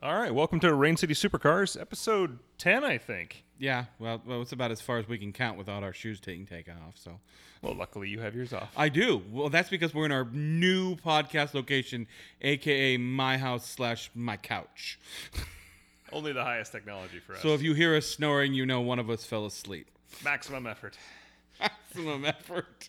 All 0.00 0.14
right, 0.14 0.32
welcome 0.32 0.60
to 0.60 0.72
Rain 0.74 0.96
City 0.96 1.12
Supercars, 1.12 1.80
episode 1.80 2.38
10, 2.58 2.84
I 2.84 2.98
think. 2.98 3.42
Yeah, 3.58 3.86
well, 3.98 4.22
well, 4.24 4.40
it's 4.42 4.52
about 4.52 4.70
as 4.70 4.80
far 4.80 4.98
as 4.98 5.08
we 5.08 5.18
can 5.18 5.32
count 5.32 5.58
without 5.58 5.82
our 5.82 5.92
shoes 5.92 6.20
taking 6.20 6.46
take 6.46 6.68
off. 6.68 6.94
So 6.94 7.18
Well, 7.62 7.74
luckily 7.74 8.08
you 8.08 8.20
have 8.20 8.36
yours 8.36 8.52
off. 8.52 8.70
I 8.76 8.90
do. 8.90 9.20
Well, 9.32 9.48
that's 9.48 9.68
because 9.68 9.92
we're 9.92 10.06
in 10.06 10.12
our 10.12 10.24
new 10.26 10.94
podcast 10.94 11.52
location, 11.52 12.06
aka 12.42 12.96
my 12.96 13.38
house 13.38 13.68
slash 13.68 14.08
my 14.14 14.36
couch. 14.36 15.00
Only 16.12 16.32
the 16.32 16.44
highest 16.44 16.70
technology 16.70 17.18
for 17.18 17.34
us. 17.34 17.42
So 17.42 17.54
if 17.54 17.60
you 17.62 17.74
hear 17.74 17.96
us 17.96 18.06
snoring, 18.06 18.54
you 18.54 18.64
know 18.64 18.80
one 18.80 19.00
of 19.00 19.10
us 19.10 19.24
fell 19.24 19.46
asleep. 19.46 19.90
Maximum 20.24 20.68
effort. 20.68 20.96
Maximum 21.60 22.24
effort. 22.24 22.86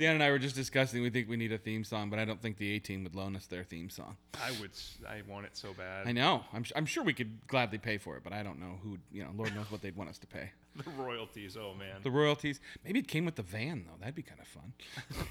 Dan 0.00 0.14
and 0.14 0.22
I 0.22 0.30
were 0.30 0.38
just 0.38 0.56
discussing. 0.56 1.02
We 1.02 1.10
think 1.10 1.28
we 1.28 1.36
need 1.36 1.52
a 1.52 1.58
theme 1.58 1.84
song, 1.84 2.08
but 2.08 2.18
I 2.18 2.24
don't 2.24 2.40
think 2.40 2.56
the 2.56 2.74
A 2.74 2.78
Team 2.78 3.04
would 3.04 3.14
loan 3.14 3.36
us 3.36 3.44
their 3.46 3.64
theme 3.64 3.90
song. 3.90 4.16
I 4.42 4.50
would, 4.58 4.70
I 5.06 5.20
want 5.30 5.44
it 5.44 5.54
so 5.58 5.74
bad. 5.74 6.06
I 6.08 6.12
know. 6.12 6.42
I'm, 6.54 6.64
I'm 6.74 6.86
sure 6.86 7.04
we 7.04 7.12
could 7.12 7.46
gladly 7.46 7.76
pay 7.76 7.98
for 7.98 8.16
it, 8.16 8.24
but 8.24 8.32
I 8.32 8.42
don't 8.42 8.58
know 8.58 8.78
who. 8.82 8.96
You 9.12 9.24
know, 9.24 9.30
Lord 9.36 9.54
knows 9.54 9.70
what 9.70 9.82
they'd 9.82 9.94
want 9.94 10.08
us 10.08 10.18
to 10.18 10.26
pay. 10.26 10.50
The 10.84 10.88
royalties, 10.92 11.56
oh 11.60 11.74
man. 11.74 11.96
The 12.04 12.12
royalties. 12.12 12.60
Maybe 12.84 13.00
it 13.00 13.08
came 13.08 13.24
with 13.24 13.34
the 13.34 13.42
van 13.42 13.84
though. 13.86 13.96
That'd 13.98 14.14
be 14.14 14.22
kind 14.22 14.40
of 14.40 14.46
fun. 14.46 14.72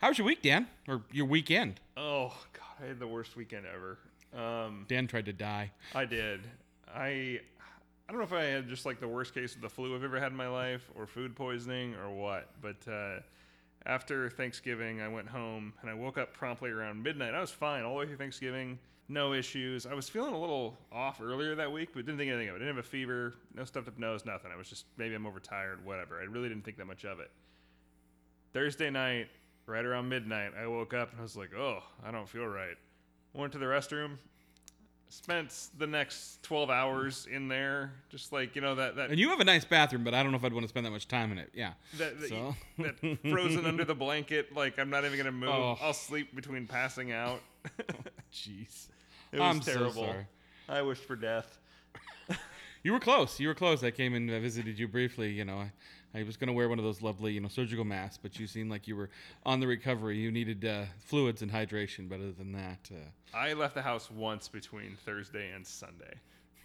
How 0.00 0.08
was 0.08 0.16
your 0.18 0.26
week, 0.26 0.40
Dan? 0.40 0.68
Or 0.88 1.02
your 1.10 1.26
weekend? 1.26 1.80
oh, 1.96 2.32
God, 2.52 2.82
I 2.82 2.86
had 2.86 3.00
the 3.00 3.08
worst 3.08 3.36
weekend 3.36 3.66
ever. 3.66 3.98
Um, 4.32 4.86
Dan 4.88 5.08
tried 5.08 5.26
to 5.26 5.32
die. 5.32 5.72
I 5.94 6.04
did. 6.04 6.40
I, 6.88 7.40
I 8.08 8.12
don't 8.12 8.18
know 8.18 8.24
if 8.24 8.32
I 8.32 8.42
had 8.44 8.68
just 8.68 8.84
like 8.84 9.00
the 9.00 9.08
worst 9.08 9.34
case 9.34 9.54
of 9.54 9.62
the 9.62 9.68
flu 9.68 9.94
I've 9.94 10.04
ever 10.04 10.20
had 10.20 10.30
in 10.30 10.36
my 10.36 10.48
life, 10.48 10.90
or 10.94 11.06
food 11.06 11.34
poisoning, 11.34 11.94
or 11.94 12.10
what. 12.10 12.50
But 12.60 12.76
uh, 12.90 13.20
after 13.86 14.28
Thanksgiving, 14.28 15.00
I 15.00 15.08
went 15.08 15.28
home 15.28 15.72
and 15.80 15.90
I 15.90 15.94
woke 15.94 16.18
up 16.18 16.34
promptly 16.34 16.70
around 16.70 17.02
midnight. 17.02 17.34
I 17.34 17.40
was 17.40 17.50
fine 17.50 17.82
all 17.82 17.94
the 17.94 18.00
way 18.00 18.06
through 18.06 18.18
Thanksgiving, 18.18 18.78
no 19.08 19.32
issues. 19.32 19.86
I 19.86 19.94
was 19.94 20.08
feeling 20.08 20.34
a 20.34 20.38
little 20.38 20.76
off 20.92 21.20
earlier 21.22 21.54
that 21.54 21.72
week, 21.72 21.90
but 21.94 22.04
didn't 22.04 22.18
think 22.18 22.30
anything 22.30 22.50
of 22.50 22.56
it. 22.56 22.58
Didn't 22.58 22.76
have 22.76 22.84
a 22.84 22.88
fever, 22.88 23.34
no 23.54 23.64
stuffed 23.64 23.88
up 23.88 23.98
nose, 23.98 24.26
nothing. 24.26 24.50
I 24.52 24.56
was 24.56 24.68
just 24.68 24.84
maybe 24.98 25.14
I'm 25.14 25.26
overtired, 25.26 25.84
whatever. 25.84 26.20
I 26.20 26.24
really 26.24 26.48
didn't 26.48 26.64
think 26.64 26.76
that 26.76 26.86
much 26.86 27.04
of 27.04 27.20
it. 27.20 27.30
Thursday 28.52 28.90
night, 28.90 29.28
right 29.66 29.84
around 29.84 30.08
midnight, 30.08 30.52
I 30.60 30.66
woke 30.66 30.92
up 30.92 31.10
and 31.10 31.20
I 31.20 31.22
was 31.22 31.36
like, 31.36 31.54
oh, 31.54 31.82
I 32.04 32.10
don't 32.10 32.28
feel 32.28 32.46
right. 32.46 32.76
Went 33.32 33.52
to 33.52 33.58
the 33.58 33.66
restroom, 33.66 34.18
spent 35.14 35.68
the 35.78 35.86
next 35.86 36.42
12 36.42 36.70
hours 36.70 37.26
in 37.30 37.48
there, 37.48 37.92
just 38.10 38.32
like, 38.32 38.54
you 38.56 38.62
know, 38.62 38.74
that, 38.74 38.96
that, 38.96 39.10
And 39.10 39.18
you 39.18 39.30
have 39.30 39.40
a 39.40 39.44
nice 39.44 39.64
bathroom, 39.64 40.04
but 40.04 40.14
I 40.14 40.22
don't 40.22 40.32
know 40.32 40.38
if 40.38 40.44
I'd 40.44 40.52
want 40.52 40.64
to 40.64 40.68
spend 40.68 40.84
that 40.86 40.90
much 40.90 41.08
time 41.08 41.32
in 41.32 41.38
it. 41.38 41.50
Yeah. 41.54 41.72
that, 41.98 42.20
that, 42.20 42.28
So? 42.28 42.56
that 42.78 43.18
frozen 43.30 43.64
under 43.66 43.84
the 43.84 43.94
blanket, 43.94 44.54
like, 44.54 44.78
I'm 44.78 44.90
not 44.90 45.04
even 45.04 45.16
going 45.16 45.26
to 45.26 45.32
move. 45.32 45.50
Oh. 45.50 45.78
I'll 45.80 45.92
sleep 45.92 46.34
between 46.34 46.66
passing 46.66 47.12
out. 47.12 47.40
Oh, 47.80 47.94
jeez. 48.30 48.88
it 49.32 49.40
was 49.40 49.40
I'm 49.40 49.62
so 49.62 49.72
terrible. 49.72 50.04
sorry. 50.04 50.26
I 50.68 50.82
wished 50.82 51.04
for 51.04 51.16
death. 51.16 51.58
You 52.84 52.92
were 52.92 53.00
close. 53.00 53.40
You 53.40 53.48
were 53.48 53.54
close. 53.54 53.82
I 53.82 53.90
came 53.90 54.14
and 54.14 54.30
uh, 54.30 54.38
visited 54.40 54.78
you 54.78 54.86
briefly. 54.86 55.30
You 55.30 55.46
know, 55.46 55.56
I, 55.56 55.72
I 56.14 56.22
was 56.22 56.36
going 56.36 56.48
to 56.48 56.52
wear 56.52 56.68
one 56.68 56.78
of 56.78 56.84
those 56.84 57.00
lovely, 57.00 57.32
you 57.32 57.40
know, 57.40 57.48
surgical 57.48 57.84
masks, 57.84 58.18
but 58.22 58.38
you 58.38 58.46
seemed 58.46 58.70
like 58.70 58.86
you 58.86 58.94
were 58.94 59.08
on 59.46 59.58
the 59.58 59.66
recovery. 59.66 60.18
You 60.18 60.30
needed 60.30 60.66
uh, 60.66 60.84
fluids 60.98 61.40
and 61.40 61.50
hydration. 61.50 62.10
But 62.10 62.16
other 62.16 62.32
than 62.32 62.52
that, 62.52 62.90
uh, 62.92 63.36
I 63.36 63.54
left 63.54 63.74
the 63.74 63.80
house 63.80 64.10
once 64.10 64.48
between 64.48 64.98
Thursday 65.02 65.50
and 65.52 65.66
Sunday. 65.66 66.12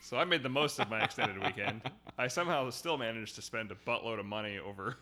So 0.02 0.18
I 0.18 0.26
made 0.26 0.44
the 0.44 0.50
most 0.50 0.78
of 0.80 0.90
my 0.90 1.02
extended 1.02 1.42
weekend. 1.42 1.84
I 2.18 2.28
somehow 2.28 2.70
still 2.70 2.98
managed 2.98 3.36
to 3.36 3.42
spend 3.42 3.72
a 3.72 3.76
buttload 3.76 4.20
of 4.20 4.26
money 4.26 4.60
over 4.60 4.98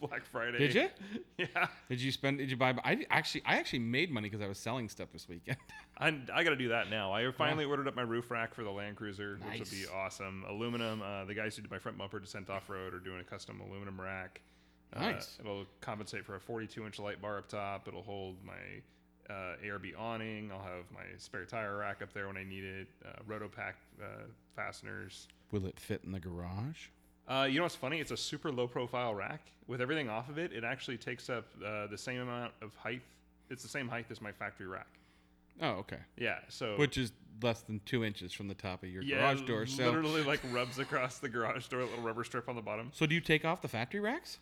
Black 0.00 0.24
Friday. 0.24 0.58
did 0.58 0.74
you? 0.74 0.88
Yeah. 1.38 1.68
Did 1.88 2.00
you 2.02 2.12
spend? 2.12 2.38
Did 2.38 2.50
you 2.50 2.56
buy? 2.56 2.74
I 2.84 3.06
actually, 3.10 3.42
I 3.46 3.56
actually 3.56 3.78
made 3.80 4.10
money 4.10 4.28
because 4.28 4.44
I 4.44 4.48
was 4.48 4.58
selling 4.58 4.88
stuff 4.88 5.08
this 5.12 5.28
weekend. 5.28 5.56
I, 5.98 6.08
I 6.32 6.44
got 6.44 6.50
to 6.50 6.56
do 6.56 6.68
that 6.68 6.90
now. 6.90 7.12
I 7.12 7.30
finally 7.32 7.64
ordered 7.64 7.88
up 7.88 7.94
my 7.96 8.02
roof 8.02 8.30
rack 8.30 8.54
for 8.54 8.62
the 8.62 8.70
Land 8.70 8.96
Cruiser, 8.96 9.38
which 9.48 9.58
would 9.60 9.70
be 9.70 9.84
awesome. 9.94 10.44
Aluminum. 10.48 11.00
Uh, 11.02 11.24
the 11.24 11.34
guys 11.34 11.56
who 11.56 11.62
did 11.62 11.70
my 11.70 11.78
front 11.78 11.96
bumper 11.96 12.18
Dissent 12.20 12.50
off 12.50 12.68
road 12.68 12.92
are 12.94 12.98
doing 13.00 13.20
a 13.20 13.24
custom 13.24 13.60
aluminum 13.60 14.00
rack. 14.00 14.40
Uh, 14.94 15.00
Nice. 15.12 15.38
it'll 15.40 15.64
compensate 15.80 16.24
for 16.24 16.34
a 16.36 16.40
42 16.40 16.84
inch 16.84 16.98
light 16.98 17.22
bar 17.22 17.38
up 17.38 17.48
top. 17.48 17.86
It'll 17.88 18.02
hold 18.02 18.36
my 18.44 18.52
uh, 19.32 19.54
ARB 19.64 19.92
awning. 19.98 20.50
I'll 20.52 20.58
have 20.62 20.84
my 20.92 21.04
spare 21.16 21.44
tire 21.44 21.76
rack 21.78 22.02
up 22.02 22.12
there 22.12 22.26
when 22.26 22.36
I 22.36 22.44
need 22.44 22.64
it. 22.64 22.88
Uh, 23.06 23.10
RotopaX 23.28 23.74
uh, 24.02 24.06
fasteners. 24.56 25.28
Will 25.52 25.66
it 25.66 25.78
fit 25.78 26.00
in 26.04 26.12
the 26.12 26.20
garage? 26.20 26.88
Uh, 27.30 27.44
you 27.44 27.56
know 27.58 27.62
what's 27.62 27.76
funny? 27.76 28.00
It's 28.00 28.10
a 28.10 28.16
super 28.16 28.50
low 28.50 28.66
profile 28.66 29.14
rack. 29.14 29.40
With 29.68 29.80
everything 29.80 30.10
off 30.10 30.28
of 30.28 30.36
it, 30.38 30.52
it 30.52 30.64
actually 30.64 30.96
takes 30.96 31.30
up 31.30 31.44
uh, 31.64 31.86
the 31.86 31.96
same 31.96 32.20
amount 32.20 32.52
of 32.60 32.74
height. 32.74 33.02
It's 33.50 33.62
the 33.62 33.68
same 33.68 33.88
height 33.88 34.06
as 34.10 34.20
my 34.20 34.32
factory 34.32 34.66
rack. 34.66 34.88
Oh, 35.62 35.68
okay. 35.80 35.98
Yeah. 36.16 36.38
So 36.48 36.76
Which 36.76 36.98
is 36.98 37.12
less 37.40 37.60
than 37.62 37.80
two 37.86 38.04
inches 38.04 38.32
from 38.32 38.48
the 38.48 38.54
top 38.54 38.82
of 38.82 38.88
your 38.88 39.02
yeah, 39.02 39.18
garage 39.18 39.42
door. 39.42 39.66
So, 39.66 39.84
literally 39.86 40.24
like 40.24 40.40
rubs 40.52 40.78
across 40.80 41.18
the 41.18 41.28
garage 41.28 41.68
door, 41.68 41.80
a 41.80 41.84
little 41.86 42.02
rubber 42.02 42.24
strip 42.24 42.48
on 42.48 42.56
the 42.56 42.62
bottom. 42.62 42.90
so 42.92 43.06
do 43.06 43.14
you 43.14 43.20
take 43.20 43.44
off 43.44 43.62
the 43.62 43.68
factory 43.68 44.00
racks? 44.00 44.38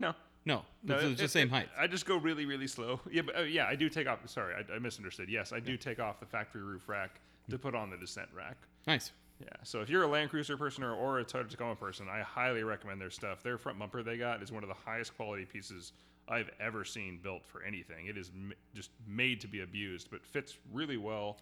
No, 0.00 0.12
No, 0.44 0.62
no, 0.82 0.96
it's, 0.96 1.04
it- 1.04 1.18
the 1.18 1.28
same 1.28 1.46
it- 1.48 1.52
height. 1.52 1.68
I 1.78 1.86
just 1.86 2.04
go 2.04 2.16
really, 2.16 2.46
really 2.46 2.66
slow. 2.66 2.98
Yeah, 3.12 3.22
but 3.22 3.36
uh, 3.38 3.42
yeah, 3.42 3.66
I 3.66 3.76
do 3.76 3.88
take 3.88 4.08
off. 4.08 4.18
Sorry, 4.28 4.54
I, 4.54 4.74
I 4.74 4.78
misunderstood. 4.80 5.28
Yes, 5.28 5.52
I 5.52 5.60
do 5.60 5.76
take 5.76 6.00
off 6.00 6.18
the 6.18 6.26
factory 6.26 6.62
roof 6.62 6.88
rack 6.88 7.20
to 7.50 7.58
put 7.58 7.74
on 7.76 7.90
the 7.90 7.96
Dissent 7.96 8.28
rack. 8.34 8.56
Nice. 8.88 9.12
Yeah, 9.40 9.48
so 9.64 9.80
if 9.80 9.88
you're 9.90 10.04
a 10.04 10.06
Land 10.06 10.30
Cruiser 10.30 10.56
person 10.56 10.84
or, 10.84 10.94
or 10.94 11.18
a 11.18 11.24
Toyota 11.24 11.50
Tacoma 11.50 11.74
person, 11.74 12.06
I 12.08 12.20
highly 12.20 12.62
recommend 12.62 13.00
their 13.00 13.10
stuff. 13.10 13.42
Their 13.42 13.58
front 13.58 13.78
bumper 13.78 14.02
they 14.02 14.16
got 14.16 14.42
is 14.42 14.52
one 14.52 14.62
of 14.62 14.68
the 14.68 14.74
highest 14.74 15.16
quality 15.16 15.44
pieces 15.44 15.92
I've 16.28 16.50
ever 16.60 16.84
seen 16.84 17.18
built 17.22 17.44
for 17.44 17.62
anything. 17.62 18.06
It 18.06 18.16
is 18.16 18.30
m- 18.34 18.52
just 18.74 18.90
made 19.06 19.40
to 19.40 19.48
be 19.48 19.60
abused, 19.60 20.08
but 20.10 20.24
fits 20.24 20.56
really 20.72 20.96
well. 20.96 21.38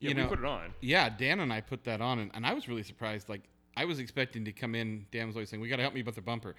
Yeah, 0.00 0.10
You 0.10 0.16
we 0.16 0.22
put 0.24 0.38
it 0.38 0.44
on. 0.44 0.72
Yeah, 0.80 1.08
Dan 1.08 1.40
and 1.40 1.52
I 1.52 1.60
put 1.60 1.82
that 1.84 2.00
on, 2.00 2.20
and, 2.20 2.30
and 2.34 2.46
I 2.46 2.52
was 2.54 2.68
really 2.68 2.82
surprised. 2.82 3.28
Like 3.28 3.42
I 3.76 3.84
was 3.84 3.98
expecting 3.98 4.44
to 4.44 4.52
come 4.52 4.74
in. 4.74 5.06
Dan 5.10 5.26
was 5.26 5.36
always 5.36 5.50
saying, 5.50 5.60
"We 5.60 5.68
got 5.68 5.76
to 5.76 5.82
help 5.82 5.94
me 5.94 6.02
with 6.02 6.14
the 6.14 6.22
bumper," 6.22 6.54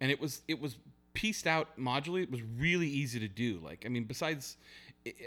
and 0.00 0.10
it 0.10 0.20
was 0.20 0.42
it 0.48 0.60
was 0.60 0.76
pieced 1.18 1.48
out 1.48 1.76
modularly. 1.76 2.22
It 2.22 2.30
was 2.30 2.42
really 2.56 2.86
easy 2.88 3.18
to 3.18 3.26
do. 3.28 3.58
Like 3.60 3.82
I 3.84 3.88
mean, 3.88 4.04
besides 4.04 4.56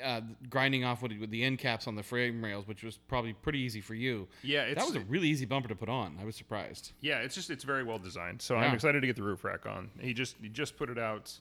uh, 0.01 0.21
grinding 0.49 0.85
off 0.85 1.01
with, 1.01 1.11
with 1.19 1.31
the 1.31 1.43
end 1.43 1.59
caps 1.59 1.85
on 1.85 1.95
the 1.95 2.03
frame 2.03 2.41
rails, 2.41 2.65
which 2.65 2.81
was 2.81 2.97
probably 2.97 3.33
pretty 3.33 3.59
easy 3.59 3.81
for 3.81 3.93
you. 3.93 4.27
Yeah, 4.41 4.61
it's 4.63 4.79
that 4.79 4.85
was 4.87 4.95
a 4.95 5.05
really 5.07 5.27
easy 5.27 5.45
bumper 5.45 5.67
to 5.67 5.75
put 5.75 5.89
on. 5.89 6.17
I 6.21 6.23
was 6.23 6.37
surprised. 6.37 6.93
Yeah, 7.01 7.17
it's 7.19 7.35
just 7.35 7.49
it's 7.49 7.65
very 7.65 7.83
well 7.83 7.99
designed. 7.99 8.41
So 8.41 8.55
Yeah. 8.55 8.61
I'm 8.61 8.73
excited 8.73 9.01
to 9.01 9.07
get 9.07 9.17
the 9.17 9.23
roof 9.23 9.43
rack 9.43 9.65
on. 9.65 9.89
He 9.99 10.13
just 10.13 10.37
he 10.41 10.47
just 10.47 10.77
put 10.77 10.89
it 10.89 10.97
out 10.97 11.31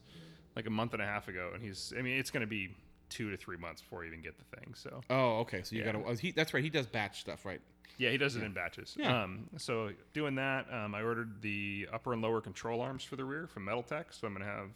like 0.56 0.66
a 0.66 0.70
month 0.70 0.94
and 0.94 1.02
a 1.02 1.06
half 1.06 1.28
ago, 1.28 1.52
and 1.54 1.62
he's 1.62 1.92
I 1.96 2.02
mean 2.02 2.18
it's 2.18 2.30
going 2.32 2.40
to 2.42 2.46
be 2.50 2.74
two 3.08 3.30
to 3.30 3.36
three 3.36 3.56
months 3.56 3.82
before 3.82 4.02
I 4.04 4.06
even 4.08 4.20
get 4.20 4.34
the 4.36 4.56
thing. 4.56 4.74
So 4.74 5.00
Oh, 5.10 5.38
okay. 5.40 5.62
So 5.62 5.76
you 5.76 5.82
Yeah. 5.82 5.92
got 5.92 5.98
to. 6.02 6.04
Oh, 6.08 6.14
he, 6.14 6.32
that's 6.32 6.52
right. 6.54 6.62
He 6.64 6.70
does 6.70 6.86
batch 6.86 7.20
stuff, 7.20 7.44
right? 7.44 7.60
Yeah, 7.98 8.10
he 8.10 8.16
does 8.16 8.36
it 8.36 8.42
in 8.42 8.52
batches. 8.52 8.96
Yeah. 8.98 9.22
Um, 9.22 9.48
so 9.58 9.90
doing 10.14 10.34
that, 10.36 10.66
um, 10.72 10.94
I 10.94 11.02
ordered 11.02 11.42
the 11.42 11.88
upper 11.92 12.12
and 12.12 12.22
lower 12.22 12.40
control 12.40 12.80
arms 12.80 13.04
for 13.04 13.16
the 13.16 13.24
rear 13.24 13.46
from 13.46 13.64
Metal 13.66 13.82
Tech. 13.82 14.12
So 14.12 14.26
I'm 14.26 14.32
going 14.34 14.46
to 14.46 14.50
have 14.50 14.68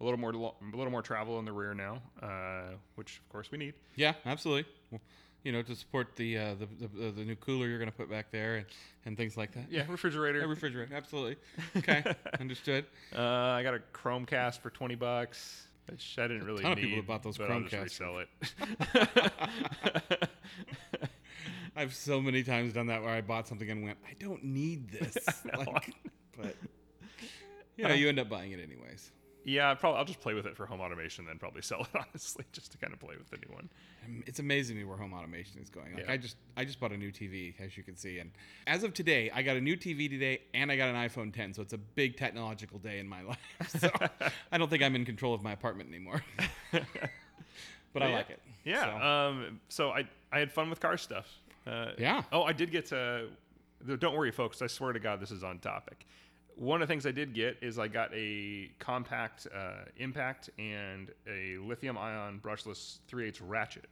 a 0.00 0.04
little 0.04 0.18
more 0.18 0.32
lo- 0.32 0.54
a 0.60 0.76
little 0.76 0.90
more 0.90 1.02
travel 1.02 1.38
in 1.38 1.44
the 1.44 1.52
rear 1.52 1.74
now, 1.74 2.00
uh, 2.22 2.74
which 2.94 3.18
of 3.18 3.28
course 3.28 3.50
we 3.50 3.58
need. 3.58 3.74
Yeah, 3.96 4.14
absolutely. 4.24 4.70
Well, 4.90 5.00
you 5.42 5.52
know, 5.52 5.62
to 5.62 5.74
support 5.74 6.16
the 6.16 6.38
uh, 6.38 6.54
the, 6.54 6.68
the 6.96 7.10
the 7.10 7.24
new 7.24 7.36
cooler 7.36 7.66
you're 7.66 7.78
going 7.78 7.90
to 7.90 7.96
put 7.96 8.10
back 8.10 8.30
there 8.30 8.56
and, 8.56 8.66
and 9.04 9.16
things 9.16 9.36
like 9.36 9.52
that. 9.52 9.70
Yeah, 9.70 9.84
refrigerator. 9.88 10.40
A 10.44 10.46
refrigerator, 10.46 10.94
absolutely. 10.94 11.36
Okay, 11.76 12.02
understood. 12.40 12.84
Uh, 13.16 13.20
I 13.22 13.62
got 13.62 13.74
a 13.74 13.80
Chromecast 13.92 14.60
for 14.60 14.70
twenty 14.70 14.94
bucks, 14.94 15.66
which 15.90 16.16
I 16.18 16.28
didn't 16.28 16.44
really 16.44 16.62
ton 16.62 16.72
of 16.72 16.78
need. 16.78 16.84
people 16.84 16.96
have 16.98 17.06
bought 17.06 17.22
those 17.22 17.38
but 17.38 17.50
I'll 17.50 17.60
just 17.60 18.00
resell 18.00 18.18
it. 18.18 18.28
I've 21.76 21.94
so 21.94 22.20
many 22.20 22.42
times 22.42 22.72
done 22.72 22.86
that 22.88 23.02
where 23.02 23.10
I 23.10 23.20
bought 23.20 23.46
something 23.48 23.70
and 23.70 23.82
went, 23.84 23.98
I 24.08 24.14
don't 24.18 24.42
need 24.44 24.90
this. 24.90 25.16
like, 25.58 25.94
but 26.36 26.56
you 27.76 27.84
know, 27.86 27.94
you 27.94 28.08
end 28.08 28.18
up 28.18 28.28
buying 28.28 28.52
it 28.52 28.60
anyways. 28.60 29.12
Yeah, 29.42 29.72
probably. 29.74 29.98
I'll 29.98 30.04
just 30.04 30.20
play 30.20 30.34
with 30.34 30.44
it 30.44 30.54
for 30.54 30.66
home 30.66 30.80
automation, 30.82 31.24
then 31.24 31.38
probably 31.38 31.62
sell 31.62 31.80
it 31.80 31.88
honestly, 31.94 32.44
just 32.52 32.72
to 32.72 32.78
kind 32.78 32.92
of 32.92 33.00
play 33.00 33.14
with 33.16 33.30
the 33.30 33.38
new 33.38 33.54
one. 33.54 33.70
Um, 34.04 34.22
It's 34.26 34.38
amazing 34.38 34.76
to 34.76 34.80
me 34.82 34.84
where 34.86 34.98
home 34.98 35.14
automation 35.14 35.60
is 35.62 35.70
going. 35.70 35.94
Like 35.94 36.04
Yeah. 36.06 36.12
I 36.12 36.16
just 36.18 36.36
I 36.58 36.64
just 36.66 36.78
bought 36.78 36.92
a 36.92 36.96
new 36.96 37.10
TV, 37.10 37.54
as 37.58 37.74
you 37.76 37.82
can 37.82 37.96
see, 37.96 38.18
and 38.18 38.32
as 38.66 38.84
of 38.84 38.92
today, 38.92 39.30
I 39.34 39.40
got 39.42 39.56
a 39.56 39.60
new 39.60 39.76
TV 39.76 40.10
today, 40.10 40.42
and 40.52 40.70
I 40.70 40.76
got 40.76 40.90
an 40.90 40.96
iPhone 40.96 41.32
10. 41.32 41.54
So 41.54 41.62
it's 41.62 41.72
a 41.72 41.78
big 41.78 42.16
technological 42.18 42.78
day 42.78 42.98
in 42.98 43.08
my 43.08 43.22
life. 43.22 43.38
So 43.68 43.88
I 44.52 44.58
don't 44.58 44.68
think 44.68 44.82
I'm 44.82 44.94
in 44.94 45.06
control 45.06 45.32
of 45.32 45.42
my 45.42 45.52
apartment 45.52 45.88
anymore. 45.88 46.22
but 46.72 48.02
I 48.02 48.08
yeah. 48.08 48.14
like 48.14 48.30
it. 48.30 48.40
Yeah. 48.64 48.84
So- 48.84 49.06
Um. 49.06 49.60
So 49.70 49.90
I 49.90 50.06
I 50.30 50.38
had 50.38 50.52
fun 50.52 50.68
with 50.68 50.80
car 50.80 50.98
stuff. 50.98 51.26
Uh, 51.70 51.92
Yeah. 51.98 52.22
Oh, 52.32 52.42
I 52.42 52.52
did 52.52 52.70
get 52.70 52.86
to. 52.86 53.28
Don't 53.98 54.14
worry, 54.16 54.30
folks. 54.30 54.60
I 54.60 54.66
swear 54.66 54.92
to 54.92 55.00
God, 55.00 55.20
this 55.20 55.30
is 55.30 55.42
on 55.42 55.58
topic. 55.58 56.04
One 56.56 56.82
of 56.82 56.88
the 56.88 56.92
things 56.92 57.06
I 57.06 57.12
did 57.12 57.32
get 57.32 57.56
is 57.62 57.78
I 57.78 57.88
got 57.88 58.10
a 58.12 58.70
compact 58.78 59.46
uh, 59.54 59.84
impact 59.96 60.50
and 60.58 61.10
a 61.26 61.56
lithium-ion 61.58 62.40
brushless 62.40 62.98
3/8 63.10 63.40
ratchet. 63.42 63.86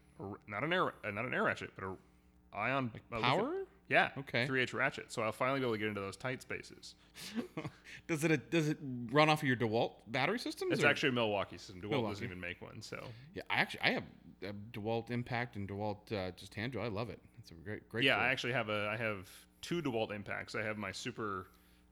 Not 0.46 0.64
an 0.64 0.72
air, 0.72 0.88
uh, 1.04 1.10
not 1.10 1.24
an 1.24 1.32
air 1.32 1.44
ratchet, 1.44 1.70
but 1.76 1.84
a 1.84 1.94
ion 2.56 2.90
a 3.12 3.14
lithium- 3.14 3.22
Power? 3.38 3.54
yeah. 3.88 4.10
Okay. 4.18 4.46
3/8 4.46 4.74
ratchet. 4.74 5.10
So 5.12 5.22
I'll 5.22 5.32
finally 5.32 5.60
be 5.60 5.64
able 5.64 5.74
to 5.74 5.78
get 5.78 5.88
into 5.88 6.00
those 6.02 6.16
tight 6.18 6.42
spaces. 6.42 6.94
does 8.06 8.22
it 8.24 8.50
does 8.50 8.68
it 8.68 8.78
run 9.10 9.30
off 9.30 9.40
of 9.42 9.48
your 9.48 9.56
DeWalt 9.56 9.92
battery 10.08 10.38
systems? 10.38 10.72
It's 10.72 10.84
or- 10.84 10.88
actually 10.88 11.10
a 11.10 11.12
Milwaukee 11.12 11.56
system. 11.56 11.80
DeWalt 11.80 11.90
Milwaukee. 11.90 12.12
doesn't 12.12 12.24
even 12.26 12.40
make 12.40 12.60
one. 12.60 12.82
So 12.82 13.02
Yeah, 13.34 13.42
I 13.48 13.54
actually 13.60 13.80
I 13.82 13.90
have 13.92 14.04
uh, 14.46 14.52
DeWalt 14.72 15.10
Impact 15.10 15.56
and 15.56 15.66
DeWalt 15.66 16.12
uh, 16.12 16.32
just 16.32 16.54
hand 16.54 16.72
drill. 16.72 16.84
I 16.84 16.88
love 16.88 17.08
it. 17.08 17.20
It's 17.50 17.60
a 17.60 17.64
great, 17.64 17.88
great. 17.88 18.04
yeah, 18.04 18.14
tool. 18.14 18.24
I 18.24 18.28
actually 18.28 18.52
have 18.52 18.68
a 18.68 18.90
I 18.92 18.96
have 18.96 19.28
two 19.62 19.80
DeWalt 19.82 20.14
impacts. 20.14 20.54
I 20.54 20.62
have 20.62 20.76
my 20.76 20.92
super 20.92 21.46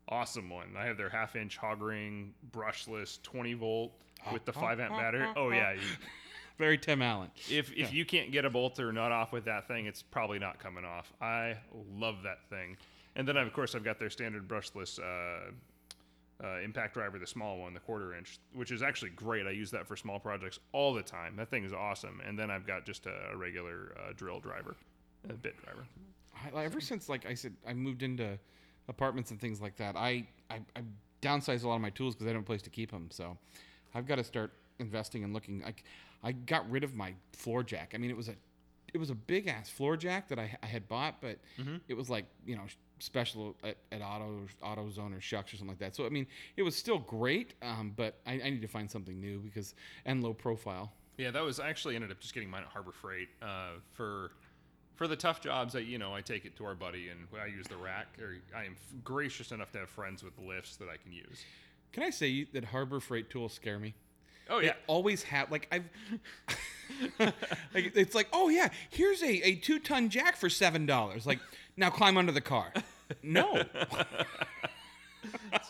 awesome 0.08 0.50
one. 0.50 0.74
I 0.76 0.84
have 0.84 0.96
their 0.96 1.08
half 1.08 1.36
inch 1.36 1.56
hog 1.56 1.80
ring 1.80 2.32
brushless 2.52 3.22
20 3.22 3.54
volt 3.54 3.92
with 4.32 4.44
the 4.44 4.52
5 4.52 4.80
amp 4.80 4.92
battery. 4.92 5.26
Oh 5.36 5.50
yeah, 5.50 5.72
you, 5.72 5.80
very 6.58 6.78
Tim 6.78 7.02
Allen. 7.02 7.30
if 7.50 7.72
if 7.72 7.92
you 7.92 8.04
can't 8.04 8.32
get 8.32 8.44
a 8.44 8.50
bolter 8.50 8.92
nut 8.92 9.12
off 9.12 9.32
with 9.32 9.44
that 9.46 9.66
thing, 9.66 9.86
it's 9.86 10.02
probably 10.02 10.38
not 10.38 10.58
coming 10.58 10.84
off. 10.84 11.12
I 11.20 11.56
love 11.94 12.22
that 12.24 12.48
thing. 12.50 12.76
And 13.14 13.26
then 13.26 13.36
of 13.36 13.52
course 13.52 13.74
I've 13.74 13.84
got 13.84 13.98
their 13.98 14.10
standard 14.10 14.46
brushless 14.46 15.00
uh, 15.00 15.52
uh, 16.44 16.60
impact 16.60 16.94
driver, 16.94 17.18
the 17.18 17.26
small 17.26 17.58
one, 17.58 17.72
the 17.72 17.80
quarter 17.80 18.14
inch, 18.14 18.38
which 18.52 18.70
is 18.70 18.82
actually 18.82 19.10
great. 19.10 19.46
I 19.46 19.52
use 19.52 19.70
that 19.70 19.86
for 19.86 19.96
small 19.96 20.18
projects 20.18 20.58
all 20.72 20.92
the 20.92 21.02
time. 21.02 21.34
That 21.36 21.48
thing 21.48 21.64
is 21.64 21.72
awesome. 21.72 22.20
And 22.26 22.38
then 22.38 22.50
I've 22.50 22.66
got 22.66 22.84
just 22.84 23.06
a, 23.06 23.32
a 23.32 23.36
regular 23.36 23.96
uh, 23.98 24.12
drill 24.14 24.40
driver, 24.40 24.76
a 25.30 25.34
bit 25.34 25.54
driver. 25.62 25.86
I, 26.54 26.64
ever 26.64 26.80
since 26.80 27.08
like 27.08 27.26
I 27.26 27.34
said, 27.34 27.54
I 27.66 27.72
moved 27.74 28.02
into 28.02 28.38
apartments 28.88 29.30
and 29.30 29.40
things 29.40 29.60
like 29.60 29.76
that. 29.76 29.96
I 29.96 30.26
I, 30.50 30.60
I 30.74 30.82
downsized 31.22 31.64
a 31.64 31.68
lot 31.68 31.76
of 31.76 31.80
my 31.80 31.90
tools 31.90 32.14
because 32.14 32.26
I 32.26 32.30
don't 32.30 32.36
have 32.36 32.44
a 32.44 32.46
place 32.46 32.62
to 32.62 32.70
keep 32.70 32.90
them. 32.90 33.08
So 33.10 33.36
I've 33.94 34.06
got 34.06 34.16
to 34.16 34.24
start 34.24 34.52
investing 34.78 35.24
and 35.24 35.32
looking. 35.32 35.62
I 35.64 35.74
I 36.22 36.32
got 36.32 36.68
rid 36.70 36.84
of 36.84 36.94
my 36.94 37.14
floor 37.32 37.62
jack. 37.62 37.92
I 37.94 37.98
mean, 37.98 38.10
it 38.10 38.16
was 38.16 38.28
a 38.28 38.34
it 38.94 38.98
was 38.98 39.10
a 39.10 39.14
big 39.14 39.48
ass 39.48 39.68
floor 39.68 39.96
jack 39.96 40.28
that 40.28 40.38
I, 40.38 40.56
I 40.62 40.66
had 40.66 40.88
bought, 40.88 41.20
but 41.20 41.38
it 41.88 41.94
was 41.94 42.08
like 42.08 42.26
you 42.46 42.56
know 42.56 42.62
special 42.98 43.54
at, 43.62 43.76
at 43.92 44.00
auto 44.00 44.46
AutoZone 44.62 45.14
or 45.14 45.20
Schucks 45.20 45.52
or 45.52 45.56
something 45.56 45.68
like 45.68 45.78
that. 45.78 45.94
So 45.94 46.06
I 46.06 46.08
mean, 46.08 46.26
it 46.56 46.62
was 46.62 46.76
still 46.76 46.98
great, 46.98 47.54
um, 47.62 47.92
but 47.96 48.18
I, 48.26 48.34
I 48.34 48.50
need 48.50 48.62
to 48.62 48.68
find 48.68 48.90
something 48.90 49.20
new 49.20 49.38
because 49.40 49.74
and 50.04 50.22
low 50.22 50.32
profile. 50.32 50.92
Yeah, 51.18 51.30
that 51.30 51.42
was 51.42 51.60
I 51.60 51.68
actually 51.68 51.94
ended 51.94 52.10
up 52.10 52.20
just 52.20 52.34
getting 52.34 52.50
mine 52.50 52.62
at 52.62 52.68
Harbor 52.68 52.92
Freight 52.92 53.28
uh, 53.42 53.78
for 53.92 54.32
for 54.96 55.06
the 55.06 55.16
tough 55.16 55.40
jobs. 55.40 55.76
I 55.76 55.80
you 55.80 55.98
know 55.98 56.14
I 56.14 56.20
take 56.20 56.44
it 56.44 56.56
to 56.56 56.64
our 56.64 56.74
buddy 56.74 57.08
and 57.08 57.28
I 57.40 57.46
use 57.46 57.66
the 57.68 57.76
rack. 57.76 58.06
Or 58.20 58.36
I 58.56 58.64
am 58.64 58.76
gracious 59.04 59.52
enough 59.52 59.70
to 59.72 59.78
have 59.78 59.88
friends 59.88 60.22
with 60.24 60.32
lifts 60.38 60.76
that 60.76 60.88
I 60.88 60.96
can 60.96 61.12
use. 61.12 61.44
Can 61.92 62.02
I 62.02 62.10
say 62.10 62.46
that 62.52 62.64
Harbor 62.64 63.00
Freight 63.00 63.30
tools 63.30 63.52
scare 63.52 63.78
me? 63.78 63.94
Oh 64.48 64.60
yeah, 64.60 64.74
always 64.86 65.22
have 65.24 65.50
like 65.50 65.68
I've 65.72 65.88
like 67.74 67.96
it's 67.96 68.14
like 68.14 68.28
oh 68.32 68.48
yeah 68.48 68.68
here's 68.90 69.22
a, 69.22 69.48
a 69.48 69.54
two 69.56 69.78
ton 69.80 70.08
jack 70.08 70.36
for 70.36 70.48
seven 70.48 70.86
dollars 70.86 71.26
like 71.26 71.40
now 71.76 71.90
climb 71.90 72.16
under 72.16 72.32
the 72.32 72.40
car 72.40 72.72
no 73.22 73.62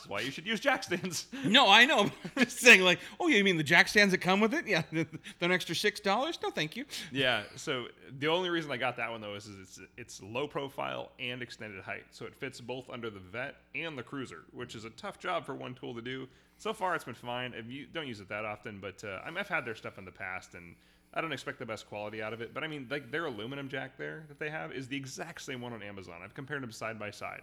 that's 0.07 0.21
why 0.21 0.25
you 0.25 0.31
should 0.31 0.45
use 0.45 0.59
jack 0.59 0.83
stands. 0.83 1.27
no 1.45 1.69
I 1.69 1.85
know 1.85 1.99
I'm 2.35 2.43
just 2.43 2.59
saying 2.59 2.81
like 2.81 2.99
oh 3.19 3.27
you 3.27 3.43
mean 3.43 3.57
the 3.57 3.63
jack 3.63 3.87
stands 3.87 4.11
that 4.11 4.19
come 4.19 4.39
with 4.39 4.53
it 4.53 4.67
yeah 4.67 4.83
they're 4.91 5.05
an 5.41 5.51
extra 5.51 5.75
six 5.75 5.99
dollars 5.99 6.39
no 6.41 6.49
thank 6.49 6.75
you 6.75 6.85
yeah, 7.11 7.43
so 7.55 7.87
the 8.19 8.27
only 8.27 8.49
reason 8.49 8.71
I 8.71 8.77
got 8.77 8.97
that 8.97 9.09
one 9.09 9.21
though 9.21 9.35
is, 9.35 9.45
is 9.45 9.59
it's 9.59 9.79
it's 9.97 10.23
low 10.23 10.47
profile 10.47 11.11
and 11.19 11.41
extended 11.41 11.83
height, 11.83 12.05
so 12.11 12.25
it 12.25 12.35
fits 12.35 12.61
both 12.61 12.89
under 12.89 13.09
the 13.09 13.19
vet 13.19 13.55
and 13.75 13.97
the 13.97 14.03
cruiser, 14.03 14.43
which 14.53 14.75
is 14.75 14.85
a 14.85 14.89
tough 14.91 15.19
job 15.19 15.45
for 15.45 15.55
one 15.55 15.73
tool 15.73 15.93
to 15.95 16.01
do. 16.01 16.27
So 16.57 16.73
far, 16.73 16.95
it's 16.95 17.03
been 17.03 17.13
fine. 17.13 17.53
If 17.53 17.69
you 17.69 17.85
don't 17.93 18.07
use 18.07 18.19
it 18.19 18.29
that 18.29 18.45
often, 18.45 18.79
but 18.79 19.03
uh, 19.03 19.19
I've 19.25 19.47
had 19.47 19.65
their 19.65 19.75
stuff 19.75 19.97
in 19.97 20.05
the 20.05 20.11
past, 20.11 20.53
and 20.53 20.75
I 21.17 21.21
don't 21.21 21.33
expect 21.33 21.57
the 21.57 21.65
best 21.65 21.87
quality 21.89 22.21
out 22.21 22.31
of 22.31 22.41
it. 22.41 22.53
But 22.53 22.63
I 22.63 22.67
mean, 22.67 22.87
like 22.91 23.09
their 23.11 23.25
aluminum 23.25 23.67
jack 23.69 23.97
there 23.97 24.23
that 24.27 24.37
they 24.39 24.51
have 24.51 24.71
is 24.71 24.87
the 24.87 24.95
exact 24.95 25.41
same 25.41 25.59
one 25.61 25.73
on 25.73 25.81
Amazon. 25.81 26.21
I've 26.23 26.35
compared 26.35 26.61
them 26.61 26.71
side 26.71 26.99
by 26.99 27.09
side. 27.09 27.41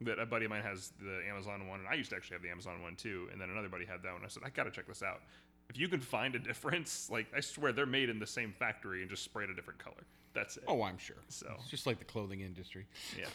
That 0.00 0.18
a 0.18 0.24
buddy 0.24 0.46
of 0.46 0.50
mine 0.50 0.62
has 0.62 0.92
the 0.98 1.20
Amazon 1.28 1.68
one, 1.68 1.80
and 1.80 1.88
I 1.88 1.94
used 1.94 2.08
to 2.10 2.16
actually 2.16 2.36
have 2.36 2.42
the 2.42 2.48
Amazon 2.50 2.80
one 2.82 2.96
too. 2.96 3.28
And 3.30 3.38
then 3.40 3.50
another 3.50 3.68
buddy 3.68 3.84
had 3.84 4.02
that 4.02 4.12
one. 4.14 4.22
I 4.24 4.28
said, 4.28 4.42
I 4.46 4.48
gotta 4.48 4.70
check 4.70 4.86
this 4.88 5.02
out. 5.02 5.20
If 5.68 5.78
you 5.78 5.86
can 5.86 6.00
find 6.00 6.34
a 6.34 6.38
difference, 6.38 7.08
like 7.12 7.26
I 7.36 7.40
swear 7.40 7.72
they're 7.72 7.84
made 7.86 8.08
in 8.08 8.18
the 8.18 8.26
same 8.26 8.52
factory 8.58 9.02
and 9.02 9.10
just 9.10 9.22
sprayed 9.22 9.50
a 9.50 9.54
different 9.54 9.78
color. 9.78 10.02
That's 10.32 10.56
it. 10.56 10.64
oh 10.66 10.82
I'm 10.82 10.96
sure 10.96 11.16
So. 11.28 11.54
it's 11.58 11.68
just 11.68 11.86
like 11.86 11.98
the 11.98 12.04
clothing 12.04 12.40
industry 12.40 12.86
Yeah. 13.18 13.26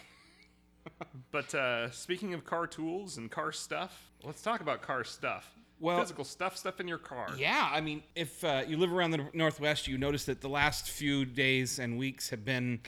but 1.32 1.54
uh, 1.54 1.92
speaking 1.92 2.34
of 2.34 2.44
car 2.46 2.68
tools 2.68 3.18
and 3.18 3.30
car 3.30 3.52
stuff, 3.52 4.10
let's 4.24 4.42
talk 4.42 4.62
about 4.62 4.82
car 4.82 5.04
stuff. 5.04 5.46
Well- 5.80 6.00
physical 6.00 6.24
stuff, 6.24 6.57
stuff 6.57 6.80
in 6.80 6.88
your 6.88 6.98
car. 6.98 7.30
Yeah, 7.38 7.69
I 7.72 7.81
mean, 7.81 8.04
if 8.16 8.44
uh, 8.44 8.63
you 8.68 8.77
live 8.77 8.94
around 8.94 9.12
the 9.12 9.27
Northwest, 9.33 9.88
you 9.88 9.98
notice 9.98 10.25
that 10.25 10.42
the 10.42 10.50
last 10.50 10.89
few 10.89 11.25
days 11.25 11.80
and 11.80 11.98
weeks 11.98 12.30
have 12.30 12.45
been 12.45 12.80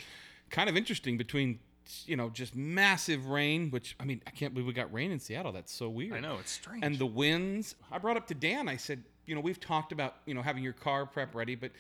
kind 0.50 0.70
of 0.70 0.78
interesting 0.78 1.18
between, 1.18 1.60
you 2.06 2.16
know, 2.16 2.30
just 2.30 2.56
massive 2.56 3.28
rain, 3.28 3.70
which, 3.72 3.96
I 4.00 4.06
mean, 4.06 4.22
I 4.26 4.32
can't 4.32 4.54
believe 4.54 4.68
we 4.68 4.74
got 4.74 4.92
rain 4.94 5.12
in 5.12 5.20
Seattle. 5.20 5.52
That's 5.52 5.74
so 5.74 5.90
weird. 5.90 6.14
I 6.14 6.20
know 6.22 6.38
it's 6.40 6.52
strange. 6.52 6.84
And 6.84 6.98
the 6.98 7.06
winds. 7.06 7.76
I 7.92 7.98
brought 7.98 8.18
up 8.18 8.28
to 8.28 8.34
Dan, 8.34 8.70
I 8.70 8.78
said, 8.78 9.04
you 9.26 9.36
know, 9.36 9.42
we've 9.42 9.60
talked 9.60 9.92
about, 9.92 10.16
you 10.26 10.34
know, 10.34 10.42
having 10.42 10.64
your 10.64 10.74
car 10.74 11.06
prep 11.06 11.36
ready, 11.36 11.56
but 11.56 11.72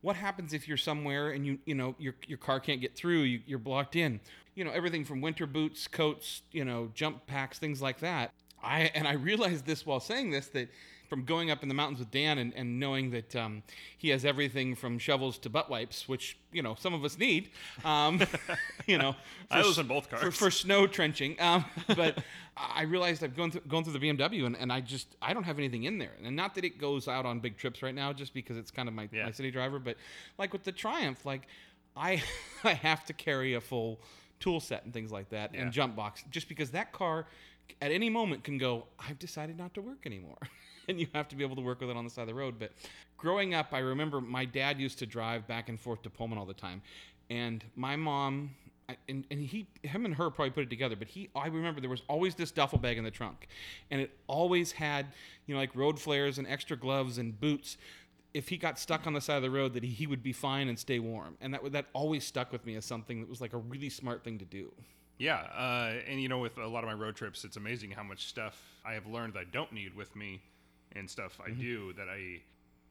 what 0.00 0.16
happens 0.16 0.52
if 0.52 0.68
you're 0.68 0.76
somewhere 0.76 1.30
and 1.30 1.46
you, 1.46 1.58
you 1.64 1.74
know, 1.74 1.94
your, 1.98 2.14
your 2.26 2.38
car 2.38 2.60
can't 2.60 2.80
get 2.80 2.94
through, 2.94 3.22
you, 3.22 3.40
you're 3.46 3.58
blocked 3.58 3.96
in? 3.96 4.20
You 4.54 4.64
know, 4.64 4.70
everything 4.70 5.04
from 5.04 5.20
winter 5.20 5.46
boots, 5.46 5.88
coats, 5.88 6.42
you 6.52 6.64
know, 6.64 6.90
jump 6.94 7.26
packs, 7.26 7.58
things 7.58 7.82
like 7.82 8.00
that. 8.00 8.30
I 8.64 8.90
and 8.94 9.06
I 9.06 9.12
realized 9.14 9.66
this 9.66 9.84
while 9.86 10.00
saying 10.00 10.30
this 10.30 10.48
that 10.48 10.68
from 11.08 11.24
going 11.24 11.50
up 11.50 11.62
in 11.62 11.68
the 11.68 11.74
mountains 11.74 11.98
with 11.98 12.10
Dan 12.10 12.38
and, 12.38 12.52
and 12.54 12.80
knowing 12.80 13.10
that 13.10 13.36
um, 13.36 13.62
he 13.98 14.08
has 14.08 14.24
everything 14.24 14.74
from 14.74 14.98
shovels 14.98 15.36
to 15.38 15.50
butt 15.50 15.68
wipes, 15.68 16.08
which 16.08 16.38
you 16.50 16.62
know 16.62 16.74
some 16.78 16.94
of 16.94 17.04
us 17.04 17.18
need. 17.18 17.50
Um, 17.84 18.22
you 18.86 18.96
know, 18.98 19.14
I 19.50 19.58
for 19.58 19.62
those 19.64 19.78
s- 19.78 19.82
in 19.82 19.86
both 19.86 20.06
for, 20.08 20.16
cars. 20.16 20.36
for 20.36 20.50
snow 20.50 20.86
trenching. 20.86 21.36
Um, 21.40 21.64
but 21.96 22.18
I 22.56 22.82
realized 22.82 23.22
I've 23.22 23.36
gone 23.36 23.50
through, 23.50 23.62
gone 23.68 23.84
through 23.84 23.98
the 23.98 24.10
BMW 24.10 24.46
and, 24.46 24.56
and 24.56 24.72
I 24.72 24.80
just 24.80 25.08
I 25.20 25.34
don't 25.34 25.44
have 25.44 25.58
anything 25.58 25.84
in 25.84 25.98
there. 25.98 26.12
And 26.24 26.34
not 26.34 26.54
that 26.54 26.64
it 26.64 26.78
goes 26.78 27.06
out 27.06 27.26
on 27.26 27.40
big 27.40 27.58
trips 27.58 27.82
right 27.82 27.94
now, 27.94 28.12
just 28.14 28.32
because 28.32 28.56
it's 28.56 28.70
kind 28.70 28.88
of 28.88 28.94
my, 28.94 29.08
Yeah. 29.12 29.26
my 29.26 29.32
city 29.32 29.50
driver. 29.50 29.78
But 29.78 29.96
like 30.38 30.52
with 30.52 30.64
the 30.64 30.72
Triumph, 30.72 31.26
like 31.26 31.42
I 31.96 32.22
I 32.64 32.72
have 32.72 33.04
to 33.06 33.12
carry 33.12 33.54
a 33.54 33.60
full 33.60 34.00
tool 34.40 34.58
set 34.58 34.84
and 34.84 34.92
things 34.92 35.12
like 35.12 35.28
that 35.30 35.54
Yeah. 35.54 35.62
and 35.62 35.72
jump 35.72 35.94
box 35.96 36.24
just 36.30 36.48
because 36.48 36.70
that 36.70 36.92
car 36.92 37.26
at 37.80 37.90
any 37.90 38.08
moment 38.08 38.44
can 38.44 38.58
go 38.58 38.86
i've 38.98 39.18
decided 39.18 39.58
not 39.58 39.74
to 39.74 39.82
work 39.82 40.06
anymore. 40.06 40.38
And 40.86 41.00
you 41.00 41.06
have 41.14 41.28
to 41.28 41.36
be 41.36 41.42
able 41.42 41.56
to 41.56 41.62
work 41.62 41.80
with 41.80 41.88
it 41.88 41.96
on 41.96 42.04
the 42.04 42.10
side 42.10 42.20
of 42.20 42.28
the 42.28 42.34
road. 42.34 42.56
But 42.58 42.72
growing 43.16 43.54
up 43.54 43.68
i 43.72 43.78
remember 43.78 44.20
my 44.20 44.44
dad 44.44 44.78
used 44.78 44.98
to 44.98 45.06
drive 45.06 45.46
back 45.46 45.70
and 45.70 45.80
forth 45.80 46.02
to 46.02 46.10
pullman 46.10 46.36
all 46.36 46.44
the 46.44 46.52
time. 46.52 46.82
And 47.30 47.64
my 47.74 47.96
mom 47.96 48.50
and, 49.08 49.24
and 49.30 49.40
he 49.40 49.66
him 49.82 50.04
and 50.04 50.14
her 50.16 50.28
probably 50.28 50.50
put 50.50 50.64
it 50.64 50.68
together 50.68 50.94
but 50.94 51.08
he 51.08 51.30
i 51.34 51.46
remember 51.46 51.80
there 51.80 51.88
was 51.88 52.02
always 52.06 52.34
this 52.34 52.50
duffel 52.50 52.78
bag 52.78 52.98
in 52.98 53.04
the 53.04 53.10
trunk. 53.10 53.48
And 53.90 53.98
it 54.02 54.10
always 54.26 54.72
had 54.72 55.06
you 55.46 55.54
know 55.54 55.60
like 55.60 55.74
road 55.74 55.98
flares 55.98 56.36
and 56.36 56.46
extra 56.46 56.76
gloves 56.76 57.16
and 57.16 57.40
boots. 57.40 57.78
If 58.34 58.48
he 58.48 58.58
got 58.58 58.78
stuck 58.78 59.06
on 59.06 59.14
the 59.14 59.22
side 59.22 59.36
of 59.36 59.42
the 59.42 59.50
road 59.50 59.72
that 59.74 59.84
he, 59.84 60.06
would 60.08 60.22
be 60.22 60.32
fine 60.32 60.66
and 60.68 60.76
stay 60.76 60.98
warm. 60.98 61.38
And 61.40 61.54
that 61.54 61.72
that 61.72 61.86
always 61.94 62.26
stuck 62.26 62.52
with 62.52 62.66
me 62.66 62.74
as 62.74 62.84
something 62.84 63.20
that 63.20 63.30
was 63.30 63.40
like 63.40 63.54
a 63.54 63.58
really 63.58 63.88
smart 63.88 64.22
thing 64.22 64.38
to 64.38 64.44
do 64.44 64.70
yeah, 65.18 65.36
uh, 65.56 65.94
and 66.08 66.20
you 66.20 66.28
know, 66.28 66.38
with 66.38 66.58
a 66.58 66.66
lot 66.66 66.84
of 66.84 66.88
my 66.88 66.94
road 66.94 67.16
trips, 67.16 67.44
it's 67.44 67.56
amazing 67.56 67.90
how 67.90 68.02
much 68.02 68.26
stuff 68.26 68.60
I 68.84 68.94
have 68.94 69.06
learned 69.06 69.34
that 69.34 69.40
I 69.40 69.44
don't 69.44 69.72
need 69.72 69.94
with 69.94 70.14
me, 70.16 70.42
and 70.92 71.08
stuff 71.08 71.40
I 71.44 71.50
do 71.50 71.92
that 71.94 72.08
I 72.08 72.40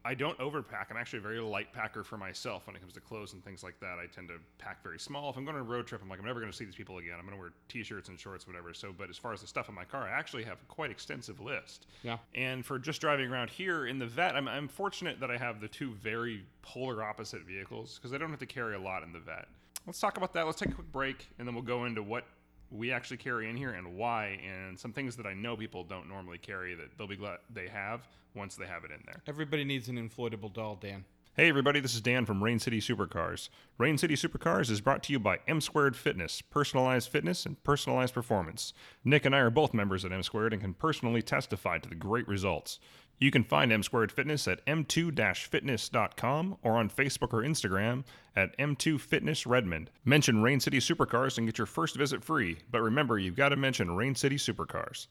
I 0.06 0.14
don't 0.16 0.38
overpack. 0.38 0.88
I'm 0.90 0.98
actually 0.98 1.20
a 1.20 1.22
very 1.22 1.40
light 1.40 1.72
packer 1.72 2.04
for 2.04 2.18
myself 2.18 2.68
when 2.68 2.76
it 2.76 2.80
comes 2.80 2.94
to 2.94 3.00
clothes 3.00 3.32
and 3.34 3.44
things 3.44 3.64
like 3.64 3.80
that. 3.80 4.00
I 4.00 4.08
tend 4.14 4.28
to 4.28 4.36
pack 4.58 4.84
very 4.84 5.00
small. 5.00 5.30
If 5.30 5.38
I'm 5.38 5.46
going 5.46 5.56
on 5.56 5.62
a 5.62 5.66
road 5.66 5.88
trip, 5.88 6.02
I'm 6.04 6.10
like, 6.10 6.20
I'm 6.20 6.26
never 6.26 6.42
going 6.42 6.52
to 6.52 6.58
see 6.58 6.66
these 6.66 6.76
people 6.76 6.98
again. 6.98 7.14
I'm 7.18 7.26
going 7.26 7.38
to 7.38 7.40
wear 7.40 7.54
t-shirts 7.70 8.10
and 8.10 8.20
shorts, 8.20 8.46
whatever. 8.46 8.74
So, 8.74 8.94
but 8.96 9.10
as 9.10 9.18
far 9.18 9.32
as 9.32 9.40
the 9.40 9.48
stuff 9.48 9.70
in 9.70 9.76
my 9.76 9.86
car, 9.86 10.04
I 10.04 10.12
actually 10.12 10.44
have 10.44 10.58
a 10.62 10.66
quite 10.66 10.92
extensive 10.92 11.40
list. 11.40 11.88
Yeah. 12.04 12.18
And 12.36 12.66
for 12.66 12.80
just 12.80 13.00
driving 13.00 13.32
around 13.32 13.50
here 13.50 13.88
in 13.88 13.98
the 13.98 14.06
vet, 14.06 14.36
I'm, 14.36 14.50
I'm 14.50 14.68
fortunate 14.68 15.22
that 15.22 15.32
I 15.32 15.38
have 15.38 15.62
the 15.62 15.70
two 15.70 15.94
very 15.94 16.44
polar 16.64 17.02
opposite 17.02 17.44
vehicles 17.44 17.98
because 17.98 18.14
I 18.14 18.18
don't 18.18 18.30
have 18.30 18.40
to 18.40 18.46
carry 18.46 18.76
a 18.76 18.80
lot 18.80 19.04
in 19.04 19.14
the 19.14 19.20
vet. 19.20 19.48
Let's 19.86 20.00
talk 20.00 20.18
about 20.18 20.34
that. 20.34 20.46
Let's 20.46 20.60
take 20.60 20.70
a 20.70 20.74
quick 20.74 20.92
break 20.92 21.28
and 21.38 21.48
then 21.48 21.56
we'll 21.56 21.64
go 21.64 21.86
into 21.86 22.02
what 22.04 22.26
we 22.72 22.92
actually 22.92 23.18
carry 23.18 23.50
in 23.50 23.56
here 23.56 23.72
and 23.72 23.96
why, 23.96 24.40
and 24.44 24.80
some 24.80 24.92
things 24.94 25.16
that 25.18 25.28
I 25.28 25.34
know 25.34 25.56
people 25.56 25.84
don't 25.84 26.10
normally 26.10 26.40
carry 26.40 26.74
that 26.74 26.98
they'll 26.98 27.08
be 27.08 27.16
glad 27.16 27.38
they 27.54 27.68
have 27.68 28.08
once 28.34 28.56
they 28.56 28.66
have 28.66 28.84
it 28.84 28.92
in 28.92 29.00
there. 29.06 29.22
everybody 29.28 29.64
needs 29.64 29.90
an 29.90 29.98
inflatable 29.98 30.52
doll 30.52 30.76
dan 30.76 31.06
Hey 31.36 31.50
everybody, 31.50 31.80
this 31.80 31.96
is 31.96 32.02
Dan 32.02 32.28
from 32.28 32.44
Rain 32.44 32.60
City 32.60 32.80
Supercars. 32.80 33.50
Rain 33.80 33.98
City 33.98 34.14
Supercars 34.14 34.70
is 34.70 34.82
brought 34.82 35.02
to 35.02 35.12
you 35.12 35.18
by 35.18 35.40
M 35.48 35.62
Squared 35.62 35.96
Fitness, 35.96 36.44
personalized 36.44 37.10
fitness 37.10 37.48
and 37.48 37.64
personalized 37.64 38.14
performance. 38.14 38.72
Nick 39.04 39.26
and 39.26 39.36
I 39.36 39.40
are 39.40 39.50
both 39.50 39.74
members 39.74 40.06
at 40.06 40.12
M 40.12 40.22
Squared 40.22 40.54
and 40.54 40.62
can 40.62 40.76
personally 40.76 41.24
testify 41.24 41.80
to 41.80 41.90
the 41.90 41.96
great 41.96 42.28
results. 42.28 42.78
You 43.18 43.32
can 43.32 43.44
find 43.44 43.72
M 43.72 43.82
Squared 43.82 44.12
Fitness 44.12 44.48
at 44.48 44.64
m2-fitness.com 44.68 46.58
or 46.62 46.74
on 46.74 46.92
Facebook 46.92 47.34
or 47.34 47.42
Instagram 47.42 48.04
at 48.36 48.56
m2fitnessredmond. 48.60 49.88
Mention 50.06 50.44
Rain 50.44 50.60
City 50.60 50.78
Supercars 50.78 51.40
and 51.40 51.48
get 51.48 51.58
your 51.58 51.66
first 51.66 51.96
visit 51.96 52.24
free, 52.24 52.60
but 52.70 52.84
remember 52.84 53.18
you've 53.18 53.36
got 53.36 53.50
to 53.50 53.56
mention 53.56 53.96
Rain 53.96 54.14
City 54.14 54.36
Supercars. 54.36 55.08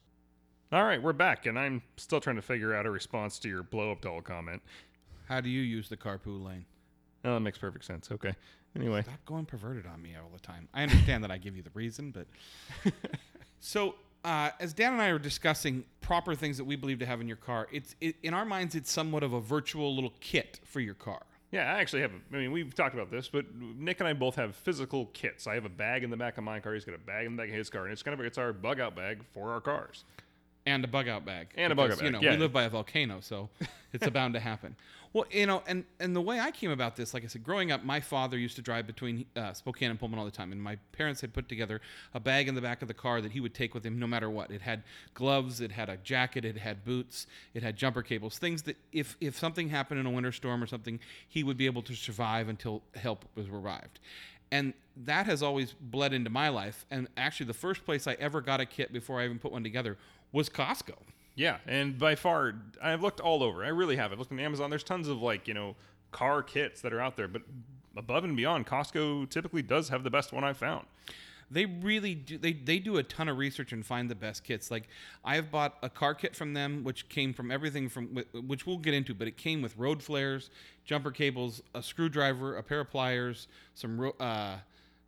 All 0.70 0.84
right, 0.84 1.02
we're 1.02 1.12
back, 1.12 1.44
and 1.44 1.58
I'm 1.58 1.82
still 1.98 2.20
trying 2.20 2.36
to 2.36 2.42
figure 2.42 2.74
out 2.74 2.86
a 2.86 2.90
response 2.90 3.38
to 3.40 3.48
your 3.48 3.62
blow 3.62 3.90
up 3.90 4.00
doll 4.00 4.22
comment. 4.22 4.62
How 5.32 5.40
do 5.40 5.48
you 5.48 5.62
use 5.62 5.88
the 5.88 5.96
carpool 5.96 6.44
lane 6.44 6.64
Oh, 7.24 7.34
that 7.34 7.40
makes 7.40 7.56
perfect 7.56 7.84
sense. 7.84 8.10
Okay. 8.10 8.34
Anyway, 8.74 9.02
stop 9.02 9.24
going 9.26 9.44
perverted 9.46 9.86
on 9.86 10.02
me 10.02 10.10
all 10.16 10.30
the 10.32 10.40
time 10.40 10.66
i 10.74 10.82
understand 10.82 11.22
that 11.22 11.30
i 11.30 11.36
give 11.38 11.54
you 11.56 11.62
the 11.62 11.70
reason 11.74 12.10
but 12.10 12.26
so 13.60 13.94
uh, 14.24 14.50
as 14.60 14.72
dan 14.72 14.92
and 14.94 15.02
i 15.02 15.08
are 15.08 15.18
discussing 15.18 15.84
proper 16.00 16.34
things 16.34 16.56
that 16.56 16.64
we 16.64 16.74
believe 16.74 16.98
to 16.98 17.06
have 17.06 17.20
in 17.20 17.28
your 17.28 17.36
car 17.36 17.68
it's 17.70 17.94
it, 18.00 18.16
in 18.22 18.32
our 18.34 18.44
minds 18.44 18.74
it's 18.74 18.90
somewhat 18.90 19.22
of 19.22 19.32
a 19.34 19.40
virtual 19.40 19.94
little 19.94 20.14
kit 20.20 20.58
for 20.64 20.80
your 20.80 20.94
car 20.94 21.22
Yeah, 21.50 21.70
I 21.74 21.80
actually 21.80 22.00
have. 22.00 22.12
I 22.32 22.36
mean, 22.36 22.50
we've 22.50 22.74
talked 22.74 22.94
about 22.94 23.10
this, 23.10 23.28
but 23.28 23.44
Nick 23.54 24.00
and 24.00 24.08
I 24.08 24.14
both 24.14 24.36
have 24.36 24.56
physical 24.56 25.10
kits. 25.12 25.46
I 25.46 25.52
have 25.52 25.66
a 25.66 25.74
bag 25.84 26.02
in 26.02 26.08
the 26.08 26.16
back 26.16 26.38
of 26.38 26.44
my 26.44 26.60
car. 26.60 26.72
He's 26.72 26.86
got 26.86 26.94
a 26.94 26.98
bag 27.12 27.26
in 27.26 27.36
the 27.36 27.42
back 27.42 27.50
of 27.50 27.54
his 27.54 27.68
car, 27.68 27.84
and 27.84 27.92
it's 27.92 28.02
kind 28.02 28.18
of 28.18 28.24
it's 28.24 28.38
our 28.38 28.54
bug 28.54 28.80
out 28.80 28.96
bag 28.96 29.22
for 29.34 29.52
our 29.52 29.60
cars. 29.60 30.04
And 30.66 30.84
a 30.84 30.88
bug 30.88 31.08
out 31.08 31.24
bag. 31.24 31.48
And 31.56 31.72
a 31.72 31.76
bug 31.76 31.92
out 31.92 31.98
bag. 31.98 32.06
You 32.06 32.12
know, 32.12 32.20
yeah. 32.20 32.32
we 32.32 32.36
live 32.36 32.52
by 32.52 32.64
a 32.64 32.70
volcano, 32.70 33.20
so 33.20 33.48
it's 33.92 34.08
bound 34.10 34.34
to 34.34 34.40
happen. 34.40 34.76
Well, 35.14 35.26
you 35.30 35.44
know, 35.44 35.62
and 35.66 35.84
and 36.00 36.16
the 36.16 36.22
way 36.22 36.40
I 36.40 36.50
came 36.50 36.70
about 36.70 36.96
this, 36.96 37.12
like 37.12 37.22
I 37.22 37.26
said, 37.26 37.44
growing 37.44 37.70
up, 37.70 37.84
my 37.84 38.00
father 38.00 38.38
used 38.38 38.56
to 38.56 38.62
drive 38.62 38.86
between 38.86 39.26
uh, 39.36 39.52
Spokane 39.52 39.90
and 39.90 40.00
Pullman 40.00 40.18
all 40.18 40.24
the 40.24 40.30
time, 40.30 40.52
and 40.52 40.62
my 40.62 40.78
parents 40.92 41.20
had 41.20 41.34
put 41.34 41.50
together 41.50 41.82
a 42.14 42.20
bag 42.20 42.48
in 42.48 42.54
the 42.54 42.62
back 42.62 42.80
of 42.80 42.88
the 42.88 42.94
car 42.94 43.20
that 43.20 43.32
he 43.32 43.40
would 43.40 43.52
take 43.52 43.74
with 43.74 43.84
him 43.84 43.98
no 43.98 44.06
matter 44.06 44.30
what. 44.30 44.50
It 44.50 44.62
had 44.62 44.82
gloves, 45.12 45.60
it 45.60 45.72
had 45.72 45.90
a 45.90 45.98
jacket, 45.98 46.46
it 46.46 46.56
had 46.56 46.84
boots, 46.84 47.26
it 47.52 47.62
had 47.62 47.76
jumper 47.76 48.00
cables, 48.00 48.38
things 48.38 48.62
that 48.62 48.78
if 48.90 49.18
if 49.20 49.38
something 49.38 49.68
happened 49.68 50.00
in 50.00 50.06
a 50.06 50.10
winter 50.10 50.32
storm 50.32 50.62
or 50.62 50.66
something, 50.66 50.98
he 51.28 51.44
would 51.44 51.58
be 51.58 51.66
able 51.66 51.82
to 51.82 51.94
survive 51.94 52.48
until 52.48 52.82
help 52.94 53.26
was 53.34 53.48
arrived. 53.48 54.00
And 54.50 54.74
that 55.04 55.24
has 55.26 55.42
always 55.42 55.74
bled 55.80 56.12
into 56.12 56.28
my 56.28 56.50
life. 56.50 56.84
And 56.90 57.08
actually, 57.16 57.46
the 57.46 57.54
first 57.54 57.84
place 57.84 58.06
I 58.06 58.14
ever 58.14 58.40
got 58.42 58.60
a 58.60 58.66
kit 58.66 58.92
before 58.92 59.20
I 59.20 59.24
even 59.24 59.38
put 59.38 59.50
one 59.50 59.62
together 59.62 59.96
was 60.32 60.48
Costco. 60.48 60.94
Yeah, 61.34 61.58
and 61.66 61.98
by 61.98 62.14
far, 62.14 62.54
I've 62.82 63.02
looked 63.02 63.20
all 63.20 63.42
over. 63.42 63.64
I 63.64 63.68
really 63.68 63.96
have. 63.96 64.12
I've 64.12 64.18
looked 64.18 64.32
on 64.32 64.40
Amazon. 64.40 64.70
There's 64.70 64.84
tons 64.84 65.08
of 65.08 65.22
like 65.22 65.48
you 65.48 65.54
know 65.54 65.76
car 66.10 66.42
kits 66.42 66.80
that 66.82 66.92
are 66.92 67.00
out 67.00 67.16
there, 67.16 67.28
but 67.28 67.42
above 67.96 68.24
and 68.24 68.36
beyond, 68.36 68.66
Costco 68.66 69.30
typically 69.30 69.62
does 69.62 69.88
have 69.88 70.04
the 70.04 70.10
best 70.10 70.32
one 70.32 70.44
I've 70.44 70.58
found. 70.58 70.86
They 71.50 71.66
really 71.66 72.14
do. 72.14 72.38
They, 72.38 72.54
they 72.54 72.78
do 72.78 72.96
a 72.96 73.02
ton 73.02 73.28
of 73.28 73.36
research 73.36 73.72
and 73.72 73.84
find 73.84 74.10
the 74.10 74.14
best 74.14 74.42
kits. 74.42 74.70
Like 74.70 74.88
I've 75.24 75.50
bought 75.50 75.76
a 75.82 75.90
car 75.90 76.14
kit 76.14 76.34
from 76.34 76.54
them, 76.54 76.82
which 76.82 77.08
came 77.10 77.34
from 77.34 77.50
everything 77.50 77.88
from 77.90 78.24
which 78.32 78.66
we'll 78.66 78.78
get 78.78 78.94
into, 78.94 79.14
but 79.14 79.28
it 79.28 79.36
came 79.36 79.60
with 79.60 79.76
road 79.76 80.02
flares, 80.02 80.48
jumper 80.84 81.10
cables, 81.10 81.62
a 81.74 81.82
screwdriver, 81.82 82.56
a 82.56 82.62
pair 82.62 82.80
of 82.80 82.90
pliers, 82.90 83.48
some 83.74 84.12
uh, 84.18 84.56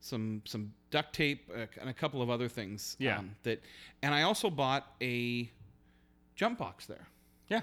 some 0.04 0.42
some 0.44 0.72
duct 0.90 1.14
tape, 1.14 1.50
uh, 1.54 1.66
and 1.80 1.88
a 1.88 1.94
couple 1.94 2.20
of 2.20 2.30
other 2.30 2.48
things. 2.48 2.96
Yeah. 2.98 3.18
Um, 3.18 3.34
that, 3.42 3.62
and 4.02 4.14
I 4.14 4.22
also 4.22 4.50
bought 4.50 4.86
a 5.00 5.50
jump 6.36 6.58
box 6.58 6.86
there. 6.86 7.06
Yeah, 7.48 7.60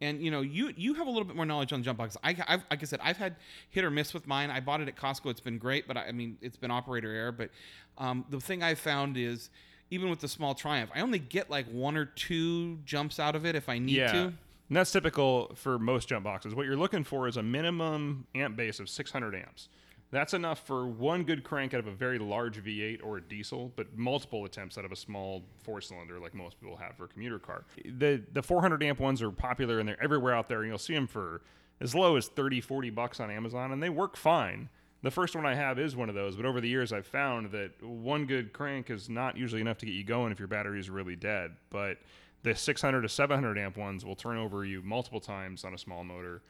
And 0.00 0.22
you 0.22 0.30
know, 0.30 0.40
you 0.40 0.72
you 0.76 0.94
have 0.94 1.06
a 1.06 1.10
little 1.10 1.24
bit 1.24 1.36
more 1.36 1.46
knowledge 1.46 1.72
on 1.72 1.82
jump 1.82 1.98
boxes. 1.98 2.18
I, 2.22 2.36
I've, 2.46 2.64
like 2.70 2.82
I 2.82 2.86
said, 2.86 3.00
I've 3.02 3.16
had 3.16 3.36
hit 3.70 3.84
or 3.84 3.90
miss 3.90 4.12
with 4.12 4.26
mine. 4.26 4.50
I 4.50 4.60
bought 4.60 4.80
it 4.80 4.88
at 4.88 4.96
Costco. 4.96 5.30
It's 5.30 5.40
been 5.40 5.58
great, 5.58 5.86
but 5.86 5.96
I, 5.96 6.06
I 6.06 6.12
mean, 6.12 6.36
it's 6.40 6.56
been 6.56 6.70
operator 6.70 7.12
error. 7.12 7.32
But 7.32 7.50
um, 7.98 8.24
the 8.30 8.40
thing 8.40 8.62
I've 8.62 8.78
found 8.78 9.16
is, 9.16 9.50
even 9.90 10.10
with 10.10 10.20
the 10.20 10.28
small 10.28 10.54
Triumph, 10.54 10.90
I 10.94 11.00
only 11.00 11.18
get 11.18 11.48
like 11.48 11.66
one 11.66 11.96
or 11.96 12.06
two 12.06 12.78
jumps 12.84 13.18
out 13.18 13.36
of 13.36 13.46
it 13.46 13.54
if 13.54 13.68
I 13.68 13.78
need 13.78 13.96
yeah. 13.96 14.12
to. 14.12 14.32
And 14.68 14.76
that's 14.76 14.90
typical 14.90 15.52
for 15.54 15.78
most 15.78 16.08
jump 16.08 16.24
boxes. 16.24 16.54
What 16.54 16.66
you're 16.66 16.76
looking 16.76 17.04
for 17.04 17.28
is 17.28 17.36
a 17.36 17.42
minimum 17.42 18.26
amp 18.34 18.56
base 18.56 18.80
of 18.80 18.88
600 18.88 19.34
amps. 19.36 19.68
That's 20.10 20.34
enough 20.34 20.64
for 20.66 20.86
one 20.86 21.24
good 21.24 21.42
crank 21.42 21.74
out 21.74 21.80
of 21.80 21.88
a 21.88 21.92
very 21.92 22.18
large 22.18 22.62
V8 22.62 23.00
or 23.02 23.16
a 23.16 23.20
diesel, 23.20 23.72
but 23.74 23.96
multiple 23.96 24.44
attempts 24.44 24.78
out 24.78 24.84
of 24.84 24.92
a 24.92 24.96
small 24.96 25.42
four 25.62 25.80
cylinder 25.80 26.20
like 26.20 26.34
most 26.34 26.60
people 26.60 26.76
have 26.76 26.96
for 26.96 27.04
a 27.04 27.08
commuter 27.08 27.38
car. 27.38 27.64
The 27.84 28.22
the 28.32 28.42
400 28.42 28.82
amp 28.82 29.00
ones 29.00 29.20
are 29.20 29.30
popular 29.30 29.80
and 29.80 29.88
they're 29.88 30.02
everywhere 30.02 30.34
out 30.34 30.48
there, 30.48 30.60
and 30.60 30.68
you'll 30.68 30.78
see 30.78 30.94
them 30.94 31.06
for 31.06 31.42
as 31.80 31.94
low 31.94 32.16
as 32.16 32.28
30, 32.28 32.60
40 32.60 32.90
bucks 32.90 33.20
on 33.20 33.30
Amazon, 33.30 33.72
and 33.72 33.82
they 33.82 33.90
work 33.90 34.16
fine. 34.16 34.68
The 35.02 35.10
first 35.10 35.36
one 35.36 35.44
I 35.44 35.54
have 35.54 35.78
is 35.78 35.94
one 35.94 36.08
of 36.08 36.14
those, 36.14 36.36
but 36.36 36.46
over 36.46 36.60
the 36.60 36.68
years 36.68 36.92
I've 36.92 37.06
found 37.06 37.50
that 37.52 37.82
one 37.82 38.26
good 38.26 38.52
crank 38.52 38.90
is 38.90 39.10
not 39.10 39.36
usually 39.36 39.60
enough 39.60 39.78
to 39.78 39.86
get 39.86 39.92
you 39.94 40.04
going 40.04 40.32
if 40.32 40.38
your 40.38 40.48
battery 40.48 40.80
is 40.80 40.88
really 40.88 41.16
dead. 41.16 41.52
But 41.70 41.98
the 42.42 42.54
600 42.54 43.02
to 43.02 43.08
700 43.08 43.58
amp 43.58 43.76
ones 43.76 44.04
will 44.04 44.16
turn 44.16 44.36
over 44.36 44.64
you 44.64 44.82
multiple 44.82 45.20
times 45.20 45.64
on 45.64 45.74
a 45.74 45.78
small 45.78 46.04
motor, 46.04 46.42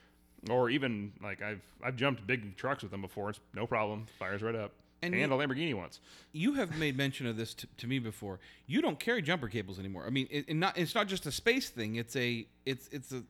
or 0.50 0.70
even 0.70 1.12
like 1.22 1.42
I've 1.42 1.62
I've 1.82 1.96
jumped 1.96 2.26
big 2.26 2.56
trucks 2.56 2.82
with 2.82 2.90
them 2.92 3.02
before. 3.02 3.30
It's 3.30 3.40
no 3.54 3.66
problem, 3.66 4.06
fires 4.18 4.42
right 4.42 4.54
up. 4.54 4.72
And 5.02 5.12
And, 5.14 5.30
you- 5.30 5.34
a 5.36 5.38
Lamborghini 5.46 5.74
once. 5.74 6.00
You 6.32 6.54
have 6.54 6.78
made 6.78 6.96
mention 6.96 7.26
of 7.26 7.36
this 7.36 7.52
to, 7.54 7.66
to 7.78 7.86
me 7.86 7.98
before. 7.98 8.40
You 8.66 8.80
don't 8.80 8.98
carry 8.98 9.20
jumper 9.22 9.48
cables 9.48 9.78
anymore. 9.78 10.04
I 10.06 10.10
mean, 10.10 10.26
it, 10.30 10.46
it 10.48 10.54
not 10.54 10.76
it's 10.78 10.94
not 10.94 11.06
just 11.06 11.26
a 11.26 11.32
space 11.32 11.68
thing. 11.68 11.96
It's 11.96 12.16
a 12.16 12.46
it's 12.64 12.88
it's 12.92 13.12
a 13.12 13.22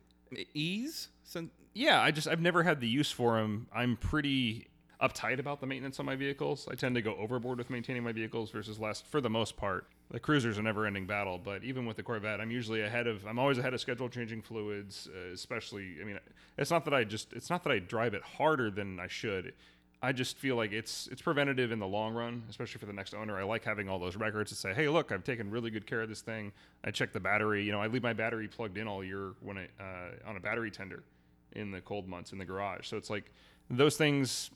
ease. 0.54 1.08
Yeah, 1.74 2.00
I 2.00 2.10
just 2.10 2.28
I've 2.28 2.40
never 2.40 2.62
had 2.62 2.80
the 2.80 2.88
use 2.88 3.10
for 3.10 3.38
them. 3.40 3.66
I'm 3.74 3.96
pretty 3.96 4.68
uptight 5.02 5.38
about 5.38 5.60
the 5.60 5.66
maintenance 5.66 6.00
on 6.00 6.06
my 6.06 6.16
vehicles. 6.16 6.66
I 6.70 6.74
tend 6.74 6.94
to 6.94 7.02
go 7.02 7.14
overboard 7.16 7.58
with 7.58 7.68
maintaining 7.68 8.02
my 8.02 8.12
vehicles 8.12 8.50
versus 8.50 8.78
less 8.78 9.02
for 9.02 9.20
the 9.20 9.28
most 9.28 9.56
part. 9.56 9.86
The 10.10 10.20
cruiser's 10.20 10.58
a 10.58 10.62
never-ending 10.62 11.06
battle, 11.06 11.36
but 11.36 11.64
even 11.64 11.84
with 11.84 11.96
the 11.96 12.02
Corvette, 12.02 12.40
I'm 12.40 12.50
usually 12.50 12.82
ahead 12.82 13.08
of 13.08 13.26
I'm 13.26 13.38
always 13.38 13.58
ahead 13.58 13.74
of 13.74 13.80
schedule 13.80 14.08
changing 14.08 14.42
fluids, 14.42 15.08
uh, 15.12 15.32
especially 15.32 15.96
I 16.00 16.04
mean, 16.04 16.18
it's 16.56 16.70
not 16.70 16.84
that 16.84 16.94
I 16.94 17.02
just 17.04 17.32
it's 17.32 17.50
not 17.50 17.64
that 17.64 17.72
I 17.72 17.80
drive 17.80 18.14
it 18.14 18.22
harder 18.22 18.70
than 18.70 19.00
I 19.00 19.08
should. 19.08 19.52
I 20.02 20.12
just 20.12 20.36
feel 20.38 20.54
like 20.54 20.72
it's 20.72 21.08
it's 21.10 21.22
preventative 21.22 21.72
in 21.72 21.80
the 21.80 21.86
long 21.86 22.14
run, 22.14 22.44
especially 22.48 22.78
for 22.78 22.86
the 22.86 22.92
next 22.92 23.14
owner. 23.14 23.36
I 23.36 23.42
like 23.42 23.64
having 23.64 23.88
all 23.88 23.98
those 23.98 24.14
records 24.14 24.50
to 24.50 24.56
say, 24.56 24.72
"Hey, 24.74 24.88
look, 24.88 25.10
I've 25.10 25.24
taken 25.24 25.50
really 25.50 25.70
good 25.70 25.86
care 25.86 26.02
of 26.02 26.08
this 26.08 26.20
thing. 26.20 26.52
I 26.84 26.92
check 26.92 27.12
the 27.12 27.20
battery. 27.20 27.64
You 27.64 27.72
know, 27.72 27.80
I 27.80 27.88
leave 27.88 28.04
my 28.04 28.12
battery 28.12 28.46
plugged 28.46 28.78
in 28.78 28.86
all 28.86 29.02
year 29.02 29.32
when 29.40 29.58
I 29.58 29.64
uh, 29.80 30.28
on 30.28 30.36
a 30.36 30.40
battery 30.40 30.70
tender 30.70 31.02
in 31.52 31.72
the 31.72 31.80
cold 31.80 32.06
months 32.06 32.32
in 32.32 32.38
the 32.38 32.44
garage. 32.44 32.86
So 32.86 32.96
it's 32.96 33.10
like 33.10 33.32
those 33.70 33.96
things 33.96 34.50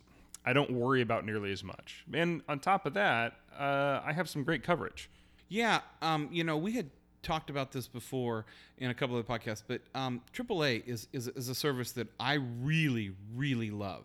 I 0.45 0.52
don't 0.52 0.71
worry 0.71 1.02
about 1.02 1.25
nearly 1.25 1.52
as 1.52 1.64
much. 1.64 2.04
And 2.12 2.42
on 2.49 2.61
top 2.61 2.87
of 2.87 2.95
that, 2.95 3.35
uh, 3.59 4.00
I 4.04 4.12
have 4.12 4.28
some 4.28 4.45
great 4.45 4.62
coverage. 4.62 5.11
Yeah, 5.50 5.80
um, 6.00 6.28
you 6.30 6.45
know, 6.45 6.57
we 6.57 6.73
had 6.73 6.88
talked 7.23 7.50
about 7.50 7.73
this 7.73 7.87
before 7.87 8.47
in 8.78 8.88
a 8.88 8.95
couple 8.95 9.19
of 9.19 9.26
the 9.26 9.30
podcasts, 9.30 9.62
but 9.66 9.83
um, 9.95 10.23
AAA 10.33 10.87
is, 10.87 11.09
is 11.12 11.28
is 11.28 11.49
a 11.49 11.54
service 11.54 11.92
that 11.92 12.07
I 12.19 12.35
really, 12.35 13.12
really 13.35 13.71
love, 13.71 14.04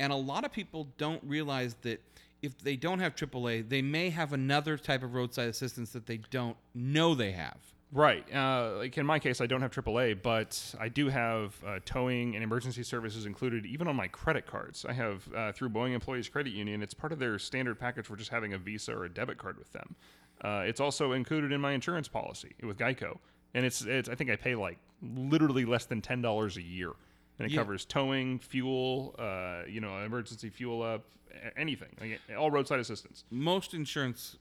and 0.00 0.12
a 0.12 0.16
lot 0.16 0.44
of 0.44 0.52
people 0.52 0.88
don't 0.96 1.22
realize 1.22 1.76
that 1.82 2.02
if 2.42 2.58
they 2.58 2.76
don't 2.76 2.98
have 3.00 3.14
AAA, 3.14 3.68
they 3.68 3.82
may 3.82 4.08
have 4.08 4.32
another 4.32 4.78
type 4.78 5.02
of 5.02 5.14
roadside 5.14 5.48
assistance 5.48 5.90
that 5.90 6.06
they 6.06 6.16
don't 6.30 6.56
know 6.74 7.14
they 7.14 7.32
have. 7.32 7.58
Right. 7.92 8.24
Uh, 8.32 8.76
like 8.78 8.96
in 8.98 9.04
my 9.04 9.18
case, 9.18 9.40
I 9.40 9.46
don't 9.46 9.62
have 9.62 9.72
AAA, 9.72 10.22
but 10.22 10.74
I 10.78 10.88
do 10.88 11.08
have 11.08 11.56
uh, 11.66 11.80
towing 11.84 12.36
and 12.36 12.44
emergency 12.44 12.84
services 12.84 13.26
included 13.26 13.66
even 13.66 13.88
on 13.88 13.96
my 13.96 14.06
credit 14.06 14.46
cards. 14.46 14.86
I 14.88 14.92
have 14.92 15.28
uh, 15.34 15.52
through 15.52 15.70
Boeing 15.70 15.92
Employees 15.92 16.28
Credit 16.28 16.52
Union. 16.52 16.82
It's 16.82 16.94
part 16.94 17.12
of 17.12 17.18
their 17.18 17.38
standard 17.38 17.80
package 17.80 18.06
for 18.06 18.16
just 18.16 18.30
having 18.30 18.52
a 18.52 18.58
Visa 18.58 18.96
or 18.96 19.04
a 19.04 19.08
debit 19.08 19.38
card 19.38 19.58
with 19.58 19.72
them. 19.72 19.96
Uh, 20.42 20.62
it's 20.66 20.80
also 20.80 21.12
included 21.12 21.52
in 21.52 21.60
my 21.60 21.72
insurance 21.72 22.08
policy 22.08 22.52
with 22.62 22.78
Geico, 22.78 23.18
and 23.54 23.64
it's, 23.66 23.82
it's 23.82 24.08
I 24.08 24.14
think 24.14 24.30
I 24.30 24.36
pay 24.36 24.54
like 24.54 24.78
literally 25.02 25.64
less 25.64 25.84
than 25.86 26.00
ten 26.00 26.22
dollars 26.22 26.56
a 26.56 26.62
year, 26.62 26.92
and 27.38 27.46
it 27.46 27.52
Yeah. 27.52 27.60
covers 27.60 27.84
towing, 27.84 28.38
fuel, 28.38 29.14
uh, 29.18 29.62
you 29.68 29.80
know, 29.80 29.98
emergency 30.04 30.48
fuel 30.50 30.82
up, 30.82 31.04
anything, 31.56 31.88
like, 32.00 32.20
all 32.38 32.50
roadside 32.50 32.80
assistance. 32.80 33.24
Most 33.30 33.74
insurance 33.74 34.36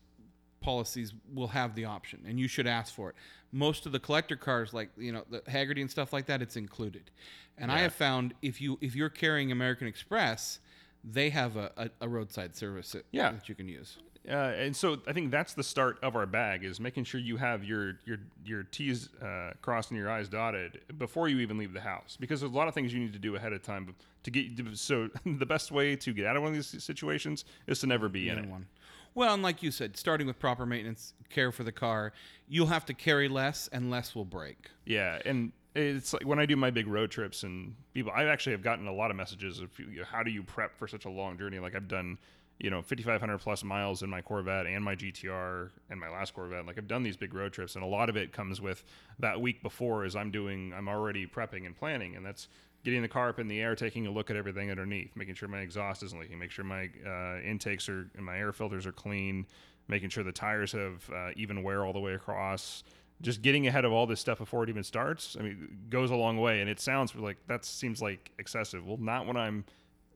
policies 0.62 1.14
will 1.34 1.48
have 1.48 1.76
the 1.76 1.86
option, 1.86 2.24
and 2.28 2.40
you 2.40 2.48
should 2.48 2.68
ask 2.68 2.94
for 2.94 3.10
it. 3.10 3.16
Most 3.52 3.86
of 3.86 3.92
the 3.92 4.00
collector 4.00 4.36
cars, 4.36 4.74
like 4.74 4.90
you 4.98 5.12
know 5.12 5.24
the 5.30 5.40
Hagerty 5.42 5.82
and 5.82 5.90
stuff 5.90 6.14
like 6.14 6.26
that, 6.28 6.42
it's 6.42 6.56
included. 6.56 7.12
And 7.58 7.72
I 7.72 7.80
have 7.80 7.94
found 7.94 8.34
if 8.42 8.62
you 8.62 8.78
if 8.82 8.96
you're 8.96 9.10
carrying 9.10 9.52
American 9.52 9.88
Express, 9.88 10.60
they 11.04 11.30
have 11.30 11.58
a, 11.58 11.72
a, 11.78 11.90
a 12.02 12.08
roadside 12.10 12.56
service 12.56 12.92
that, 12.94 13.06
Yeah. 13.12 13.32
that 13.32 13.50
you 13.50 13.56
can 13.56 13.68
use. 13.68 13.98
Uh, 14.28 14.34
and 14.34 14.76
so 14.76 14.98
I 15.08 15.14
think 15.14 15.32
that's 15.32 15.54
the 15.54 15.64
start 15.64 15.98
of 16.04 16.16
our 16.16 16.26
bag 16.26 16.64
is 16.64 16.80
making 16.80 17.06
sure 17.06 17.22
you 17.22 17.38
have 17.38 17.64
your 17.64 18.00
your 18.06 18.18
your 18.44 18.64
T's 18.64 19.10
uh, 19.22 19.52
crossed 19.62 19.92
and 19.92 20.00
your 20.00 20.10
I's 20.10 20.28
dotted 20.28 20.82
before 20.98 21.30
you 21.30 21.40
even 21.40 21.58
leave 21.58 21.74
the 21.74 21.80
house 21.82 22.18
because 22.20 22.42
there's 22.42 22.52
a 22.52 22.56
lot 22.56 22.68
of 22.68 22.74
things 22.74 22.94
you 22.94 23.00
need 23.00 23.14
to 23.14 23.20
do 23.20 23.36
ahead 23.36 23.54
of 23.54 23.64
time 23.64 23.96
to 24.24 24.32
get. 24.32 24.52
So 24.78 25.10
the 25.26 25.46
best 25.46 25.72
way 25.72 25.96
to 25.96 26.14
get 26.14 26.26
out 26.26 26.36
of 26.36 26.44
one 26.44 26.52
of 26.52 26.56
these 26.56 26.84
situations 26.84 27.46
is 27.68 27.80
to 27.80 27.88
never 27.88 28.10
be 28.10 28.30
in 28.30 28.38
in 28.40 28.50
one. 28.50 28.68
Well, 29.16 29.34
and 29.34 29.42
like 29.42 29.64
you 29.64 29.72
said, 29.72 29.98
starting 29.98 30.28
with 30.28 30.40
proper 30.40 30.66
maintenance, 30.66 31.14
care 31.30 31.52
for 31.52 31.64
the 31.64 31.72
car, 31.72 32.14
you'll 32.48 32.68
have 32.68 32.86
to 32.86 32.94
carry 32.94 33.28
less, 33.28 33.68
and 33.72 33.90
less 33.90 34.14
will 34.16 34.26
break. 34.26 34.70
Yeah, 34.86 35.20
and 35.26 35.52
it's 35.76 36.14
like 36.14 36.26
when 36.26 36.40
I 36.40 36.46
do 36.46 36.56
my 36.56 36.72
big 36.72 36.88
road 36.88 37.12
trips 37.12 37.44
and 37.44 37.76
people, 37.94 38.12
I 38.16 38.26
actually 38.26 38.54
have 38.54 38.64
gotten 38.64 38.88
a 38.88 38.94
lot 38.94 39.12
of 39.12 39.18
messages 39.18 39.60
of 39.60 39.78
you 39.80 40.00
know, 40.00 40.04
how 40.04 40.24
do 40.24 40.32
you 40.32 40.44
prep 40.44 40.78
for 40.78 40.88
such 40.88 41.06
a 41.06 41.10
long 41.10 41.38
journey? 41.38 41.60
Like 41.60 41.76
I've 41.76 41.88
done, 41.88 42.18
you 42.60 42.70
know, 42.70 42.82
5,500 42.82 43.38
plus 43.38 43.64
miles 43.64 44.04
in 44.04 44.10
my 44.10 44.22
Corvette 44.22 44.66
and 44.66 44.84
my 44.84 44.96
GTR 44.96 45.70
and 45.90 46.00
my 46.00 46.10
last 46.10 46.34
Corvette. 46.34 46.66
Like 46.66 46.78
I've 46.78 46.88
done 46.88 47.04
these 47.04 47.16
big 47.16 47.34
road 47.34 47.54
trips, 47.54 47.76
and 47.76 47.84
a 47.84 47.88
lot 47.88 48.10
of 48.10 48.18
it 48.18 48.34
comes 48.34 48.60
with 48.60 48.84
that 49.20 49.40
week 49.40 49.64
before 49.64 50.04
as 50.04 50.16
I'm 50.16 50.30
doing, 50.30 50.74
I'm 50.76 50.90
already 50.90 51.26
prepping 51.26 51.66
and 51.66 51.76
planning, 51.76 52.16
and 52.16 52.26
that's 52.26 52.50
getting 52.84 53.02
the 53.02 53.08
car 53.08 53.30
up 53.30 53.40
in 53.40 53.48
the 53.48 53.62
air, 53.62 53.76
taking 53.76 54.08
a 54.08 54.12
look 54.12 54.30
at 54.30 54.36
everything 54.36 54.70
underneath, 54.70 55.16
making 55.16 55.36
sure 55.36 55.48
my 55.48 55.60
exhaust 55.60 56.04
isn't 56.04 56.20
leaking, 56.20 56.38
make 56.38 56.52
sure 56.52 56.66
my 56.66 56.90
uh, 57.06 57.40
intakes 57.42 57.88
are 57.88 58.10
and 58.16 58.26
my 58.26 58.38
air 58.38 58.52
filters 58.52 58.86
are 58.86 58.92
clean, 58.92 59.46
making 59.88 60.10
sure 60.10 60.24
the 60.24 60.32
tires 60.32 60.74
have 60.74 61.10
uh, 61.14 61.30
even 61.36 61.64
wear 61.64 61.86
all 61.86 61.94
the 61.94 62.00
way 62.00 62.14
across 62.14 62.84
just 63.22 63.42
getting 63.42 63.68
ahead 63.68 63.84
of 63.84 63.92
all 63.92 64.08
this 64.08 64.22
stuff 64.22 64.38
before 64.38 64.64
it 64.64 64.70
even 64.70 64.82
starts 64.82 65.36
i 65.38 65.44
mean 65.44 65.78
goes 65.90 66.10
a 66.10 66.16
long 66.16 66.38
way 66.38 66.62
and 66.62 66.70
it 66.70 66.80
sounds 66.80 67.14
like 67.16 67.36
that 67.48 67.66
seems 67.66 68.02
like 68.02 68.32
excessive 68.40 68.88
well 68.88 68.96
not 68.96 69.28
when 69.28 69.36
i'm 69.36 69.66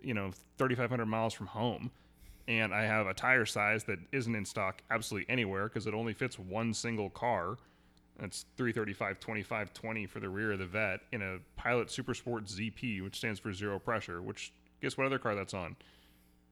you 0.01 0.13
know 0.13 0.31
3500 0.57 1.05
miles 1.05 1.33
from 1.33 1.47
home 1.47 1.91
and 2.47 2.73
i 2.73 2.83
have 2.83 3.07
a 3.07 3.13
tire 3.13 3.45
size 3.45 3.83
that 3.85 4.00
isn't 4.12 4.35
in 4.35 4.45
stock 4.45 4.81
absolutely 4.91 5.29
anywhere 5.31 5.67
because 5.67 5.88
it 5.88 5.93
only 5.93 6.13
fits 6.13 6.38
one 6.38 6.73
single 6.73 7.09
car 7.09 7.57
That's 8.19 8.45
335 8.57 9.19
25 9.19 9.73
20 9.73 10.05
for 10.05 10.19
the 10.19 10.29
rear 10.29 10.51
of 10.51 10.59
the 10.59 10.65
vet 10.65 11.00
in 11.12 11.21
a 11.21 11.39
Pilot 11.55 11.89
Super 11.89 12.13
Sport 12.13 12.45
ZP, 12.45 13.03
which 13.03 13.15
stands 13.17 13.39
for 13.39 13.51
zero 13.53 13.79
pressure. 13.79 14.21
Which 14.21 14.53
guess 14.81 14.97
what 14.97 15.07
other 15.07 15.17
car 15.17 15.33
that's 15.33 15.53
on? 15.55 15.75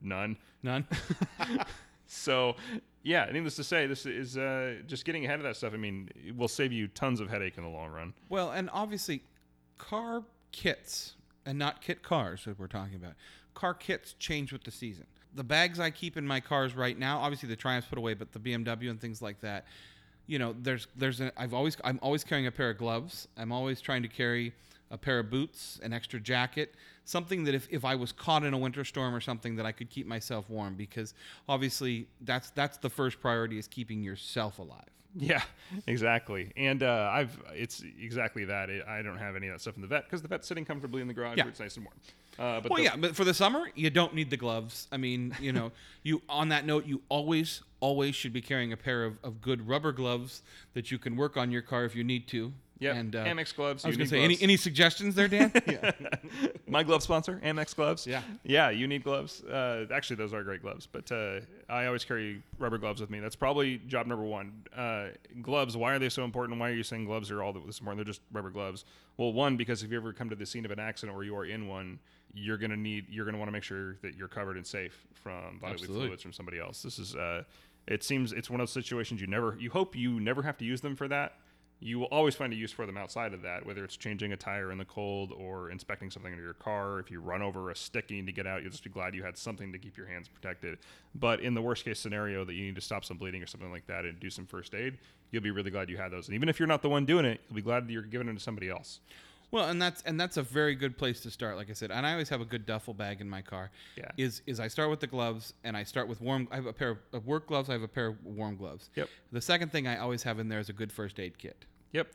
None. 0.02 0.38
None. 0.64 0.88
So, 2.14 2.58
yeah, 3.04 3.30
needless 3.32 3.56
to 3.56 3.64
say, 3.64 3.88
this 3.88 4.06
is 4.06 4.38
uh, 4.38 4.80
just 4.86 5.06
getting 5.06 5.24
ahead 5.24 5.40
of 5.40 5.44
that 5.44 5.56
stuff. 5.56 5.74
I 5.74 5.78
mean, 5.78 6.10
it 6.28 6.36
will 6.36 6.50
save 6.50 6.74
you 6.74 6.90
tons 6.90 7.22
of 7.22 7.30
headache 7.30 7.58
in 7.58 7.64
the 7.64 7.70
long 7.70 7.90
run. 7.90 8.14
Well, 8.28 8.52
and 8.52 8.70
obviously, 8.74 9.24
car 9.78 10.24
kits 10.52 11.14
and 11.46 11.58
not 11.58 11.82
kit 11.82 12.04
cars 12.04 12.44
that 12.44 12.60
we're 12.60 12.68
talking 12.68 12.96
about. 12.96 13.14
Car 13.54 13.74
kits 13.74 14.14
change 14.20 14.52
with 14.52 14.66
the 14.66 14.72
season. 14.72 15.06
The 15.36 15.44
bags 15.44 15.80
I 15.80 15.90
keep 15.92 16.18
in 16.18 16.28
my 16.28 16.40
cars 16.40 16.76
right 16.76 16.98
now, 16.98 17.20
obviously 17.20 17.48
the 17.50 17.56
Triumphs 17.56 17.88
put 17.88 17.98
away, 17.98 18.14
but 18.14 18.32
the 18.34 18.40
BMW 18.40 18.90
and 18.90 19.00
things 19.00 19.22
like 19.22 19.40
that, 19.42 19.66
you 20.28 20.40
know, 20.40 20.54
there's 20.62 20.88
there's 20.96 21.22
a, 21.22 21.32
I've 21.40 21.54
always 21.54 21.78
I'm 21.84 22.00
always 22.02 22.24
carrying 22.24 22.48
a 22.48 22.52
pair 22.52 22.70
of 22.70 22.78
gloves. 22.78 23.28
I'm 23.38 23.52
always 23.52 23.82
trying 23.82 24.02
to 24.04 24.08
carry 24.10 24.54
a 24.90 24.98
pair 24.98 25.20
of 25.20 25.30
boots, 25.30 25.80
an 25.84 25.94
extra 25.94 26.20
jacket, 26.20 26.76
something 27.06 27.46
that 27.46 27.56
if, 27.56 27.66
if 27.72 27.86
I 27.86 27.96
was 27.96 28.12
caught 28.12 28.44
in 28.44 28.54
a 28.54 28.58
winter 28.58 28.84
storm 28.84 29.16
or 29.16 29.22
something 29.22 29.56
that 29.56 29.66
I 29.66 29.72
could 29.72 29.90
keep 29.90 30.06
myself 30.06 30.50
warm 30.50 30.76
because 30.76 31.14
obviously 31.48 32.08
that's 32.22 32.50
that's 32.52 32.78
the 32.78 32.90
first 32.90 33.22
priority 33.22 33.58
is 33.58 33.68
keeping 33.70 34.04
yourself 34.04 34.60
alive. 34.60 34.84
Yeah, 35.16 35.42
exactly. 35.88 36.52
And 36.56 36.84
uh, 36.84 37.10
I've 37.12 37.38
it's 37.54 37.84
exactly 38.02 38.46
that. 38.46 38.70
It, 38.70 38.86
I 38.88 39.02
don't 39.02 39.18
have 39.18 39.36
any 39.36 39.48
of 39.48 39.54
that 39.54 39.60
stuff 39.62 39.76
in 39.76 39.82
the 39.82 39.88
vet 39.88 40.06
because 40.06 40.22
the 40.22 40.28
vet's 40.28 40.48
sitting 40.48 40.64
comfortably 40.66 41.02
in 41.02 41.08
the 41.08 41.14
garage 41.14 41.38
Yeah. 41.38 41.44
where 41.46 41.50
it's 41.52 41.60
nice 41.60 41.76
and 41.76 41.86
warm. 41.86 41.96
Uh, 42.42 42.60
but 42.62 42.72
Well, 42.72 42.78
the- 42.78 42.84
yeah, 42.84 42.96
but 42.96 43.16
for 43.16 43.24
the 43.24 43.34
summer, 43.34 43.66
you 43.76 43.90
don't 43.90 44.16
need 44.16 44.30
the 44.30 44.38
gloves. 44.38 44.88
I 44.92 44.98
mean, 44.98 45.36
you 45.40 45.52
know, 45.54 45.72
you 46.04 46.22
on 46.28 46.50
that 46.50 46.66
note, 46.66 46.86
you 46.86 47.02
always, 47.10 47.62
always 47.80 48.16
should 48.16 48.34
be 48.34 48.42
carrying 48.42 48.74
a 48.74 48.78
pair 48.78 49.04
of, 49.06 49.18
of 49.24 49.42
good 49.42 49.68
rubber 49.68 49.92
gloves 49.92 50.42
that 50.74 50.92
you 50.92 50.98
can 50.98 51.16
work 51.16 51.38
on 51.38 51.52
your 51.52 51.62
car 51.62 51.86
if 51.86 51.96
you 51.96 52.04
need 52.04 52.28
to. 52.30 52.52
Yep, 52.80 52.96
And 52.96 53.16
uh, 53.16 53.26
Ammex 53.26 53.56
gloves. 53.56 53.86
I 53.86 53.90
was 53.90 53.98
gonna 53.98 54.10
say, 54.10 54.18
any 54.18 54.30
gloves. 54.34 54.42
any 54.42 54.58
suggestions 54.58 55.14
there, 55.14 55.28
Dan? 55.28 55.52
yeah. 55.68 55.92
My 56.68 56.82
glove 56.82 57.04
sponsor, 57.04 57.40
Ammex 57.44 57.76
gloves. 57.76 58.08
Yeah. 58.08 58.24
yeah, 58.44 58.72
you 58.72 58.88
need 58.88 59.04
gloves. 59.04 59.44
Uh, 59.44 59.86
actually, 59.94 60.16
those 60.16 60.34
are 60.34 60.42
great 60.44 60.64
gloves, 60.64 60.88
but 60.92 61.12
uh, 61.12 61.42
I 61.70 61.86
always 61.86 62.04
carry 62.04 62.42
rubber 62.58 62.80
gloves 62.80 63.00
with 63.00 63.12
me. 63.12 63.20
That's 63.20 63.36
probably 63.36 63.78
job 63.88 64.08
number 64.08 64.24
one. 64.26 64.64
Uh, 64.76 65.10
gloves. 65.44 65.78
Why 65.78 65.94
are 65.94 66.00
they 66.00 66.10
so 66.10 66.24
important? 66.24 66.60
Why 66.60 66.72
are 66.72 66.74
you 66.74 66.82
saying 66.82 67.06
gloves 67.06 67.30
are 67.30 67.44
all 67.44 67.54
this 67.54 67.78
important? 67.78 68.00
They're 68.04 68.12
just 68.14 68.22
rubber 68.32 68.50
gloves. 68.50 68.84
Well, 69.16 69.32
one 69.32 69.58
because 69.58 69.84
if 69.84 69.92
you 69.92 69.98
ever 69.98 70.12
come 70.12 70.32
to 70.32 70.36
the 70.36 70.48
scene 70.48 70.66
of 70.66 70.72
an 70.72 70.80
accident 70.80 71.16
or 71.16 71.24
you 71.24 71.36
are 71.36 71.46
in 71.46 71.68
one, 71.68 72.00
you're 72.34 72.58
gonna 72.58 72.78
need. 72.78 73.08
You're 73.10 73.26
gonna 73.26 73.38
want 73.38 73.48
to 73.48 73.54
make 73.54 73.64
sure 73.64 73.98
that 74.02 74.16
you're 74.16 74.28
covered 74.28 74.58
and 74.58 74.66
safe 74.66 75.06
from 75.14 75.60
bodily 75.60 75.82
Absolutely. 75.82 76.08
fluids 76.08 76.24
from 76.24 76.34
somebody 76.34 76.60
else. 76.60 76.82
This 76.82 77.00
is. 77.00 77.16
Uh, 77.16 77.44
it 77.88 78.04
seems 78.04 78.32
it's 78.32 78.50
one 78.50 78.60
of 78.60 78.68
those 78.68 78.74
situations 78.74 79.22
you 79.22 79.28
never. 79.28 79.58
You 79.60 79.70
hope 79.72 79.96
you 79.96 80.20
never 80.20 80.44
have 80.44 80.58
to 80.60 80.66
use 80.66 80.82
them 80.82 80.96
for 80.96 81.08
that 81.08 81.34
you 81.84 81.98
will 81.98 82.08
always 82.08 82.36
find 82.36 82.54
a 82.54 82.56
use 82.56 82.72
for 82.72 82.86
them 82.86 82.96
outside 82.96 83.34
of 83.34 83.42
that, 83.42 83.66
whether 83.66 83.84
it's 83.84 83.98
changing 83.98 84.32
a 84.32 84.38
tire 84.38 84.72
in 84.72 84.78
the 84.78 84.86
cold 84.86 85.34
or 85.36 85.72
inspecting 85.72 86.12
something 86.12 86.32
under 86.32 86.44
your 86.44 86.54
car. 86.54 87.00
If 87.00 87.10
you 87.10 87.20
run 87.20 87.42
over 87.42 87.72
a 87.72 87.76
stick 87.76 88.12
you 88.12 88.18
need 88.18 88.28
to 88.28 88.32
get 88.32 88.46
out, 88.46 88.62
you'll 88.62 88.70
just 88.70 88.84
be 88.84 88.92
glad 88.92 89.16
you 89.16 89.24
had 89.24 89.36
something 89.36 89.72
to 89.72 89.80
keep 89.80 89.98
your 89.98 90.06
hands 90.06 90.28
protected. 90.28 90.78
But 91.16 91.40
in 91.40 91.56
the 91.56 91.62
worst 91.62 91.84
case 91.84 92.00
scenario 92.00 92.46
that 92.46 92.54
you 92.54 92.64
need 92.64 92.76
to 92.76 92.82
stop 92.82 93.04
some 93.04 93.18
bleeding 93.18 93.42
or 93.42 93.48
something 93.48 93.72
like 93.72 93.88
that 93.88 94.06
and 94.06 94.20
do 94.20 94.30
some 94.30 94.46
first 94.46 94.76
aid, 94.76 95.00
you'll 95.32 95.42
be 95.42 95.50
really 95.50 95.72
glad 95.72 95.90
you 95.90 95.98
had 95.98 96.12
those. 96.12 96.28
And 96.28 96.36
even 96.36 96.50
if 96.50 96.60
you're 96.60 96.68
not 96.68 96.84
the 96.84 96.90
one 96.90 97.04
doing 97.04 97.26
it, 97.26 97.42
you'll 97.50 97.56
be 97.56 97.64
glad 97.64 97.88
that 97.88 97.92
you're 97.92 98.04
giving 98.04 98.30
it 98.30 98.34
to 98.36 98.40
somebody 98.40 98.70
else. 98.70 99.00
Well, 99.52 99.68
and 99.68 99.82
that's 99.82 100.02
and 100.04 100.20
that's 100.20 100.38
a 100.38 100.42
very 100.44 100.76
good 100.76 100.98
place 100.98 101.20
to 101.22 101.32
start. 101.32 101.58
Like 101.58 101.70
I 101.70 101.74
said, 101.74 101.92
and 101.92 102.06
I 102.06 102.14
always 102.14 102.30
have 102.30 102.40
a 102.40 102.46
good 102.46 102.66
duffel 102.66 102.94
bag 102.94 103.20
in 103.20 103.30
my 103.30 103.42
car. 103.42 103.70
Yeah. 103.98 104.12
Is 104.18 104.42
is 104.48 104.60
I 104.62 104.70
start 104.70 104.90
with 104.90 105.02
the 105.02 105.08
gloves 105.08 105.54
and 105.66 105.76
I 105.76 105.84
start 105.84 106.08
with 106.08 106.22
warm. 106.22 106.48
I 106.52 106.56
have 106.56 106.66
a 106.68 106.74
pair 106.74 107.00
of 107.12 107.28
work 107.28 107.48
gloves. 107.48 107.70
I 107.70 107.74
have 107.74 107.82
a 107.84 107.88
pair 107.88 108.08
of 108.08 108.26
warm 108.26 108.56
gloves. 108.56 108.90
Yep. 108.96 109.10
The 109.34 109.42
second 109.42 109.72
thing 109.72 109.88
I 109.88 109.98
always 109.98 110.24
have 110.24 110.40
in 110.40 110.48
there 110.48 110.60
is 110.60 110.70
a 110.70 110.74
good 110.74 110.92
first 110.92 111.20
aid 111.20 111.38
kit. 111.38 111.66
Yep. 111.94 112.08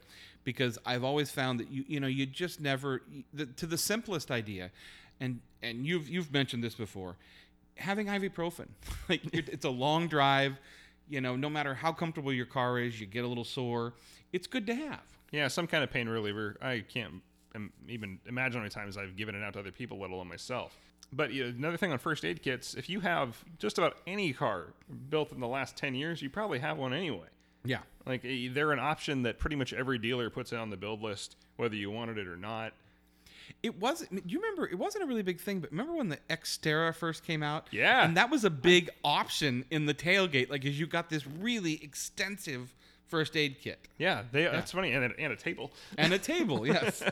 because 0.44 0.78
I've 0.86 1.04
always 1.04 1.30
found 1.30 1.60
that 1.60 1.70
you 1.70 1.84
you 1.86 2.00
know 2.00 2.06
you 2.06 2.24
just 2.24 2.60
never 2.62 3.02
the, 3.34 3.44
to 3.44 3.66
the 3.66 3.76
simplest 3.76 4.30
idea, 4.30 4.70
and 5.20 5.40
and 5.60 5.84
you've 5.86 6.08
you've 6.08 6.32
mentioned 6.32 6.64
this 6.64 6.74
before, 6.74 7.16
having 7.76 8.06
ibuprofen 8.06 8.68
like 9.10 9.20
it's 9.34 9.66
a 9.66 9.70
long 9.70 10.08
drive, 10.08 10.54
you 11.10 11.20
know 11.20 11.36
no 11.36 11.50
matter 11.50 11.74
how 11.74 11.92
comfortable 11.92 12.32
your 12.32 12.46
car 12.46 12.78
is 12.78 12.98
you 12.98 13.06
get 13.06 13.24
a 13.24 13.28
little 13.28 13.44
sore, 13.44 13.92
it's 14.32 14.46
good 14.46 14.66
to 14.68 14.74
have. 14.74 15.02
Yeah, 15.32 15.48
some 15.48 15.66
kind 15.66 15.84
of 15.84 15.90
pain 15.90 16.08
reliever. 16.08 16.56
I 16.62 16.84
can't 16.88 17.20
even 17.88 18.18
imagine 18.26 18.54
how 18.54 18.60
many 18.60 18.70
times 18.70 18.96
I've 18.96 19.16
given 19.16 19.34
it 19.34 19.42
out 19.42 19.54
to 19.54 19.60
other 19.60 19.72
people, 19.72 19.98
let 20.00 20.10
alone 20.10 20.28
myself. 20.28 20.76
But 21.12 21.32
you 21.32 21.44
know, 21.44 21.50
another 21.50 21.76
thing 21.76 21.92
on 21.92 21.98
first 21.98 22.24
aid 22.24 22.42
kits, 22.42 22.74
if 22.74 22.88
you 22.88 23.00
have 23.00 23.42
just 23.58 23.78
about 23.78 23.96
any 24.06 24.32
car 24.32 24.74
built 25.08 25.32
in 25.32 25.40
the 25.40 25.46
last 25.46 25.76
10 25.76 25.94
years, 25.94 26.20
you 26.20 26.28
probably 26.30 26.58
have 26.58 26.76
one 26.78 26.92
anyway. 26.92 27.28
Yeah. 27.64 27.80
Like 28.04 28.24
eh, 28.24 28.48
they're 28.52 28.72
an 28.72 28.78
option 28.78 29.22
that 29.22 29.38
pretty 29.38 29.56
much 29.56 29.72
every 29.72 29.98
dealer 29.98 30.30
puts 30.30 30.52
on 30.52 30.70
the 30.70 30.76
build 30.76 31.02
list, 31.02 31.36
whether 31.56 31.74
you 31.74 31.90
wanted 31.90 32.18
it 32.18 32.26
or 32.28 32.36
not. 32.36 32.72
It 33.62 33.78
wasn't. 33.78 34.26
Do 34.26 34.32
you 34.32 34.40
remember? 34.40 34.66
It 34.66 34.76
wasn't 34.76 35.04
a 35.04 35.06
really 35.06 35.22
big 35.22 35.40
thing, 35.40 35.60
but 35.60 35.70
remember 35.70 35.94
when 35.94 36.08
the 36.08 36.18
Xterra 36.28 36.94
first 36.94 37.24
came 37.24 37.44
out? 37.44 37.68
Yeah. 37.70 38.04
and 38.04 38.16
that 38.16 38.28
was 38.28 38.44
a 38.44 38.50
big 38.50 38.90
option 39.04 39.64
in 39.70 39.86
the 39.86 39.94
tailgate. 39.94 40.50
Like, 40.50 40.64
as 40.64 40.78
you 40.78 40.86
got 40.86 41.10
this 41.10 41.24
really 41.26 41.82
extensive 41.82 42.74
first 43.08 43.36
aid 43.36 43.58
kit 43.60 43.78
Yeah, 43.98 44.22
they, 44.32 44.44
that's 44.44 44.72
funny, 44.72 44.92
and, 44.92 45.04
a- 45.12 45.20
and 45.20 45.32
a 45.32 45.36
table. 45.36 45.72
and 45.96 46.12
a 46.12 46.18
table, 46.18 46.66
yes, 46.76 47.02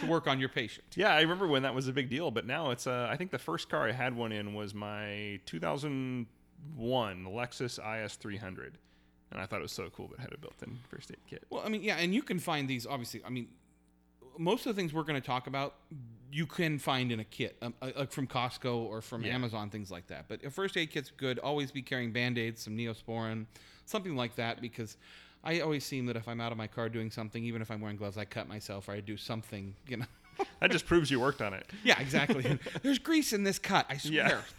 to 0.00 0.06
work 0.06 0.26
on 0.26 0.38
your 0.40 0.48
patient. 0.48 0.86
Yeah, 0.94 1.14
I 1.14 1.20
remember 1.22 1.46
when 1.48 1.62
that 1.62 1.74
was 1.74 1.88
a 1.88 1.92
big 1.92 2.08
deal, 2.08 2.30
but 2.30 2.46
now 2.46 2.70
it's. 2.70 2.86
Uh, 2.86 3.08
I 3.10 3.16
think 3.16 3.30
the 3.30 3.38
first 3.38 3.68
car 3.68 3.88
I 3.88 3.92
had 3.92 4.14
one 4.16 4.32
in 4.32 4.54
was 4.54 4.74
my 4.74 5.40
2001 5.46 7.24
Lexus 7.24 8.04
IS 8.04 8.14
300, 8.16 8.78
and 9.32 9.40
I 9.40 9.46
thought 9.46 9.58
it 9.60 9.62
was 9.62 9.72
so 9.72 9.88
cool 9.90 10.08
that 10.08 10.14
it 10.14 10.20
had 10.20 10.32
a 10.32 10.38
built-in 10.38 10.78
first 10.88 11.10
aid 11.10 11.18
kit. 11.28 11.44
Well, 11.50 11.62
I 11.64 11.68
mean, 11.68 11.82
yeah, 11.82 11.96
and 11.96 12.14
you 12.14 12.22
can 12.22 12.38
find 12.38 12.68
these 12.68 12.86
obviously. 12.86 13.22
I 13.24 13.30
mean, 13.30 13.48
most 14.38 14.66
of 14.66 14.74
the 14.74 14.80
things 14.80 14.92
we're 14.94 15.02
going 15.02 15.20
to 15.20 15.26
talk 15.26 15.46
about, 15.46 15.74
you 16.32 16.46
can 16.46 16.78
find 16.78 17.10
in 17.12 17.20
a 17.20 17.24
kit, 17.24 17.56
um, 17.60 17.74
uh, 17.82 17.90
like 17.98 18.12
from 18.12 18.26
Costco 18.26 18.74
or 18.84 19.00
from 19.02 19.22
Yeah. 19.24 19.34
Amazon, 19.34 19.68
things 19.70 19.90
like 19.90 20.06
that. 20.06 20.26
But 20.28 20.44
a 20.44 20.50
first 20.50 20.76
aid 20.76 20.90
kit's 20.90 21.10
good. 21.10 21.38
Always 21.40 21.70
be 21.72 21.82
carrying 21.82 22.12
band 22.12 22.38
aids, 22.38 22.62
some 22.62 22.76
Neosporin, 22.76 23.46
something 23.84 24.16
like 24.16 24.36
that, 24.36 24.60
because 24.62 24.96
I 25.42 25.60
always 25.60 25.84
seem 25.84 26.06
that 26.06 26.16
if 26.16 26.28
I'm 26.28 26.40
out 26.40 26.52
of 26.52 26.58
my 26.58 26.66
car 26.66 26.88
doing 26.88 27.10
something, 27.10 27.42
even 27.44 27.62
if 27.62 27.70
I'm 27.70 27.80
wearing 27.80 27.96
gloves, 27.96 28.18
I 28.18 28.24
cut 28.24 28.48
myself 28.48 28.88
or 28.88 28.92
I 28.92 29.00
do 29.00 29.16
something, 29.16 29.74
you 29.88 29.98
know. 29.98 30.06
That 30.60 30.70
just 30.70 30.86
proves 30.86 31.10
you 31.10 31.20
worked 31.20 31.42
on 31.42 31.52
it. 31.52 31.66
yeah, 31.84 32.00
exactly. 32.00 32.58
There's 32.82 32.98
grease 32.98 33.34
in 33.34 33.44
this 33.44 33.58
cut. 33.58 33.86
I 33.90 33.96
swear. 33.98 34.42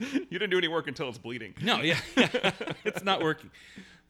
Yeah. 0.00 0.08
you 0.12 0.38
didn't 0.38 0.50
do 0.50 0.58
any 0.58 0.68
work 0.68 0.88
until 0.88 1.08
it's 1.08 1.18
bleeding. 1.18 1.54
No, 1.62 1.80
yeah, 1.80 1.98
it's 2.84 3.04
not 3.04 3.22
working. 3.22 3.50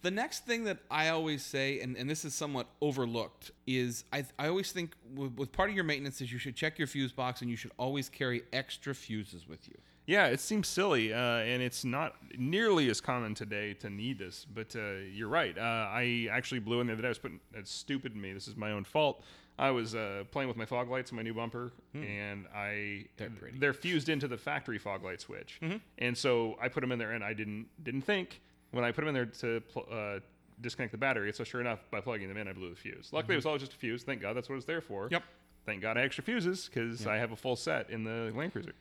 The 0.03 0.11
next 0.11 0.47
thing 0.47 0.65
that 0.65 0.79
I 0.91 1.09
always 1.09 1.45
say, 1.45 1.81
and, 1.81 1.97
and 1.97 2.09
this 2.09 2.25
is 2.25 2.35
somewhat 2.35 2.67
overlooked, 2.81 3.51
is 3.67 4.05
I, 4.13 4.25
I 4.39 4.49
always 4.49 4.73
think 4.73 4.95
with, 5.15 5.35
with 5.37 5.53
part 5.53 5.69
of 5.69 5.75
your 5.75 5.85
maintenance 5.85 6.23
is 6.23 6.33
you 6.33 6.39
should 6.39 6.57
check 6.57 6.79
your 6.79 6.87
fuse 6.89 7.13
box 7.13 7.43
and 7.43 7.51
you 7.51 7.57
should 7.57 7.73
always 7.79 8.09
carry 8.09 8.43
extra 8.55 8.95
fuses 8.95 9.47
with 9.47 9.69
you. 9.69 9.77
Yeah, 10.11 10.27
it 10.27 10.41
seems 10.41 10.67
silly, 10.67 11.13
uh, 11.13 11.19
and 11.19 11.63
it's 11.63 11.85
not 11.85 12.17
nearly 12.37 12.91
as 12.91 13.01
common 13.01 13.33
today 13.33 13.75
to 13.75 13.89
need 13.89 14.19
this. 14.19 14.45
But 14.53 14.75
uh, 14.75 14.95
you're 15.13 15.29
right. 15.29 15.57
Uh, 15.57 15.61
I 15.61 16.27
actually 16.33 16.59
blew 16.59 16.81
in 16.81 16.89
the 16.89 16.95
other 16.95 17.03
day. 17.03 17.07
I 17.07 17.11
was 17.11 17.19
putting. 17.19 17.39
It's 17.55 17.71
stupid 17.71 18.15
in 18.17 18.21
me. 18.21 18.33
This 18.33 18.49
is 18.49 18.57
my 18.57 18.73
own 18.73 18.83
fault. 18.83 19.23
I 19.57 19.71
was 19.71 19.95
uh, 19.95 20.25
playing 20.33 20.49
with 20.49 20.57
my 20.57 20.67
fog 20.67 20.91
lights 20.91 21.13
in 21.13 21.17
my 21.17 21.23
new 21.23 21.33
bumper, 21.33 21.71
and 21.95 22.47
I 22.53 23.05
They're 23.19 23.29
they're 23.61 23.73
fused 23.73 24.09
into 24.09 24.27
the 24.27 24.37
factory 24.37 24.79
fog 24.79 25.05
light 25.05 25.21
switch, 25.21 25.61
and 25.99 26.19
so 26.19 26.57
I 26.61 26.67
put 26.67 26.81
them 26.81 26.91
in 26.91 26.99
there, 26.99 27.13
and 27.13 27.23
I 27.23 27.33
didn't 27.33 27.67
didn't 27.85 28.03
think 28.03 28.41
when 28.73 28.83
I 28.83 28.91
put 28.91 29.03
them 29.03 29.09
in 29.11 29.15
there 29.15 29.27
to 29.27 29.61
pl- 29.61 29.87
uh, 29.93 30.19
disconnect 30.61 30.91
the 30.91 30.99
battery. 30.99 31.33
So 31.33 31.45
sure 31.45 31.61
enough, 31.61 31.85
by 31.93 32.01
plugging 32.01 32.27
them 32.27 32.37
in, 32.37 32.49
I 32.49 32.53
blew 32.53 32.71
the 32.71 32.75
fuse. 32.75 33.11
Luckily, 33.13 33.35
it 33.35 33.39
was 33.39 33.47
all 33.47 33.59
just 33.59 33.75
a 33.75 33.77
fuse. 33.77 34.03
Thank 34.03 34.23
God, 34.23 34.35
that's 34.35 34.49
what 34.49 34.57
it's 34.57 34.65
there 34.65 34.81
for. 34.81 35.07
Yep. 35.09 35.23
Thank 35.67 35.83
God 35.83 35.99
I 35.99 36.03
extra 36.03 36.25
fuses 36.25 36.69
because 36.73 37.07
I 37.07 37.19
have 37.19 37.33
a 37.33 37.37
full 37.37 37.55
set 37.55 37.91
in 37.91 38.03
the 38.03 38.33
Land 38.35 38.53
Cruiser. 38.53 38.73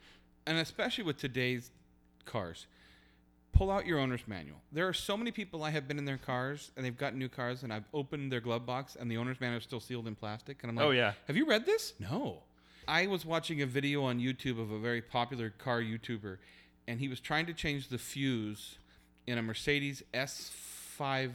And 0.50 0.58
especially 0.58 1.04
with 1.04 1.18
today's 1.18 1.70
cars, 2.26 2.66
pull 3.54 3.70
out 3.70 3.86
your 3.86 4.00
owner's 4.00 4.28
manual. 4.28 4.58
There 4.72 4.88
are 4.88 4.94
so 4.94 5.16
many 5.16 5.30
people 5.30 5.64
I 5.64 5.70
have 5.70 5.88
been 5.88 6.00
in 6.00 6.06
their 6.06 6.18
cars 6.18 6.72
and 6.76 6.84
they've 6.84 6.98
gotten 6.98 7.20
new 7.20 7.30
cars 7.30 7.62
and 7.62 7.72
I've 7.72 7.84
opened 7.94 8.32
their 8.32 8.40
glove 8.40 8.66
box 8.66 8.98
and 9.00 9.12
the 9.12 9.18
owner's 9.18 9.40
manual 9.40 9.60
is 9.60 9.64
still 9.64 9.80
sealed 9.80 10.08
in 10.08 10.16
plastic. 10.16 10.58
And 10.64 10.72
I'm 10.72 10.76
like, 10.76 10.86
Oh, 10.86 10.90
yeah. 10.90 11.14
Have 11.28 11.38
you 11.38 11.46
read 11.46 11.68
this? 11.68 11.94
No. 12.00 12.40
I 12.88 13.06
was 13.06 13.28
watching 13.28 13.62
a 13.62 13.68
video 13.68 14.04
on 14.04 14.20
YouTube 14.20 14.60
of 14.60 14.72
a 14.72 14.80
very 14.80 15.04
popular 15.04 15.52
car 15.52 15.82
YouTuber 15.82 16.38
and 16.88 17.00
he 17.00 17.08
was 17.08 17.20
trying 17.20 17.46
to 17.46 17.54
change 17.54 17.90
the 17.90 18.00
fuse 18.00 18.80
in 19.28 19.38
a 19.38 19.44
Mercedes 19.44 20.02
S500 20.16 21.30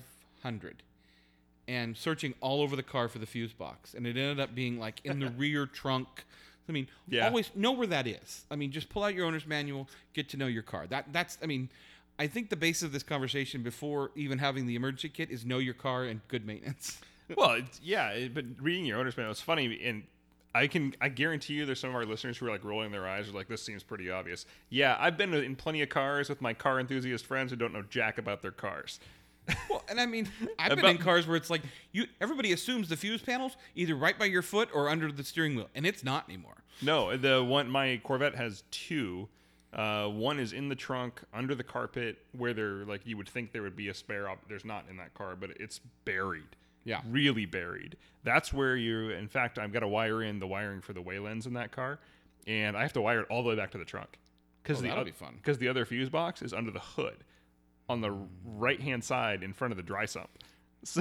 and 1.69 1.97
searching 1.97 2.35
all 2.41 2.63
over 2.63 2.75
the 2.75 2.83
car 2.83 3.09
for 3.09 3.21
the 3.21 3.27
fuse 3.27 3.53
box. 3.53 3.95
And 3.95 4.09
it 4.09 4.17
ended 4.17 4.41
up 4.41 4.57
being 4.57 4.81
like 4.81 5.01
in 5.05 5.21
the 5.21 5.29
rear 5.39 5.67
trunk. 5.67 6.25
I 6.69 6.73
mean, 6.73 6.89
Yeah. 7.09 7.27
always 7.29 7.51
know 7.55 7.73
where 7.73 7.87
that 7.89 8.07
is. 8.07 8.45
I 8.51 8.57
mean, 8.57 8.73
just 8.73 8.89
pull 8.89 9.05
out 9.05 9.15
your 9.15 9.27
owner's 9.27 9.47
manual, 9.47 9.89
get 10.15 10.29
to 10.31 10.37
know 10.37 10.47
your 10.47 10.63
car. 10.63 10.87
That 10.87 11.13
that's 11.13 11.39
I 11.43 11.47
mean, 11.47 11.69
I 12.19 12.27
think 12.27 12.51
the 12.51 12.57
basis 12.57 12.85
of 12.85 12.93
this 12.93 13.03
conversation 13.03 13.63
before 13.63 14.11
even 14.15 14.39
having 14.39 14.67
the 14.67 14.77
emergency 14.77 15.09
kit 15.09 15.31
is 15.31 15.45
know 15.45 15.59
your 15.59 15.75
car 15.75 16.05
and 16.05 16.21
good 16.29 16.47
maintenance. 16.47 16.99
well, 17.37 17.53
it's, 17.53 17.81
yeah, 17.83 18.29
but 18.33 18.45
reading 18.61 18.85
your 18.87 18.99
owner's 18.99 19.17
manual, 19.17 19.33
it's 19.33 19.41
funny, 19.41 19.81
and 19.85 20.05
I 20.55 20.69
can, 20.69 20.95
I 21.01 21.09
guarantee 21.09 21.55
you, 21.55 21.67
there's 21.67 21.81
some 21.81 21.91
of 21.91 21.97
our 21.97 22.05
listeners 22.05 22.39
who 22.39 22.47
are 22.47 22.51
like 22.51 22.63
rolling 22.63 22.93
their 22.93 23.09
eyes, 23.09 23.29
or 23.29 23.33
like, 23.33 23.49
this 23.49 23.63
seems 23.63 23.83
pretty 23.83 24.11
obvious. 24.11 24.47
Yeah, 24.71 24.97
I've 25.01 25.17
been 25.17 25.35
in 25.35 25.57
plenty 25.57 25.83
of 25.83 25.89
cars 25.89 26.29
with 26.29 26.41
my 26.41 26.55
car 26.55 26.79
enthusiast 26.79 27.27
friends 27.27 27.51
who 27.51 27.57
don't 27.57 27.73
know 27.73 27.83
jack 27.83 28.19
about 28.19 28.43
their 28.43 28.53
cars. 28.53 29.01
Well, 29.71 29.83
and 29.89 30.01
I 30.01 30.07
mean, 30.07 30.29
I've 30.59 30.71
been 30.71 30.79
About- 30.81 30.91
in 30.93 30.99
cars 30.99 31.27
where 31.27 31.37
it's 31.37 31.51
like 31.51 31.63
you. 31.93 32.07
Everybody 32.21 32.53
assumes 32.53 32.89
the 32.89 32.97
fuse 32.97 33.21
panels 33.23 33.57
either 33.75 33.95
right 33.95 34.19
by 34.19 34.25
your 34.27 34.43
foot 34.43 34.69
or 34.75 34.89
under 34.89 35.11
the 35.13 35.25
steering 35.25 35.57
wheel, 35.57 35.69
and 35.75 35.85
it's 35.87 36.03
not 36.05 36.29
anymore. 36.29 36.57
No, 36.83 37.17
the 37.17 37.43
one 37.45 37.69
my 37.71 38.01
Corvette 38.05 38.35
has 38.35 38.65
two. 38.71 39.29
Uh, 39.73 40.07
one 40.07 40.39
is 40.39 40.53
in 40.53 40.69
the 40.69 40.75
trunk 40.77 41.21
under 41.35 41.55
the 41.55 41.65
carpet 41.65 42.19
where 42.37 42.55
there 42.55 42.85
like 42.85 43.01
you 43.05 43.17
would 43.17 43.29
think 43.29 43.53
there 43.53 43.63
would 43.63 43.77
be 43.77 43.89
a 43.89 43.95
spare. 43.95 44.29
Op- 44.29 44.49
there's 44.49 44.65
not 44.65 44.85
in 44.89 44.97
that 44.99 45.13
car, 45.15 45.35
but 45.37 45.51
it's 45.61 45.81
buried. 46.05 46.57
Yeah. 46.85 47.01
really 47.11 47.47
buried. 47.47 47.97
That's 48.25 48.53
where 48.53 48.77
you. 48.77 49.11
In 49.11 49.27
fact, 49.29 49.59
I've 49.59 49.73
got 49.73 49.81
to 49.81 49.89
wire 49.89 50.23
in 50.23 50.39
the 50.39 50.47
wiring 50.47 50.81
for 50.81 50.93
the 50.93 51.03
Waylands 51.03 51.47
in 51.47 51.55
that 51.55 51.73
car, 51.73 51.99
and 52.47 52.77
I 52.77 52.83
have 52.83 52.93
to 52.95 53.01
wire 53.01 53.21
it 53.21 53.27
all 53.31 53.43
the 53.43 53.49
way 53.49 53.57
back 53.57 53.71
to 53.73 53.79
the 53.79 53.85
trunk 53.87 54.19
because 54.63 54.79
Oh, 54.79 54.83
the 54.83 54.89
that'll 54.89 55.05
be 55.05 55.11
fun. 55.11 55.35
Because 55.37 55.59
the 55.59 55.69
other 55.69 55.85
fuse 55.85 56.09
box 56.11 56.41
is 56.43 56.53
under 56.53 56.71
the 56.71 56.81
hood, 56.81 57.25
on 57.89 58.01
the 58.01 58.13
right 58.45 58.81
hand 58.81 59.05
side 59.05 59.43
in 59.43 59.53
front 59.53 59.73
of 59.73 59.77
the 59.77 59.83
dry 59.83 60.05
sump. 60.07 60.29
So, 60.87 61.01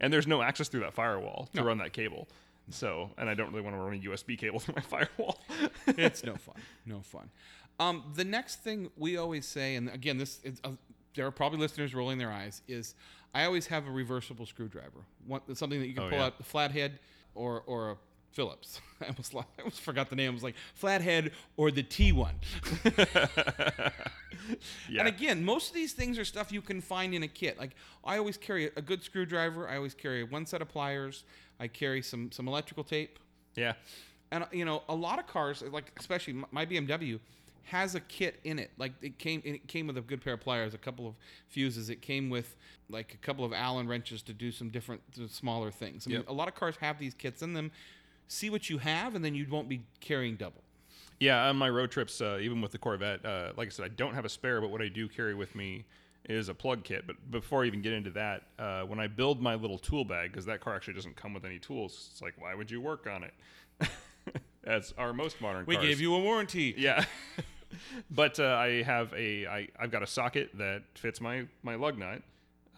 and 0.00 0.12
there's 0.12 0.26
no 0.26 0.42
access 0.42 0.66
through 0.68 0.80
that 0.80 0.92
firewall 0.92 1.48
to 1.52 1.60
No. 1.60 1.66
run 1.66 1.78
that 1.78 1.92
cable. 1.92 2.28
So, 2.70 3.10
and 3.16 3.30
I 3.30 3.34
don't 3.34 3.50
really 3.50 3.62
want 3.62 3.76
to 3.76 3.80
run 3.80 3.94
a 3.94 3.98
USB 4.00 4.36
cable 4.36 4.58
through 4.60 4.74
my 4.74 4.82
firewall. 4.82 5.38
it's 5.86 6.24
no 6.24 6.34
fun. 6.34 6.56
No 6.84 7.00
fun. 7.00 7.30
Um, 7.78 8.02
the 8.16 8.24
next 8.24 8.56
thing 8.56 8.90
we 8.96 9.16
always 9.16 9.46
say, 9.46 9.76
and 9.76 9.88
again, 9.90 10.18
this 10.18 10.40
is, 10.42 10.60
uh, 10.64 10.70
there 11.14 11.26
are 11.26 11.30
probably 11.30 11.60
listeners 11.60 11.94
rolling 11.94 12.18
their 12.18 12.32
eyes, 12.32 12.60
is 12.66 12.96
I 13.34 13.44
always 13.44 13.68
have 13.68 13.86
a 13.86 13.90
reversible 13.92 14.46
screwdriver, 14.46 15.04
One, 15.28 15.42
something 15.54 15.78
that 15.78 15.86
you 15.86 15.94
can 15.94 16.02
Oh, 16.04 16.08
pull 16.10 16.18
yeah. 16.18 16.24
out 16.26 16.38
the 16.38 16.44
flathead 16.44 16.98
or 17.36 17.62
or 17.66 17.92
a 17.92 17.96
Phillips. 18.32 18.80
I 19.00 19.06
almost 19.06 19.34
I 19.34 19.44
almost 19.58 19.80
forgot 19.80 20.10
the 20.10 20.16
name. 20.16 20.30
I 20.30 20.34
was 20.34 20.42
like 20.42 20.54
flathead 20.74 21.32
or 21.56 21.70
the 21.70 21.82
T 21.82 22.12
one. 22.12 22.34
yeah. 24.88 25.00
And 25.00 25.08
again, 25.08 25.44
most 25.44 25.68
of 25.68 25.74
these 25.74 25.92
things 25.92 26.18
are 26.18 26.24
stuff 26.24 26.52
you 26.52 26.60
can 26.62 26.80
find 26.80 27.14
in 27.14 27.22
a 27.22 27.28
kit. 27.28 27.58
Like 27.58 27.72
I 28.04 28.18
always 28.18 28.36
carry 28.36 28.66
a 28.76 28.82
good 28.82 29.02
screwdriver. 29.02 29.68
I 29.68 29.76
always 29.76 29.94
carry 29.94 30.24
one 30.24 30.46
set 30.46 30.62
of 30.62 30.68
pliers. 30.68 31.24
I 31.60 31.68
carry 31.68 32.02
some 32.02 32.30
some 32.32 32.48
electrical 32.48 32.84
tape. 32.84 33.18
yeah. 33.56 33.74
And 34.30 34.44
you 34.52 34.66
know, 34.66 34.82
a 34.90 34.94
lot 34.94 35.18
of 35.18 35.26
cars, 35.26 35.62
like 35.72 35.90
especially 35.98 36.34
my 36.50 36.66
BMW, 36.66 37.18
has 37.64 37.94
a 37.94 38.00
kit 38.00 38.38
in 38.44 38.58
it. 38.58 38.70
Like 38.76 38.92
it 39.00 39.18
came, 39.18 39.40
it 39.42 39.66
came 39.68 39.86
with 39.86 39.96
a 39.96 40.02
good 40.02 40.22
pair 40.22 40.34
of 40.34 40.40
pliers, 40.42 40.74
a 40.74 40.78
couple 40.78 41.06
of 41.06 41.14
fuses. 41.48 41.88
It 41.88 42.02
came 42.02 42.28
with 42.28 42.54
like 42.90 43.14
a 43.14 43.16
couple 43.16 43.42
of 43.46 43.54
Allen 43.54 43.88
wrenches 43.88 44.20
to 44.24 44.34
do 44.34 44.52
some 44.52 44.68
different, 44.68 45.00
smaller 45.30 45.70
things. 45.70 46.06
I 46.06 46.10
mean, 46.10 46.18
Yep. 46.20 46.28
a 46.28 46.32
lot 46.34 46.46
of 46.48 46.54
cars 46.54 46.74
have 46.80 46.98
these 46.98 47.14
kits 47.14 47.40
in 47.40 47.54
them. 47.54 47.70
See 48.28 48.50
what 48.50 48.68
you 48.68 48.78
have, 48.78 49.14
and 49.14 49.24
then 49.24 49.34
you 49.34 49.46
won't 49.50 49.68
be 49.68 49.82
carrying 50.00 50.36
double. 50.36 50.62
Yeah, 51.18 51.48
on 51.48 51.56
my 51.56 51.68
road 51.68 51.90
trips, 51.90 52.20
uh, 52.20 52.38
even 52.40 52.60
with 52.60 52.70
the 52.72 52.78
Corvette, 52.78 53.24
uh, 53.24 53.52
like 53.56 53.68
I 53.68 53.70
said, 53.70 53.84
I 53.86 53.88
don't 53.88 54.14
have 54.14 54.24
a 54.24 54.28
spare, 54.28 54.60
but 54.60 54.70
what 54.70 54.80
I 54.80 54.88
do 54.88 55.08
carry 55.08 55.34
with 55.34 55.54
me 55.54 55.84
is 56.28 56.48
a 56.48 56.54
plug 56.54 56.84
kit. 56.84 57.06
But 57.06 57.16
before 57.30 57.64
I 57.64 57.66
even 57.66 57.82
get 57.82 57.92
into 57.92 58.10
that, 58.10 58.42
uh, 58.58 58.82
when 58.82 59.00
I 59.00 59.06
build 59.08 59.40
my 59.40 59.54
little 59.54 59.78
tool 59.78 60.04
bag, 60.04 60.30
because 60.30 60.44
that 60.46 60.60
car 60.60 60.76
actually 60.76 60.94
doesn't 60.94 61.16
come 61.16 61.34
with 61.34 61.44
any 61.44 61.58
tools, 61.58 62.10
it's 62.12 62.22
like, 62.22 62.34
why 62.38 62.54
would 62.54 62.70
you 62.70 62.80
work 62.80 63.06
on 63.08 63.24
it? 63.24 63.34
As 64.64 64.92
our 64.98 65.12
most 65.12 65.40
modern 65.40 65.64
We 65.66 65.76
cars. 65.76 65.86
gave 65.88 66.00
you 66.00 66.14
a 66.14 66.20
warranty. 66.20 66.74
Yeah. 66.76 67.04
but 68.10 68.38
uh, 68.38 68.44
I 68.44 68.82
have 68.82 69.12
a 69.14 69.46
I, 69.46 69.68
I've 69.80 69.90
got 69.90 70.02
a 70.02 70.06
socket 70.06 70.50
that 70.58 70.82
fits 70.94 71.20
my 71.20 71.46
my 71.62 71.74
lug 71.74 71.98
nut, 71.98 72.22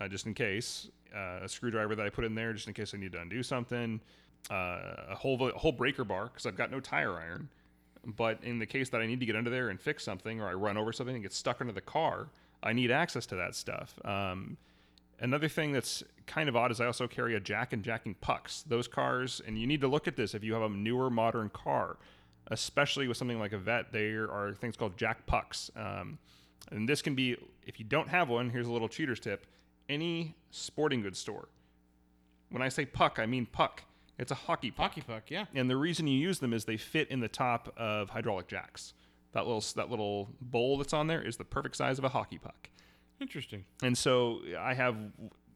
uh, 0.00 0.06
just 0.08 0.26
in 0.26 0.34
case. 0.34 0.88
Uh, 1.12 1.40
a 1.42 1.48
screwdriver 1.48 1.96
that 1.96 2.06
I 2.06 2.08
put 2.08 2.24
in 2.24 2.36
there 2.36 2.52
just 2.52 2.68
in 2.68 2.74
case 2.74 2.94
I 2.94 2.98
need 2.98 3.10
to 3.12 3.20
undo 3.20 3.42
something. 3.42 4.00
Uh, 4.48 5.11
a 5.11 5.14
whole 5.14 5.48
a 5.48 5.59
whole 5.59 5.72
breaker 5.72 6.05
bar 6.05 6.24
because 6.24 6.46
I've 6.46 6.57
got 6.57 6.70
no 6.70 6.81
tire 6.81 7.14
iron. 7.18 7.48
But 8.05 8.42
in 8.42 8.59
the 8.59 8.66
case 8.66 8.88
that 8.90 9.00
I 9.00 9.07
need 9.07 9.20
to 9.20 9.26
get 9.26 9.37
under 9.37 9.50
there 9.50 9.68
and 9.68 9.81
fix 9.81 10.03
something, 10.05 10.40
or 10.40 10.48
I 10.48 10.55
run 10.55 10.76
over 10.76 10.92
something 10.92 11.14
and 11.14 11.22
get 11.22 11.35
stuck 11.35 11.61
under 11.61 11.72
the 11.72 11.83
car, 11.83 12.29
I 12.62 12.72
need 12.72 12.90
access 12.90 13.26
to 13.26 13.37
that 13.37 13.55
stuff. 13.55 13.94
Um, 14.05 14.57
Another 15.20 15.48
thing 15.48 15.72
that's 15.72 16.03
kind 16.26 16.48
of 16.48 16.57
odd 16.57 16.70
is 16.70 16.81
I 16.81 16.87
also 16.87 17.07
carry 17.07 17.35
a 17.35 17.40
jack 17.40 17.74
and 17.74 17.83
jacking 17.83 18.14
pucks. 18.14 18.64
Those 18.66 18.88
cars, 18.88 19.42
and 19.46 19.59
you 19.59 19.66
need 19.66 19.83
to 19.83 19.88
look 19.88 20.09
at 20.09 20.16
this 20.16 20.35
if 20.35 20.42
you 20.42 20.55
have 20.55 20.62
a 20.62 20.68
newer 20.70 21.11
modern 21.11 21.50
car, 21.50 21.98
especially 22.46 23.07
with 23.07 23.18
something 23.18 23.38
like 23.38 23.53
a 23.53 23.59
vet, 23.59 23.92
there 23.92 24.31
are 24.31 24.55
things 24.55 24.76
called 24.76 24.96
jack 24.96 25.26
pucks. 25.26 25.70
Um, 25.76 26.18
and 26.72 26.88
this 26.88 27.03
can 27.03 27.14
be, 27.14 27.37
if 27.66 27.79
you 27.79 27.85
don't 27.85 28.09
have 28.09 28.31
one, 28.31 28.48
here's 28.48 28.66
a 28.66 28.72
little 28.72 28.88
cheater's 28.88 29.20
tip 29.20 29.46
any 29.90 30.37
sporting 30.50 31.03
goods 31.03 31.18
store. 31.18 31.48
When 32.50 32.62
I 32.62 32.68
say 32.68 32.87
puck, 32.87 33.18
I 33.18 33.26
mean 33.26 33.44
puck. 33.44 33.83
It's 34.20 34.30
a 34.30 34.37
hockey 34.37 34.70
puck. 34.70 34.90
Hockey 34.90 35.00
puck, 35.00 35.30
yeah. 35.30 35.46
And 35.54 35.68
the 35.70 35.76
reason 35.76 36.06
you 36.06 36.18
use 36.18 36.38
them 36.38 36.52
is 36.52 36.66
they 36.66 36.76
fit 36.76 37.09
in 37.11 37.20
the 37.20 37.28
top 37.28 37.72
of 37.76 38.11
hydraulic 38.11 38.48
jacks. 38.48 38.92
That 39.33 39.46
little 39.46 39.64
that 39.76 39.90
little 39.90 40.28
bowl 40.40 40.76
that's 40.76 40.92
on 40.92 41.06
there 41.06 41.22
is 41.22 41.37
the 41.37 41.44
perfect 41.44 41.76
size 41.76 41.98
of 41.98 42.04
a 42.04 42.11
hockey 42.11 42.38
puck. 42.38 42.68
Interesting. 43.20 43.64
And 43.83 43.96
so 43.96 44.40
I 44.59 44.74
have, 44.74 44.96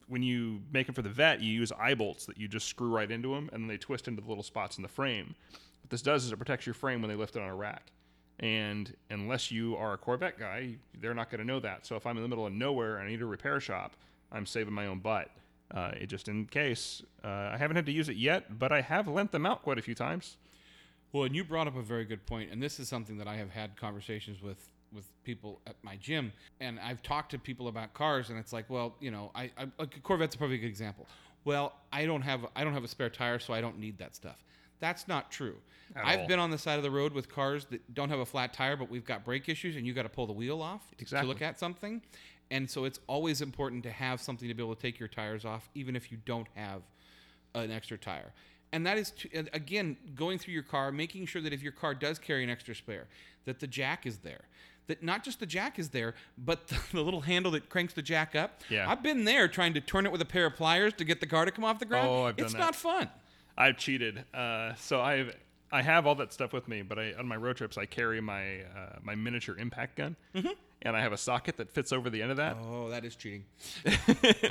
when 0.07 0.23
you 0.23 0.61
make 0.71 0.87
them 0.87 0.95
for 0.95 1.01
the 1.01 1.09
vet, 1.09 1.41
you 1.41 1.51
use 1.51 1.71
eye 1.71 1.93
bolts 1.93 2.25
that 2.25 2.37
you 2.37 2.47
just 2.47 2.67
screw 2.67 2.89
right 2.89 3.09
into 3.09 3.33
them 3.33 3.49
and 3.53 3.63
then 3.63 3.67
they 3.67 3.77
twist 3.77 4.07
into 4.07 4.21
the 4.21 4.27
little 4.27 4.43
spots 4.43 4.77
in 4.77 4.81
the 4.83 4.89
frame. 4.89 5.35
What 5.81 5.89
this 5.89 6.01
does 6.01 6.25
is 6.25 6.31
it 6.31 6.37
protects 6.37 6.65
your 6.65 6.73
frame 6.73 7.01
when 7.01 7.09
they 7.09 7.15
lift 7.15 7.35
it 7.35 7.41
on 7.41 7.49
a 7.49 7.55
rack. 7.55 7.91
And 8.39 8.93
unless 9.09 9.51
you 9.51 9.75
are 9.77 9.93
a 9.93 9.97
Corvette 9.97 10.37
guy, 10.39 10.75
they're 10.99 11.13
not 11.13 11.29
going 11.29 11.39
to 11.39 11.47
know 11.47 11.59
that. 11.59 11.85
So 11.85 11.95
if 11.95 12.05
I'm 12.05 12.17
in 12.17 12.23
the 12.23 12.29
middle 12.29 12.45
of 12.45 12.53
nowhere 12.53 12.97
and 12.97 13.07
I 13.07 13.11
need 13.11 13.21
a 13.21 13.25
repair 13.25 13.59
shop, 13.59 13.95
I'm 14.31 14.45
saving 14.45 14.73
my 14.73 14.87
own 14.87 14.99
butt. 14.99 15.29
Uh, 15.71 15.91
it 15.99 16.07
just 16.07 16.27
in 16.27 16.45
case. 16.45 17.01
Uh, 17.23 17.27
I 17.53 17.57
haven't 17.57 17.75
had 17.75 17.85
to 17.87 17.91
use 17.91 18.07
it 18.09 18.17
yet, 18.17 18.59
but 18.59 18.71
I 18.71 18.81
have 18.81 19.07
lent 19.07 19.31
them 19.31 19.45
out 19.45 19.63
quite 19.63 19.79
a 19.79 19.81
few 19.81 19.95
times. 19.95 20.37
Well, 21.11 21.23
and 21.23 21.35
you 21.35 21.43
brought 21.43 21.67
up 21.67 21.75
a 21.75 21.81
very 21.81 22.05
good 22.05 22.25
point, 22.25 22.51
and 22.51 22.61
this 22.61 22.79
is 22.79 22.87
something 22.87 23.17
that 23.17 23.27
I 23.27 23.35
have 23.37 23.49
had 23.49 23.75
conversations 23.77 24.41
with 24.41 24.69
with 24.93 25.05
people 25.23 25.59
at 25.67 25.75
my 25.83 25.97
gym, 25.97 26.31
and 26.61 26.79
I've 26.79 27.01
talked 27.03 27.31
to 27.31 27.39
people 27.39 27.67
about 27.67 27.93
cars, 27.93 28.29
and 28.29 28.39
it's 28.39 28.53
like, 28.53 28.69
well, 28.69 28.95
you 29.01 29.11
know, 29.11 29.29
I, 29.35 29.51
I 29.57 29.67
like 29.79 30.01
Corvette's 30.03 30.35
a 30.35 30.37
perfect 30.37 30.61
good 30.61 30.67
example. 30.69 31.05
Well, 31.43 31.73
I 31.91 32.05
don't 32.05 32.21
have 32.21 32.45
I 32.55 32.63
don't 32.63 32.73
have 32.73 32.83
a 32.83 32.87
spare 32.87 33.09
tire, 33.09 33.39
so 33.39 33.53
I 33.53 33.59
don't 33.61 33.79
need 33.79 33.97
that 33.97 34.15
stuff. 34.15 34.43
That's 34.79 35.07
not 35.07 35.31
true. 35.31 35.55
At 35.95 36.05
I've 36.05 36.19
all. 36.21 36.27
been 36.27 36.39
on 36.39 36.51
the 36.51 36.57
side 36.57 36.77
of 36.77 36.83
the 36.83 36.91
road 36.91 37.13
with 37.13 37.29
cars 37.29 37.65
that 37.71 37.93
don't 37.93 38.09
have 38.09 38.19
a 38.19 38.25
flat 38.25 38.53
tire, 38.53 38.75
but 38.75 38.89
we've 38.89 39.05
got 39.05 39.23
brake 39.25 39.47
issues, 39.49 39.75
and 39.77 39.85
you 39.87 39.93
got 39.93 40.03
to 40.03 40.09
pull 40.09 40.27
the 40.27 40.33
wheel 40.33 40.61
off 40.61 40.81
to- 40.91 41.01
Exactly. 41.01 41.25
to 41.27 41.33
look 41.33 41.41
at 41.41 41.57
something. 41.59 42.01
And 42.51 42.69
so 42.69 42.85
it's 42.85 42.99
always 43.07 43.41
important 43.41 43.83
to 43.83 43.91
have 43.91 44.21
something 44.21 44.47
to 44.47 44.53
be 44.53 44.63
able 44.63 44.75
to 44.75 44.81
take 44.81 44.99
your 44.99 45.09
tires 45.09 45.45
off, 45.45 45.69
even 45.73 45.95
if 45.95 46.11
you 46.11 46.17
don't 46.25 46.47
have 46.55 46.81
an 47.53 47.71
extra 47.71 47.97
tire. 47.97 48.33
And 48.71 48.85
that 48.85 48.97
is, 48.97 49.11
to, 49.11 49.29
again, 49.53 49.97
going 50.15 50.37
through 50.37 50.53
your 50.53 50.63
car, 50.63 50.91
making 50.91 51.25
sure 51.27 51.41
that 51.41 51.53
if 51.53 51.63
your 51.63 51.71
car 51.71 51.95
does 51.95 52.19
carry 52.19 52.43
an 52.43 52.49
extra 52.49 52.75
spare, 52.75 53.07
that 53.45 53.59
the 53.59 53.67
jack 53.67 54.05
is 54.05 54.19
there. 54.19 54.41
That 54.87 55.01
not 55.01 55.23
just 55.23 55.39
the 55.39 55.45
jack 55.45 55.79
is 55.79 55.89
there, 55.89 56.13
but 56.37 56.67
the, 56.67 56.79
the 56.91 57.01
little 57.01 57.21
handle 57.21 57.51
that 57.53 57.69
cranks 57.69 57.93
the 57.93 58.01
jack 58.01 58.35
up. 58.35 58.61
Yeah. 58.69 58.89
I've 58.89 59.01
been 59.01 59.25
there 59.25 59.47
trying 59.47 59.73
to 59.73 59.81
turn 59.81 60.05
it 60.05 60.11
with 60.11 60.21
a 60.21 60.25
pair 60.25 60.45
of 60.45 60.55
pliers 60.55 60.93
to 60.95 61.03
get 61.05 61.21
the 61.21 61.27
car 61.27 61.45
to 61.45 61.51
come 61.51 61.63
off 61.63 61.79
the 61.79 61.85
ground. 61.85 62.07
Oh, 62.07 62.23
I've 62.25 62.35
done 62.35 62.45
it's 62.45 62.53
that. 62.53 62.59
not 62.59 62.75
fun. 62.75 63.09
I've 63.57 63.77
cheated. 63.77 64.25
Uh, 64.33 64.73
so 64.75 65.01
I've 65.01 65.35
I 65.71 65.81
have 65.81 66.05
all 66.05 66.15
that 66.15 66.31
stuff 66.31 66.53
with 66.53 66.67
me, 66.67 66.83
but 66.83 66.99
I, 66.99 67.13
on 67.17 67.27
my 67.27 67.35
road 67.35 67.57
trips 67.57 67.77
I 67.77 67.85
carry 67.85 68.21
my 68.21 68.61
uh, 68.61 68.99
my 69.01 69.15
miniature 69.15 69.57
impact 69.57 69.95
gun, 69.97 70.15
and 70.85 70.95
I 70.95 71.01
have 71.01 71.11
a 71.11 71.17
socket 71.17 71.57
that 71.57 71.69
fits 71.71 71.91
over 71.91 72.09
the 72.09 72.21
end 72.21 72.31
of 72.31 72.37
that. 72.37 72.55
Oh, 72.63 72.89
that 72.89 73.03
is 73.03 73.15
cheating. 73.15 73.43
but 73.83 73.97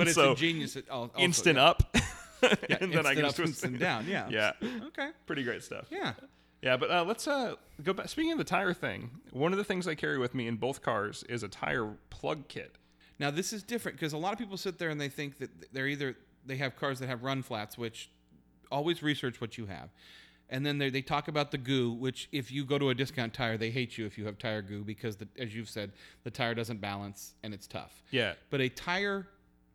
it's 0.09 0.17
ingenious. 0.17 0.77
At, 0.77 0.91
also, 0.91 1.13
instant 1.19 1.57
yeah. 1.57 1.65
up, 1.65 1.97
Yeah, 2.69 2.77
and 2.81 2.93
then 2.93 3.07
I 3.07 3.15
can 3.15 3.25
up, 3.25 3.29
just 3.29 3.37
twist 3.37 3.51
instant 3.51 3.77
it. 3.77 3.79
down. 3.79 4.07
Yeah. 4.07 4.29
Yeah, 4.29 4.53
Okay. 4.89 5.11
pretty 5.27 5.45
great 5.45 5.63
stuff. 5.63 5.87
Yeah. 5.91 6.13
Yeah, 6.61 6.77
but 6.77 6.91
uh, 6.91 7.05
let's 7.05 7.29
uh, 7.29 7.55
go 7.83 7.93
back. 7.93 8.09
Speaking 8.09 8.33
of 8.33 8.39
the 8.39 8.45
tire 8.45 8.73
thing, 8.73 9.11
one 9.33 9.53
of 9.53 9.59
the 9.59 9.65
things 9.65 9.87
I 9.87 9.95
carry 9.95 10.19
with 10.19 10.35
me 10.35 10.47
in 10.49 10.57
both 10.57 10.83
cars 10.83 11.23
is 11.29 11.43
a 11.43 11.49
tire 11.49 11.93
plug 12.11 12.49
kit. 12.49 12.77
Now 13.19 13.31
this 13.31 13.53
is 13.53 13.63
different 13.63 13.99
because 13.99 14.13
a 14.13 14.19
lot 14.19 14.33
of 14.33 14.39
people 14.39 14.57
sit 14.57 14.79
there 14.79 14.89
and 14.91 15.01
they 15.01 15.09
think 15.11 15.39
that 15.39 15.51
they're 15.73 15.87
either 15.87 16.17
they 16.47 16.57
have 16.57 16.75
cars 16.77 16.99
that 17.01 17.09
have 17.09 17.23
run 17.23 17.43
flats, 17.43 17.79
which 17.79 18.11
always 18.73 19.03
research 19.03 19.41
what 19.41 19.57
you 19.59 19.67
have, 19.67 19.91
and 20.51 20.65
then 20.65 20.79
they 20.79 20.91
they 20.91 21.03
talk 21.03 21.29
about 21.29 21.51
the 21.51 21.59
goo, 21.59 21.93
which 21.93 22.29
if 22.33 22.51
you 22.53 22.65
go 22.65 22.79
to 22.79 22.91
a 22.91 22.95
discount 22.95 23.35
tire, 23.35 23.57
they 23.57 23.71
hate 23.71 23.97
you 23.99 24.07
if 24.07 24.19
you 24.19 24.27
have 24.27 24.39
tire 24.39 24.63
goo 24.63 24.85
because 24.85 25.17
the, 25.17 25.29
as 25.39 25.55
you've 25.55 25.69
said, 25.71 25.93
the 26.23 26.31
tire 26.31 26.55
doesn't 26.55 26.81
balance 26.81 27.35
and 27.43 27.55
it's 27.55 27.67
tough. 27.67 28.03
Yeah, 28.11 28.35
But 28.51 28.61
a 28.61 28.69
tire, 28.69 29.27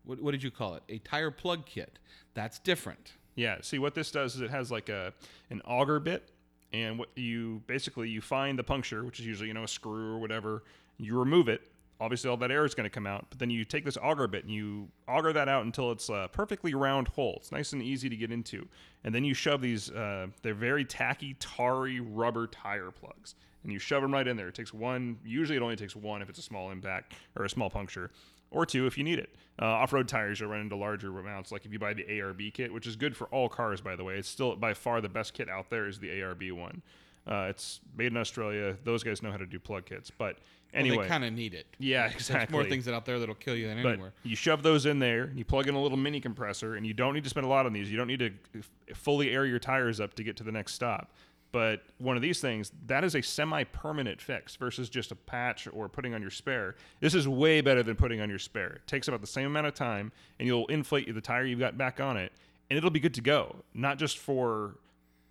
what, 0.03 0.21
what 0.21 0.31
did 0.31 0.43
you 0.43 0.51
call 0.51 0.75
it? 0.75 0.83
A 0.89 0.99
tire 0.99 1.31
plug 1.31 1.65
kit. 1.65 1.99
That's 2.33 2.59
different. 2.59 3.13
Yeah. 3.35 3.57
See, 3.61 3.79
what 3.79 3.95
this 3.95 4.11
does 4.11 4.35
is 4.35 4.41
it 4.41 4.49
has 4.49 4.71
like 4.71 4.89
a 4.89 5.13
an 5.49 5.61
auger 5.65 5.99
bit, 5.99 6.29
and 6.73 6.99
what 6.99 7.09
you 7.15 7.61
basically 7.67 8.09
you 8.09 8.21
find 8.21 8.59
the 8.59 8.63
puncture, 8.63 9.03
which 9.03 9.19
is 9.19 9.25
usually 9.25 9.47
you 9.47 9.53
know 9.53 9.63
a 9.63 9.67
screw 9.67 10.13
or 10.13 10.19
whatever. 10.19 10.63
You 10.97 11.17
remove 11.17 11.47
it. 11.47 11.61
Obviously, 12.01 12.29
all 12.29 12.37
that 12.37 12.51
air 12.51 12.63
is 12.63 12.73
going 12.73 12.85
to 12.85 12.89
come 12.89 13.05
out, 13.05 13.25
but 13.29 13.39
then 13.39 13.49
you 13.49 13.65
take 13.65 13.83
this 13.83 13.97
auger 13.97 14.27
bit 14.27 14.45
and 14.45 14.53
you 14.53 14.87
auger 15.07 15.33
that 15.33 15.49
out 15.49 15.65
until 15.65 15.91
it's 15.91 16.07
a 16.07 16.29
perfectly 16.31 16.73
round 16.73 17.09
hole. 17.09 17.35
It's 17.37 17.51
nice 17.51 17.73
and 17.73 17.83
easy 17.83 18.09
to 18.09 18.15
get 18.15 18.31
into, 18.31 18.67
and 19.03 19.13
then 19.13 19.25
you 19.25 19.33
shove 19.33 19.61
these. 19.61 19.91
Uh, 19.91 20.27
they're 20.41 20.53
very 20.53 20.85
tacky, 20.85 21.35
tarry 21.39 21.99
rubber 21.99 22.47
tire 22.47 22.91
plugs, 22.91 23.35
and 23.63 23.73
you 23.73 23.79
shove 23.79 24.01
them 24.01 24.13
right 24.13 24.27
in 24.27 24.37
there. 24.37 24.47
It 24.47 24.55
takes 24.55 24.73
one. 24.73 25.17
Usually, 25.25 25.57
it 25.57 25.61
only 25.61 25.75
takes 25.75 25.95
one 25.95 26.21
if 26.21 26.29
it's 26.29 26.39
a 26.39 26.43
small 26.43 26.71
impact 26.71 27.15
or 27.35 27.43
a 27.43 27.49
small 27.49 27.69
puncture, 27.69 28.11
or 28.51 28.65
two 28.65 28.87
if 28.87 28.97
you 28.97 29.03
need 29.03 29.19
it. 29.19 29.35
Uh, 29.61 29.65
off-road 29.65 30.07
tires, 30.07 30.39
you'll 30.39 30.49
run 30.49 30.61
into 30.61 30.77
larger 30.77 31.17
amounts. 31.19 31.51
Like 31.51 31.65
if 31.65 31.73
you 31.73 31.79
buy 31.79 31.93
the 31.93 32.05
ARB 32.05 32.53
kit, 32.53 32.71
which 32.71 32.87
is 32.87 32.95
good 32.95 33.15
for 33.15 33.27
all 33.27 33.49
cars, 33.49 33.81
by 33.81 33.97
the 33.97 34.05
way, 34.05 34.15
it's 34.15 34.29
still 34.29 34.55
by 34.55 34.73
far 34.73 35.01
the 35.01 35.09
best 35.09 35.33
kit 35.33 35.49
out 35.49 35.69
there 35.69 35.85
is 35.85 35.99
the 35.99 36.07
ARB 36.07 36.53
one. 36.53 36.81
Uh, 37.27 37.47
it's 37.49 37.79
made 37.97 38.07
in 38.07 38.17
Australia. 38.17 38.75
Those 38.83 39.03
guys 39.03 39.21
know 39.21 39.31
how 39.31 39.37
to 39.37 39.45
do 39.45 39.59
plug 39.59 39.85
kits. 39.85 40.09
But 40.09 40.35
Well, 40.73 40.81
anyway, 40.81 41.03
they 41.03 41.07
kind 41.09 41.23
of 41.25 41.33
need 41.33 41.53
it. 41.53 41.67
yeah, 41.79 42.03
There's 42.07 42.15
exactly. 42.15 42.53
more 42.53 42.63
things 42.63 42.87
out 42.87 43.05
there 43.05 43.19
that'll 43.19 43.35
kill 43.35 43.55
you 43.55 43.67
than 43.67 43.83
But 43.83 43.93
anywhere. 43.93 44.13
you 44.23 44.35
shove 44.35 44.63
those 44.63 44.85
in 44.85 44.99
there, 44.99 45.31
you 45.35 45.45
plug 45.45 45.67
in 45.67 45.75
a 45.75 45.81
little 45.81 45.97
mini 45.97 46.19
compressor, 46.21 46.75
and 46.75 46.85
you 46.87 46.93
don't 46.93 47.13
need 47.13 47.23
to 47.23 47.29
spend 47.29 47.45
a 47.45 47.49
lot 47.49 47.65
on 47.65 47.73
these. 47.73 47.91
You 47.91 47.97
don't 47.97 48.07
need 48.07 48.19
to 48.19 48.31
f- 48.57 48.69
fully 48.97 49.31
air 49.31 49.45
your 49.45 49.59
tires 49.59 49.99
up 49.99 50.13
to 50.15 50.23
get 50.23 50.37
to 50.37 50.43
the 50.43 50.51
next 50.51 50.73
stop. 50.73 51.11
But 51.51 51.81
one 51.97 52.15
of 52.15 52.21
these 52.21 52.39
things, 52.39 52.71
that 52.85 53.03
is 53.03 53.15
a 53.15 53.21
semi 53.21 53.63
permanent 53.63 54.21
fix 54.21 54.55
versus 54.55 54.87
just 54.87 55.11
a 55.11 55.15
patch 55.15 55.67
or 55.73 55.89
putting 55.89 56.13
on 56.13 56.21
your 56.21 56.29
spare. 56.29 56.75
This 56.99 57.15
is 57.15 57.27
way 57.27 57.61
better 57.61 57.81
than 57.81 57.95
putting 57.95 58.21
on 58.21 58.29
your 58.29 58.37
spare. 58.37 58.73
It 58.73 58.85
takes 58.87 59.07
about 59.07 59.21
the 59.21 59.27
same 59.27 59.47
amount 59.47 59.65
of 59.65 59.73
time, 59.73 60.11
and 60.37 60.47
you'll 60.47 60.67
inflate 60.67 61.11
the 61.11 61.21
tire 61.21 61.45
you've 61.45 61.57
got 61.59 61.75
back 61.75 61.99
on 61.99 62.17
it, 62.17 62.31
and 62.69 62.77
it'll 62.77 62.91
be 62.91 62.99
good 62.99 63.15
to 63.15 63.21
go. 63.21 63.55
Not 63.73 63.97
just 63.97 64.19
for 64.19 64.75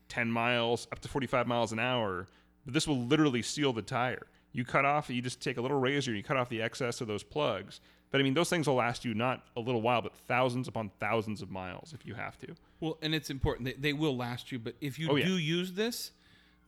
10 0.08 0.30
miles, 0.30 0.86
up 0.92 0.98
to 1.00 1.08
45 1.08 1.46
miles 1.46 1.72
an 1.72 1.78
hour, 1.78 2.26
but 2.64 2.74
this 2.74 2.86
will 2.86 2.98
literally 2.98 3.42
seal 3.42 3.72
the 3.72 3.82
tire. 3.82 4.26
You 4.52 4.64
cut 4.64 4.84
off, 4.84 5.10
you 5.10 5.20
just 5.22 5.40
take 5.40 5.56
a 5.56 5.60
little 5.60 5.78
razor 5.78 6.10
and 6.10 6.16
you 6.18 6.24
cut 6.24 6.36
off 6.36 6.48
the 6.48 6.62
excess 6.62 7.00
of 7.00 7.06
those 7.08 7.22
plugs. 7.22 7.80
But 8.10 8.20
I 8.20 8.24
mean, 8.24 8.32
those 8.34 8.48
things 8.48 8.66
will 8.66 8.76
last 8.76 9.04
you 9.04 9.12
not 9.12 9.44
a 9.56 9.60
little 9.60 9.82
while, 9.82 10.00
but 10.00 10.14
thousands 10.26 10.66
upon 10.68 10.90
thousands 10.98 11.42
of 11.42 11.50
miles 11.50 11.92
if 11.92 12.06
you 12.06 12.14
have 12.14 12.38
to. 12.38 12.54
Well, 12.80 12.96
and 13.02 13.14
it's 13.14 13.28
important. 13.28 13.66
They, 13.66 13.72
they 13.74 13.92
will 13.92 14.16
last 14.16 14.50
you, 14.50 14.58
but 14.58 14.74
if 14.80 14.98
you 14.98 15.10
Oh, 15.10 15.16
yeah. 15.16 15.26
do 15.26 15.36
use 15.36 15.72
this, 15.72 16.12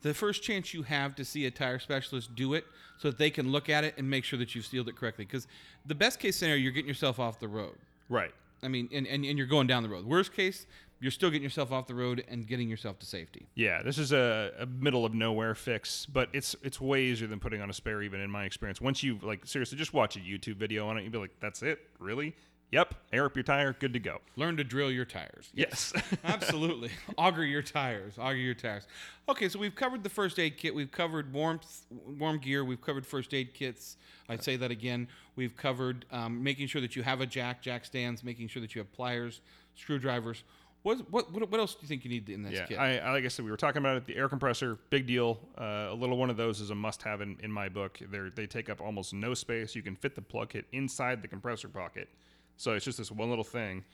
the 0.03 0.12
first 0.12 0.42
chance 0.42 0.74
you 0.74 0.83
have 0.83 1.14
to 1.16 1.24
see 1.24 1.46
a 1.46 1.50
tire 1.50 1.79
specialist, 1.79 2.35
do 2.35 2.53
it 2.55 2.64
so 2.98 3.09
that 3.11 3.18
they 3.18 3.31
can 3.31 3.50
look 3.53 3.68
at 3.70 3.85
it 3.85 3.94
and 3.96 4.09
make 4.09 4.24
sure 4.24 4.38
that 4.38 4.55
you've 4.55 4.66
sealed 4.66 4.88
it 4.88 4.96
correctly. 4.96 5.24
Because 5.24 5.46
the 5.87 5.94
best 5.94 6.18
case 6.20 6.37
scenario, 6.37 6.61
you're 6.62 6.72
getting 6.72 6.88
yourself 6.88 7.18
off 7.18 7.40
the 7.40 7.48
road. 7.48 7.76
Right. 8.11 8.33
I 8.62 8.68
mean, 8.68 8.90
and, 8.92 9.07
and, 9.07 9.24
and 9.24 9.38
you're 9.38 9.46
going 9.46 9.66
down 9.66 9.83
the 9.83 9.88
road. 9.88 10.05
Worst 10.05 10.35
case, 10.35 10.66
you're 11.00 11.10
still 11.10 11.30
getting 11.30 11.42
yourself 11.42 11.72
off 11.72 11.86
the 11.86 11.94
road 11.94 12.22
and 12.28 12.46
getting 12.46 12.68
yourself 12.68 12.98
to 12.98 13.06
safety. 13.06 13.48
Yeah, 13.54 13.82
this 13.82 13.98
is 13.98 14.12
a, 14.12 14.52
a 14.60 14.66
middle 14.66 15.06
of 15.06 15.14
nowhere 15.14 15.54
fix, 15.54 16.06
but 16.06 16.28
it's 16.32 16.54
it's 16.62 16.80
way 16.80 17.04
easier 17.04 17.26
than 17.26 17.40
putting 17.40 17.60
on 17.62 17.70
a 17.70 17.72
spare, 17.72 18.02
even 18.02 18.20
in 18.20 18.30
my 18.30 18.44
experience. 18.44 18.80
Once 18.80 19.02
you 19.02 19.18
like 19.22 19.46
seriously 19.46 19.78
just 19.78 19.94
watch 19.94 20.16
a 20.16 20.20
YouTube 20.20 20.56
video 20.56 20.86
on 20.86 20.98
it, 20.98 21.02
you'd 21.02 21.12
be 21.12 21.18
like, 21.18 21.34
"That's 21.40 21.62
it, 21.62 21.80
really? 21.98 22.34
Yep, 22.72 22.94
air 23.12 23.24
up 23.24 23.34
your 23.34 23.42
tire, 23.42 23.72
good 23.72 23.94
to 23.94 23.98
go." 23.98 24.18
Learn 24.36 24.58
to 24.58 24.62
drill 24.62 24.90
your 24.92 25.06
tires. 25.06 25.50
Yes. 25.54 25.92
Absolutely. 26.24 26.90
auger 27.18 27.44
your 27.44 27.62
tires. 27.62 28.18
Auger 28.18 28.36
your 28.36 28.54
tires. 28.54 28.86
Okay, 29.28 29.48
so 29.48 29.58
we've 29.58 29.74
covered 29.74 30.02
the 30.02 30.10
first 30.10 30.38
aid 30.38 30.58
kit. 30.58 30.74
We've 30.74 30.90
covered 30.90 31.32
warmth, 31.32 31.86
warm 32.18 32.38
gear. 32.38 32.62
We've 32.64 32.80
covered 32.80 33.06
first 33.06 33.32
aid 33.32 33.54
kits. 33.54 33.96
I'd 34.28 34.44
say 34.44 34.56
that 34.56 34.70
again. 34.70 35.08
We've 35.34 35.56
covered 35.56 36.04
um, 36.12 36.42
making 36.42 36.66
sure 36.66 36.80
that 36.82 36.94
you 36.94 37.02
have 37.02 37.20
a 37.20 37.26
jack, 37.26 37.62
jack 37.62 37.86
stands, 37.86 38.22
making 38.22 38.48
sure 38.48 38.60
that 38.60 38.74
you 38.74 38.80
have 38.80 38.92
pliers, 38.92 39.40
screwdrivers. 39.74 40.44
What, 40.82 41.10
what, 41.10 41.50
what, 41.50 41.60
else 41.60 41.74
do 41.74 41.80
you 41.82 41.88
think 41.88 42.04
you 42.04 42.10
need 42.10 42.30
in 42.30 42.42
this 42.42 42.54
Yeah, 42.54 42.64
kit? 42.64 42.78
I, 42.78 42.98
I 42.98 43.12
like 43.12 43.24
I 43.24 43.28
said, 43.28 43.44
we 43.44 43.50
were 43.50 43.56
talking 43.58 43.80
about 43.80 43.98
it. 43.98 44.06
The 44.06 44.16
air 44.16 44.30
compressor, 44.30 44.78
big 44.88 45.06
deal. 45.06 45.38
Uh, 45.58 45.88
a 45.90 45.94
little 45.94 46.16
one 46.16 46.30
of 46.30 46.38
those 46.38 46.60
is 46.60 46.70
a 46.70 46.74
must-have 46.74 47.20
in, 47.20 47.36
in 47.42 47.52
my 47.52 47.68
book. 47.68 47.98
They 48.10 48.18
they 48.34 48.46
take 48.46 48.70
up 48.70 48.80
almost 48.80 49.12
no 49.12 49.34
space. 49.34 49.74
You 49.74 49.82
can 49.82 49.94
fit 49.94 50.14
the 50.14 50.22
plug 50.22 50.50
kit 50.50 50.64
inside 50.72 51.20
the 51.20 51.28
compressor 51.28 51.68
pocket, 51.68 52.08
so 52.56 52.72
it's 52.72 52.84
just 52.84 52.96
this 52.96 53.10
one 53.12 53.28
little 53.28 53.44
thing. 53.44 53.84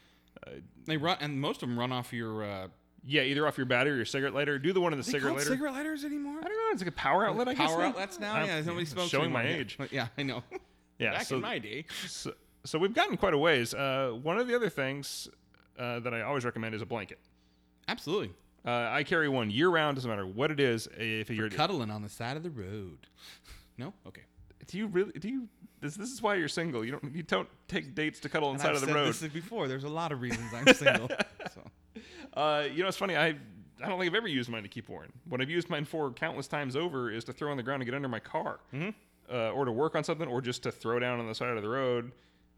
they 0.87 0.97
run, 0.97 1.17
and 1.21 1.41
most 1.41 1.63
of 1.63 1.69
them 1.69 1.79
run 1.79 1.91
off 1.93 2.13
your. 2.13 2.45
Uh, 2.45 2.69
Yeah, 3.05 3.23
either 3.23 3.47
off 3.47 3.57
your 3.57 3.67
battery 3.67 3.93
or 3.93 3.97
your 3.97 4.05
cigarette 4.05 4.35
lighter. 4.35 4.59
Do 4.59 4.73
the 4.73 4.81
one 4.81 4.93
in 4.93 4.99
the 4.99 5.05
cigarette 5.05 5.37
lighter. 5.37 5.51
cigarette 5.51 5.75
lighters 5.75 6.05
anymore? 6.05 6.39
I 6.39 6.43
don't 6.49 6.57
know. 6.57 6.73
It's 6.73 6.83
like 6.83 6.89
a 6.89 6.93
power 6.93 7.27
outlet. 7.27 7.49
I 7.49 7.55
guess 7.55 7.71
Power 7.71 7.83
outlets 7.83 8.19
now. 8.21 8.35
I'm- 8.35 8.47
yeah, 8.47 8.61
nobody 8.63 8.85
smokes 8.87 9.11
Showing 9.11 9.33
my 9.33 9.47
age. 9.47 9.77
Yeah, 9.79 9.87
yeah, 9.93 10.09
I 10.19 10.23
know. 10.23 10.43
Yeah. 10.99 11.13
Back 11.13 11.27
so, 11.27 11.37
in 11.37 11.43
my 11.43 11.59
day. 11.59 11.85
so, 12.07 12.33
so 12.65 12.79
we've 12.79 12.95
gotten 12.95 13.17
quite 13.17 13.35
a 13.35 13.39
ways. 13.39 13.75
Uh, 13.75 14.11
one 14.23 14.39
of 14.39 14.49
the 14.49 14.57
other 14.57 14.69
things 14.71 15.29
uh, 15.79 16.01
that 16.01 16.15
I 16.15 16.23
always 16.23 16.45
recommend 16.45 16.75
is 16.75 16.83
a 16.83 16.87
blanket. 16.87 17.19
Absolutely. 17.89 18.33
Uh, 18.65 18.89
I 18.91 19.05
carry 19.05 19.29
one 19.29 19.51
year 19.51 19.69
round. 19.69 19.97
Doesn't 19.97 20.11
matter 20.11 20.27
what 20.27 20.51
it 20.51 20.59
is. 20.59 20.89
If 20.99 21.31
you're 21.31 21.49
Cuddling 21.49 21.91
on 21.91 22.03
the 22.03 22.09
side 22.09 22.37
of 22.37 22.43
the 22.43 22.51
road. 22.51 22.99
No? 23.79 23.93
Okay. 24.07 24.23
do 24.69 24.79
you 24.79 24.87
really 24.87 25.13
do 25.13 25.29
you 25.29 25.49
this, 25.83 25.97
this 25.97 26.11
is 26.11 26.23
why 26.23 26.37
you're 26.37 26.49
single. 26.49 26.83
You 26.83 26.93
don't 26.93 27.15
you 27.15 27.23
don't 27.23 27.49
take 27.69 27.95
dates 27.95 28.21
to 28.21 28.31
cuddle 28.31 28.49
on 28.49 28.57
the 28.57 28.63
side 28.63 28.71
I've 28.71 28.77
of 28.77 28.81
the 28.81 28.87
said 28.87 28.95
road. 28.95 29.09
This 29.09 29.33
before. 29.33 29.69
There's 29.69 29.85
a 29.85 29.89
lot 29.89 30.13
of 30.13 30.23
reasons 30.23 30.51
I'm 30.55 30.75
single. 30.75 31.11
so. 31.53 32.01
Uh, 32.33 32.65
you 32.73 32.83
know, 32.83 32.89
it's 32.89 32.97
funny. 32.97 33.17
I 33.17 33.37
I 33.83 33.89
don't 33.89 33.99
think 33.99 34.11
I've 34.11 34.17
ever 34.17 34.29
used 34.29 34.49
mine 34.49 34.63
to 34.63 34.69
keep 34.69 34.89
warm. 34.89 35.13
What 35.29 35.41
I've 35.41 35.51
used 35.51 35.69
mine 35.69 35.85
for 35.85 36.11
countless 36.11 36.49
times 36.49 36.77
over 36.77 37.11
is 37.11 37.25
to 37.25 37.33
throw 37.33 37.51
on 37.51 37.57
the 37.57 37.63
ground 37.63 37.83
and 37.83 37.87
get 37.87 37.95
under 37.95 38.09
my 38.09 38.21
car, 38.21 38.61
mm-hmm. 38.73 38.91
uh, 39.31 39.51
or 39.51 39.67
to 39.67 39.73
work 39.73 39.95
on 39.95 40.03
something, 40.03 40.27
or 40.27 40.41
just 40.41 40.63
to 40.63 40.73
throw 40.73 40.99
down 40.99 41.21
on 41.21 41.27
the 41.27 41.35
side 41.35 41.57
of 41.57 41.63
the 41.63 41.69
road 41.69 42.13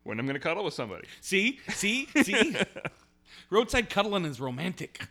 when 0.04 0.20
I'm 0.20 0.26
going 0.26 0.34
to 0.34 0.40
cuddle 0.40 0.64
with 0.64 0.74
somebody. 0.74 1.06
See, 1.20 1.58
see, 1.70 2.06
see. 2.22 2.56
Roadside 3.50 3.90
cuddling 3.90 4.24
is 4.24 4.40
romantic. 4.40 5.08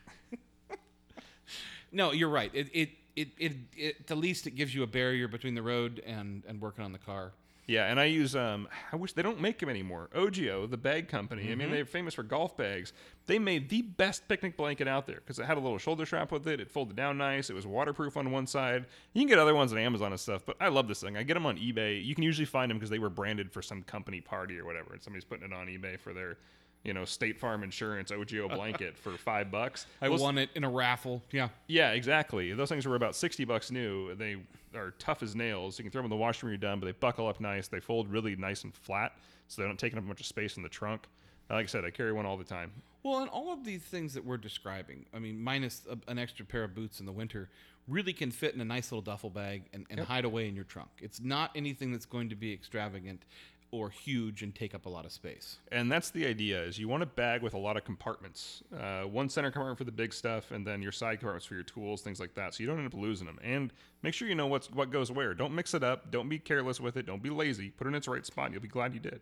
no, 1.91 2.11
you're 2.11 2.29
right. 2.29 2.51
It, 2.53 2.69
it, 2.73 2.89
it, 3.15 3.29
it, 3.37 3.53
it, 3.75 3.95
at 4.01 4.07
the 4.07 4.15
least, 4.15 4.47
it 4.47 4.51
gives 4.51 4.73
you 4.75 4.83
a 4.83 4.87
barrier 4.87 5.27
between 5.27 5.55
the 5.55 5.63
road 5.63 6.01
and 6.05 6.43
and 6.47 6.61
working 6.61 6.83
on 6.83 6.91
the 6.91 6.99
car. 6.99 7.33
Yeah, 7.67 7.87
and 7.87 7.99
I 7.99 8.05
use 8.05 8.33
um 8.33 8.69
I 8.93 8.95
wish 8.95 9.11
they 9.11 9.21
don't 9.21 9.41
make 9.41 9.59
them 9.59 9.67
anymore. 9.67 10.09
Ogio, 10.15 10.69
the 10.69 10.77
bag 10.77 11.09
company. 11.09 11.51
I 11.51 11.55
mean, 11.55 11.69
they're 11.69 11.85
famous 11.85 12.13
for 12.13 12.23
golf 12.23 12.55
bags. 12.55 12.93
They 13.25 13.39
made 13.39 13.67
the 13.67 13.81
best 13.81 14.25
picnic 14.29 14.55
blanket 14.55 14.87
out 14.87 15.05
there 15.05 15.17
because 15.17 15.37
it 15.37 15.45
had 15.45 15.57
a 15.57 15.59
little 15.59 15.77
shoulder 15.77 16.05
strap 16.05 16.31
with 16.31 16.47
it. 16.47 16.61
It 16.61 16.71
folded 16.71 16.95
down 16.95 17.17
nice. 17.17 17.49
It 17.49 17.53
was 17.55 17.67
waterproof 17.67 18.15
on 18.15 18.31
one 18.31 18.47
side. 18.47 18.85
You 19.13 19.21
can 19.21 19.27
get 19.27 19.37
other 19.37 19.53
ones 19.53 19.73
on 19.73 19.79
Amazon 19.79 20.13
and 20.13 20.19
stuff, 20.19 20.43
but 20.45 20.55
I 20.61 20.69
love 20.69 20.87
this 20.87 21.01
thing. 21.01 21.17
I 21.17 21.23
get 21.23 21.33
them 21.33 21.45
on 21.45 21.57
eBay. 21.57 22.03
You 22.03 22.15
can 22.15 22.23
usually 22.23 22.45
find 22.45 22.71
them 22.71 22.77
because 22.77 22.89
they 22.89 22.99
were 22.99 23.09
branded 23.09 23.51
for 23.51 23.61
some 23.61 23.83
company 23.83 24.21
party 24.21 24.57
or 24.57 24.63
whatever, 24.63 24.93
and 24.93 25.03
somebody's 25.03 25.25
putting 25.25 25.45
it 25.45 25.53
on 25.53 25.67
eBay 25.67 25.99
for 25.99 26.13
their, 26.13 26.37
you 26.87 26.93
know, 26.93 27.03
State 27.05 27.37
Farm 27.37 27.63
Insurance 27.63 28.11
Ogio 28.11 28.47
blanket 28.55 28.97
for 28.97 29.11
five 29.11 29.51
bucks. 29.51 29.85
I 30.01 30.07
Those- 30.07 30.21
won 30.21 30.37
it 30.37 30.49
in 30.55 30.63
a 30.63 30.69
raffle. 30.69 31.21
Yeah. 31.31 31.49
yeah, 31.67 31.91
exactly. 31.91 32.53
Those 32.53 32.69
things 32.69 32.87
were 32.87 32.95
about 32.95 33.15
60 33.15 33.43
bucks 33.45 33.69
new. 33.69 34.15
They 34.15 34.37
are 34.73 34.91
tough 34.97 35.21
as 35.21 35.35
nails. 35.35 35.77
You 35.77 35.83
can 35.83 35.91
throw 35.91 35.99
them 35.99 36.05
in 36.05 36.09
the 36.11 36.15
washer 36.15 36.45
when 36.47 36.51
you're 36.51 36.57
done, 36.57 36.79
but 36.79 36.85
they 36.85 36.93
buckle 36.93 37.27
up 37.27 37.41
nice. 37.41 37.67
They 37.67 37.81
fold 37.81 38.09
really 38.09 38.35
nice 38.37 38.63
and 38.63 38.73
flat, 38.73 39.11
so 39.49 39.61
they 39.61 39.67
don't 39.67 39.77
take 39.77 39.93
up 39.93 39.99
a 39.99 40.01
bunch 40.01 40.21
of 40.21 40.25
space 40.25 40.55
in 40.57 40.63
the 40.63 40.69
trunk. 40.69 41.03
Like 41.49 41.63
I 41.63 41.67
said, 41.67 41.85
I 41.85 41.91
carry 41.91 42.13
one 42.13 42.25
all 42.25 42.37
the 42.37 42.43
time. 42.43 42.71
Well, 43.03 43.19
and 43.19 43.29
all 43.29 43.53
of 43.53 43.63
these 43.63 43.81
things 43.81 44.13
that 44.15 44.25
we're 44.25 44.37
describing, 44.37 45.05
I 45.13 45.19
mean, 45.19 45.39
minus 45.41 45.83
a, 45.89 45.97
an 46.09 46.17
extra 46.17 46.45
pair 46.45 46.63
of 46.63 46.73
boots 46.75 46.99
in 46.99 47.05
the 47.05 47.11
winter, 47.11 47.49
really 47.87 48.11
can 48.11 48.31
fit 48.31 48.53
in 48.53 48.59
a 48.59 48.65
nice 48.65 48.91
little 48.91 49.01
duffel 49.01 49.29
bag 49.29 49.63
and, 49.73 49.85
and 49.89 49.99
hide 50.01 50.25
away 50.25 50.49
in 50.49 50.55
your 50.55 50.65
trunk. 50.65 50.89
It's 50.99 51.21
not 51.21 51.51
anything 51.55 51.91
that's 51.93 52.05
going 52.05 52.27
to 52.29 52.35
be 52.35 52.51
extravagant 52.51 53.23
or 53.71 53.89
huge 53.89 54.43
and 54.43 54.55
take 54.55 54.73
up 54.73 54.85
a 54.85 54.89
lot 54.89 55.05
of 55.05 55.11
space. 55.11 55.57
And 55.71 55.91
that's 55.91 56.09
the 56.09 56.25
idea: 56.25 56.61
is 56.63 56.79
you 56.79 56.87
want 56.87 57.03
a 57.03 57.07
bag 57.07 57.41
with 57.41 57.53
a 57.53 57.57
lot 57.57 57.77
of 57.77 57.83
compartments. 57.83 58.63
Uh, 58.77 59.01
one 59.03 59.29
center 59.29 59.51
compartment 59.51 59.77
for 59.77 59.83
the 59.83 59.91
big 59.91 60.13
stuff, 60.13 60.51
and 60.51 60.65
then 60.65 60.81
your 60.81 60.91
side 60.91 61.19
compartments 61.19 61.45
for 61.45 61.53
your 61.55 61.63
tools, 61.63 62.01
things 62.01 62.19
like 62.19 62.33
that. 62.35 62.53
So 62.53 62.63
you 62.63 62.67
don't 62.67 62.77
end 62.77 62.87
up 62.87 62.93
losing 62.93 63.27
them. 63.27 63.39
And 63.43 63.73
make 64.03 64.13
sure 64.13 64.27
you 64.27 64.35
know 64.35 64.47
what's 64.47 64.71
what 64.71 64.91
goes 64.91 65.11
where. 65.11 65.33
Don't 65.33 65.53
mix 65.53 65.73
it 65.73 65.83
up. 65.83 66.11
Don't 66.11 66.29
be 66.29 66.39
careless 66.39 66.79
with 66.79 66.97
it. 66.97 67.05
Don't 67.05 67.21
be 67.21 67.29
lazy. 67.29 67.69
Put 67.69 67.87
it 67.87 67.89
in 67.89 67.95
its 67.95 68.07
right 68.07 68.25
spot. 68.25 68.51
You'll 68.51 68.61
be 68.61 68.67
glad 68.69 68.93
you 68.93 68.99
did. 68.99 69.21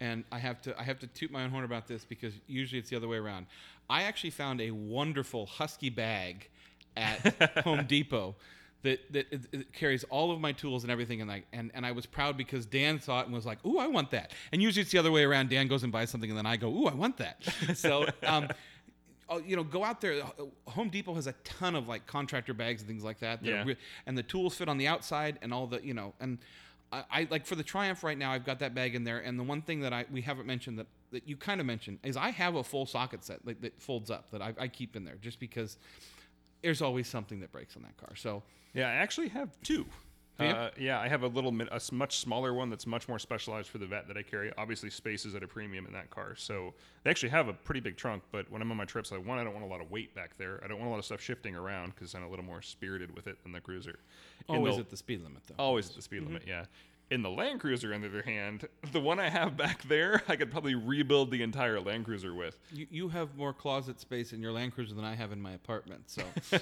and 0.00 0.24
I 0.32 0.38
have 0.40 0.60
to 0.62 0.78
I 0.78 0.82
have 0.82 0.98
to 1.00 1.06
toot 1.06 1.30
my 1.30 1.44
own 1.44 1.50
horn 1.50 1.64
about 1.64 1.86
this 1.86 2.04
because 2.04 2.34
usually 2.48 2.80
it's 2.80 2.90
the 2.90 2.96
other 2.96 3.08
way 3.08 3.18
around. 3.18 3.46
I 3.88 4.02
actually 4.04 4.30
found 4.30 4.60
a 4.60 4.70
wonderful 4.72 5.46
husky 5.46 5.90
bag 5.90 6.48
at 6.96 7.62
Home 7.64 7.84
Depot 7.86 8.34
that 8.84 9.12
that 9.12 9.26
it, 9.32 9.40
it 9.52 9.72
carries 9.72 10.04
all 10.04 10.30
of 10.30 10.40
my 10.40 10.52
tools 10.52 10.84
and 10.84 10.90
everything 10.92 11.20
and 11.20 11.28
like 11.28 11.46
and, 11.52 11.70
and 11.74 11.84
I 11.84 11.90
was 11.92 12.06
proud 12.06 12.36
because 12.36 12.64
Dan 12.66 13.00
saw 13.00 13.20
it 13.20 13.26
and 13.26 13.34
was 13.34 13.44
like, 13.44 13.58
"Ooh, 13.66 13.78
I 13.78 13.88
want 13.88 14.12
that." 14.12 14.32
And 14.52 14.62
usually 14.62 14.82
it's 14.82 14.92
the 14.92 14.98
other 14.98 15.10
way 15.12 15.24
around. 15.24 15.50
Dan 15.50 15.66
goes 15.66 15.82
and 15.82 15.90
buys 15.92 16.08
something 16.10 16.30
and 16.30 16.38
then 16.38 16.46
I 16.46 16.56
go, 16.56 16.68
"Ooh, 16.68 16.86
I 16.86 16.94
want 16.94 17.16
that." 17.18 17.42
so 17.74 18.06
um 18.24 18.48
oh, 19.28 19.38
you 19.38 19.56
know, 19.56 19.64
go 19.64 19.82
out 19.84 20.00
there. 20.00 20.22
Home 20.68 20.88
Depot 20.90 21.14
has 21.14 21.26
a 21.26 21.32
ton 21.44 21.74
of 21.74 21.88
like 21.88 22.06
contractor 22.06 22.54
bags 22.54 22.82
and 22.82 22.88
things 22.88 23.02
like 23.02 23.18
that. 23.20 23.42
They're 23.42 23.54
Yeah. 23.56 23.64
re- 23.64 23.76
and 24.06 24.16
the 24.16 24.22
tools 24.22 24.54
fit 24.54 24.68
on 24.68 24.78
the 24.78 24.86
outside 24.86 25.38
and 25.42 25.52
all 25.52 25.66
the 25.66 25.84
you 25.84 25.94
know 25.94 26.14
and 26.20 26.38
I, 26.92 27.04
I 27.10 27.28
like 27.30 27.44
for 27.46 27.56
the 27.56 27.64
Triumph 27.64 28.04
right 28.04 28.16
now. 28.18 28.30
I've 28.30 28.44
got 28.44 28.58
that 28.60 28.74
bag 28.74 28.94
in 28.94 29.02
there, 29.04 29.18
and 29.18 29.38
the 29.38 29.42
one 29.42 29.62
thing 29.62 29.80
that 29.80 29.92
I 29.92 30.04
we 30.12 30.20
haven't 30.20 30.46
mentioned 30.46 30.78
that 30.78 30.86
that 31.10 31.26
you 31.28 31.36
kind 31.36 31.60
of 31.60 31.66
mentioned 31.66 31.98
is 32.04 32.16
I 32.16 32.30
have 32.30 32.54
a 32.56 32.62
full 32.64 32.86
socket 32.86 33.24
set 33.24 33.44
like, 33.46 33.60
that 33.62 33.80
folds 33.80 34.10
up 34.10 34.30
that 34.32 34.42
I, 34.42 34.52
I 34.58 34.68
keep 34.68 34.94
in 34.96 35.04
there 35.04 35.16
just 35.22 35.38
because 35.40 35.78
there's 36.64 36.82
always 36.82 37.06
something 37.06 37.40
that 37.40 37.52
breaks 37.52 37.76
on 37.76 37.82
that 37.82 37.96
car. 37.96 38.16
So 38.16 38.42
Yeah, 38.72 38.88
I 38.88 38.94
actually 38.94 39.28
have 39.28 39.50
two. 39.62 39.86
Uh, 40.40 40.70
yeah, 40.76 40.98
I 40.98 41.06
have 41.06 41.22
a 41.22 41.28
little, 41.28 41.54
a 41.60 41.80
much 41.92 42.18
smaller 42.18 42.52
one 42.52 42.68
that's 42.68 42.88
much 42.88 43.06
more 43.06 43.20
specialized 43.20 43.68
for 43.68 43.78
the 43.78 43.86
vet 43.86 44.08
that 44.08 44.16
I 44.16 44.22
carry. 44.22 44.52
Obviously, 44.58 44.90
space 44.90 45.24
is 45.24 45.36
at 45.36 45.44
a 45.44 45.46
premium 45.46 45.86
in 45.86 45.92
that 45.92 46.10
car, 46.10 46.34
so 46.34 46.74
they 47.04 47.10
actually 47.10 47.28
have 47.28 47.46
a 47.46 47.52
pretty 47.52 47.78
big 47.78 47.96
trunk. 47.96 48.24
But 48.32 48.50
when 48.50 48.60
I'm 48.60 48.68
on 48.72 48.76
my 48.76 48.84
trips, 48.84 49.12
I 49.12 49.18
one, 49.18 49.38
I 49.38 49.44
don't 49.44 49.52
want 49.52 49.64
a 49.64 49.68
lot 49.68 49.80
of 49.80 49.92
weight 49.92 50.12
back 50.12 50.36
there. 50.36 50.60
I 50.64 50.66
don't 50.66 50.78
want 50.78 50.88
a 50.88 50.90
lot 50.90 50.98
of 50.98 51.04
stuff 51.04 51.20
shifting 51.20 51.54
around 51.54 51.94
because 51.94 52.14
I'm 52.14 52.24
a 52.24 52.28
little 52.28 52.44
more 52.44 52.62
spirited 52.62 53.14
with 53.14 53.28
it 53.28 53.40
than 53.44 53.52
the 53.52 53.60
Cruiser. 53.60 54.00
In 54.48 54.56
always 54.56 54.76
at 54.76 54.90
the 54.90 54.96
speed 54.96 55.22
limit 55.22 55.42
though. 55.46 55.54
always 55.56 55.88
at 55.88 55.94
the 55.94 56.02
speed 56.02 56.24
limit. 56.24 56.42
Yeah. 56.48 56.64
In 57.10 57.22
the 57.22 57.30
Land 57.30 57.60
Cruiser, 57.60 57.92
on 57.94 58.00
the 58.00 58.08
other 58.08 58.22
hand, 58.22 58.66
the 58.92 59.00
one 59.00 59.20
I 59.20 59.28
have 59.28 59.56
back 59.56 59.82
there, 59.84 60.22
I 60.26 60.36
could 60.36 60.50
probably 60.50 60.74
rebuild 60.74 61.30
the 61.30 61.42
entire 61.42 61.78
Land 61.80 62.06
Cruiser 62.06 62.34
with. 62.34 62.58
You, 62.72 62.86
you 62.90 63.08
have 63.10 63.36
more 63.36 63.52
closet 63.52 64.00
space 64.00 64.32
in 64.32 64.40
your 64.40 64.52
Land 64.52 64.74
Cruiser 64.74 64.94
than 64.94 65.04
I 65.04 65.14
have 65.14 65.30
in 65.30 65.40
my 65.40 65.52
apartment. 65.52 66.04
So 66.10 66.22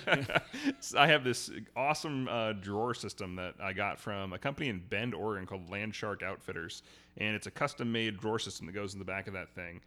So 0.81 0.99
I 0.99 1.07
have 1.07 1.23
this 1.25 1.51
awesome 1.77 2.29
uh, 2.29 2.53
drawer 2.55 2.93
system 2.93 3.37
that 3.37 3.55
I 3.63 3.73
got 3.73 3.99
from 4.01 4.33
a 4.33 4.39
company 4.39 4.69
in 4.69 4.81
Bend, 4.81 5.15
Oregon 5.15 5.47
called 5.47 5.71
Land 5.71 5.95
Shark 5.95 6.23
Outfitters, 6.23 6.83
and 7.17 7.37
it's 7.37 7.47
a 7.47 7.51
custom-made 7.51 8.19
drawer 8.19 8.39
system 8.41 8.67
that 8.67 8.73
goes 8.73 8.95
in 8.95 8.99
the 8.99 9.05
back 9.05 9.29
of 9.29 9.35
that 9.35 9.55
thing. 9.55 9.81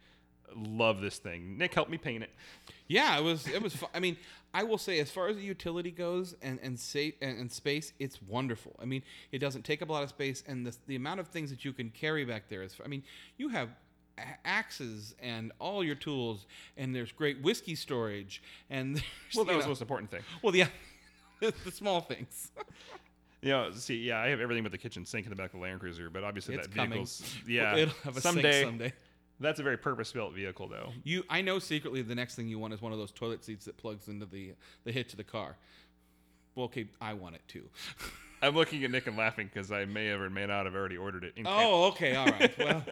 love 0.56 1.00
this 1.00 1.18
thing. 1.18 1.58
Nick 1.58 1.74
helped 1.74 1.90
me 1.90 1.98
paint 1.98 2.22
it. 2.22 2.30
Yeah, 2.88 3.18
it 3.18 3.22
was. 3.22 3.46
It 3.46 3.60
was. 3.62 3.74
Fu- 3.74 3.86
I 3.94 4.00
mean, 4.00 4.16
I 4.56 4.62
will 4.62 4.78
say, 4.78 5.00
as 5.00 5.10
far 5.10 5.28
as 5.28 5.36
the 5.36 5.42
utility 5.42 5.90
goes 5.90 6.34
and 6.40 6.58
and 6.62 6.80
safe 6.80 7.12
and, 7.20 7.38
and 7.38 7.52
space, 7.52 7.92
it's 7.98 8.22
wonderful. 8.22 8.74
I 8.80 8.86
mean, 8.86 9.02
it 9.30 9.38
doesn't 9.38 9.66
take 9.66 9.82
up 9.82 9.90
a 9.90 9.92
lot 9.92 10.02
of 10.02 10.08
space, 10.08 10.42
and 10.46 10.66
the 10.66 10.74
the 10.86 10.96
amount 10.96 11.20
of 11.20 11.28
things 11.28 11.50
that 11.50 11.62
you 11.62 11.74
can 11.74 11.90
carry 11.90 12.24
back 12.24 12.48
there 12.48 12.62
is. 12.62 12.74
I 12.82 12.88
mean, 12.88 13.02
you 13.36 13.50
have 13.50 13.68
axes 14.46 15.14
and 15.20 15.52
all 15.58 15.84
your 15.84 15.94
tools, 15.94 16.46
and 16.78 16.94
there's 16.94 17.12
great 17.12 17.42
whiskey 17.42 17.74
storage, 17.74 18.42
and 18.70 19.02
Well, 19.36 19.44
that 19.44 19.56
was 19.56 19.66
the 19.66 19.68
most 19.68 19.82
important 19.82 20.10
thing. 20.10 20.22
well, 20.42 20.56
yeah, 20.56 20.68
the 21.40 21.52
small 21.70 22.00
things. 22.00 22.50
You 23.42 23.52
know, 23.52 23.70
see, 23.70 23.98
yeah, 23.98 24.18
I 24.18 24.28
have 24.28 24.40
everything 24.40 24.64
but 24.64 24.72
the 24.72 24.78
kitchen 24.78 25.04
sink 25.04 25.26
in 25.26 25.30
the 25.30 25.36
back 25.36 25.52
of 25.52 25.52
the 25.52 25.58
Land 25.58 25.78
Cruiser, 25.78 26.10
but 26.10 26.24
obviously 26.24 26.56
It's 26.56 26.66
that 26.66 26.74
coming. 26.74 26.90
vehicle's 26.92 27.34
yeah. 27.46 27.76
it'll 27.76 27.94
have 28.02 28.16
a 28.16 28.20
someday, 28.20 28.62
sink 28.62 28.66
someday. 28.66 28.92
That's 29.38 29.60
a 29.60 29.62
very 29.62 29.76
purpose-built 29.76 30.32
vehicle, 30.34 30.68
though. 30.68 30.92
You, 31.04 31.22
I 31.28 31.42
know 31.42 31.58
secretly 31.58 32.00
the 32.02 32.14
next 32.14 32.36
thing 32.36 32.48
you 32.48 32.58
want 32.58 32.72
is 32.72 32.80
one 32.80 32.92
of 32.92 32.98
those 32.98 33.12
toilet 33.12 33.44
seats 33.44 33.66
that 33.66 33.76
plugs 33.76 34.08
into 34.08 34.24
the 34.26 34.52
the 34.84 34.92
hitch 34.92 35.12
of 35.12 35.18
the 35.18 35.24
car. 35.24 35.56
Well, 36.54 36.66
okay, 36.66 36.86
I 37.00 37.12
want 37.12 37.34
it 37.34 37.42
too. 37.46 37.64
I'm 38.42 38.54
looking 38.54 38.84
at 38.84 38.90
Nick 38.90 39.06
and 39.06 39.16
laughing 39.16 39.50
because 39.52 39.70
I 39.72 39.84
may 39.84 40.06
have 40.06 40.20
or 40.20 40.30
may 40.30 40.46
not 40.46 40.64
have 40.66 40.74
already 40.74 40.96
ordered 40.96 41.24
it. 41.24 41.34
In 41.36 41.46
Oh, 41.46 41.84
okay, 41.88 42.14
all 42.14 42.26
right. 42.26 42.52
Well, 42.58 42.82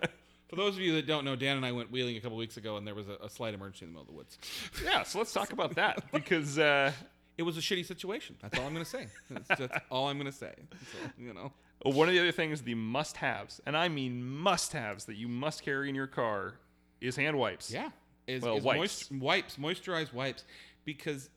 for 0.49 0.57
those 0.57 0.75
of 0.77 0.81
you 0.81 0.95
that 0.97 1.07
don't 1.07 1.25
know, 1.25 1.37
Dan 1.37 1.57
and 1.57 1.65
I 1.67 1.73
went 1.73 1.91
wheeling 1.91 2.17
a 2.17 2.21
couple 2.21 2.37
weeks 2.37 2.57
ago, 2.59 2.77
and 2.77 2.87
there 2.87 2.95
was 2.95 3.09
a, 3.09 3.17
a 3.25 3.31
slight 3.31 3.55
emergency 3.55 3.87
in 3.87 3.93
the 3.93 3.99
middle 3.99 4.03
of 4.03 4.09
the 4.09 4.15
woods. 4.15 4.39
yeah. 4.85 5.03
So 5.03 5.19
let's 5.19 5.33
talk 5.33 5.53
about 5.53 5.75
that 5.77 6.05
because 6.13 6.59
uh, 6.59 6.93
It 7.37 7.43
was 7.43 7.57
a 7.59 7.61
shitty 7.61 7.85
situation. 7.85 8.37
That's 8.41 8.59
all 8.59 8.67
I'm 8.67 8.73
going 8.73 8.85
to 8.85 8.91
say. 8.91 9.09
That's, 9.31 9.61
that's 9.61 9.85
all 9.91 10.09
I'm 10.09 10.19
going 10.19 10.31
to 10.31 10.37
say. 10.37 10.55
So, 10.73 10.99
you 11.19 11.35
know. 11.35 11.53
one 11.83 12.09
of 12.09 12.15
the 12.15 12.21
other 12.21 12.33
things, 12.33 12.63
the 12.63 12.75
must-haves, 12.75 13.61
and 13.67 13.77
I 13.77 13.89
mean 13.89 14.25
must-haves 14.25 15.07
that 15.07 15.17
you 15.17 15.27
must 15.27 15.63
carry 15.65 15.89
in 15.89 15.97
your 15.97 16.07
car, 16.07 16.55
is 17.01 17.17
hand 17.17 17.37
wipes. 17.37 17.73
Yeah. 17.73 17.91
Is, 18.27 18.43
Well, 18.43 18.57
is 18.59 18.65
wipes. 18.65 18.79
Moist, 18.79 19.13
wipes, 19.13 19.57
moisturized 19.57 20.13
wipes, 20.13 20.45
because 20.85 21.29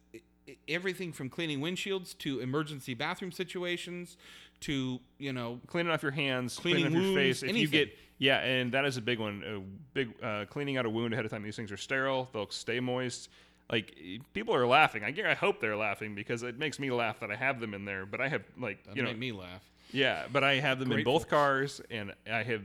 everything 0.68 1.12
from 1.12 1.30
cleaning 1.30 1.60
windshields 1.60 2.18
to 2.20 2.40
emergency 2.40 2.94
bathroom 2.94 3.32
situations 3.32 4.18
to 4.60 5.00
you 5.18 5.34
know 5.34 5.60
cleaning 5.68 5.92
off 5.92 6.02
your 6.02 6.12
hands, 6.12 6.58
Cleaning 6.58 6.84
cleaning, 6.84 6.98
off 6.98 7.04
your 7.04 7.14
wounds, 7.14 7.40
face. 7.40 7.44
If 7.44 7.50
anything. 7.50 7.62
you 7.62 7.86
get 7.86 7.96
yeah, 8.20 8.40
and 8.40 8.72
that 8.72 8.86
is 8.86 8.98
a 8.98 9.02
big 9.02 9.20
one. 9.20 9.44
A 9.46 9.60
big 9.94 10.14
uh, 10.24 10.46
cleaning 10.46 10.78
out 10.78 10.86
a 10.86 10.90
wound 10.90 11.14
ahead 11.14 11.26
of 11.26 11.32
time. 11.32 11.44
These 11.44 11.56
things 11.56 11.72
are 11.72 11.78
sterile. 11.78 12.30
They'll 12.34 12.50
stay 12.50 12.80
moist. 12.80 13.30
Like 13.69 13.95
people 14.34 14.56
are 14.56 14.65
laughing. 14.65 15.03
I, 15.03 15.13
I 15.30 15.34
hope 15.34 15.60
they're 15.60 15.75
laughing 15.75 16.15
because 16.15 16.41
it 16.43 16.58
makes 16.58 16.80
me 16.80 16.89
laugh 16.89 17.19
that 17.19 17.32
I 17.32 17.36
have 17.36 17.60
them 17.60 17.73
in 17.73 17.84
there. 17.86 18.06
But 18.06 18.21
I 18.21 18.30
have 18.30 18.43
like 18.58 18.84
that 18.86 18.95
you 18.95 19.03
know 19.03 19.13
me 19.13 19.32
laugh. 19.34 19.62
yeah, 19.91 20.25
but 20.32 20.43
I 20.43 20.56
have 20.56 20.80
them 20.80 20.91
in 20.91 21.03
both 21.03 21.27
cars, 21.27 21.82
and 21.91 22.13
I 22.32 22.43
have 22.43 22.63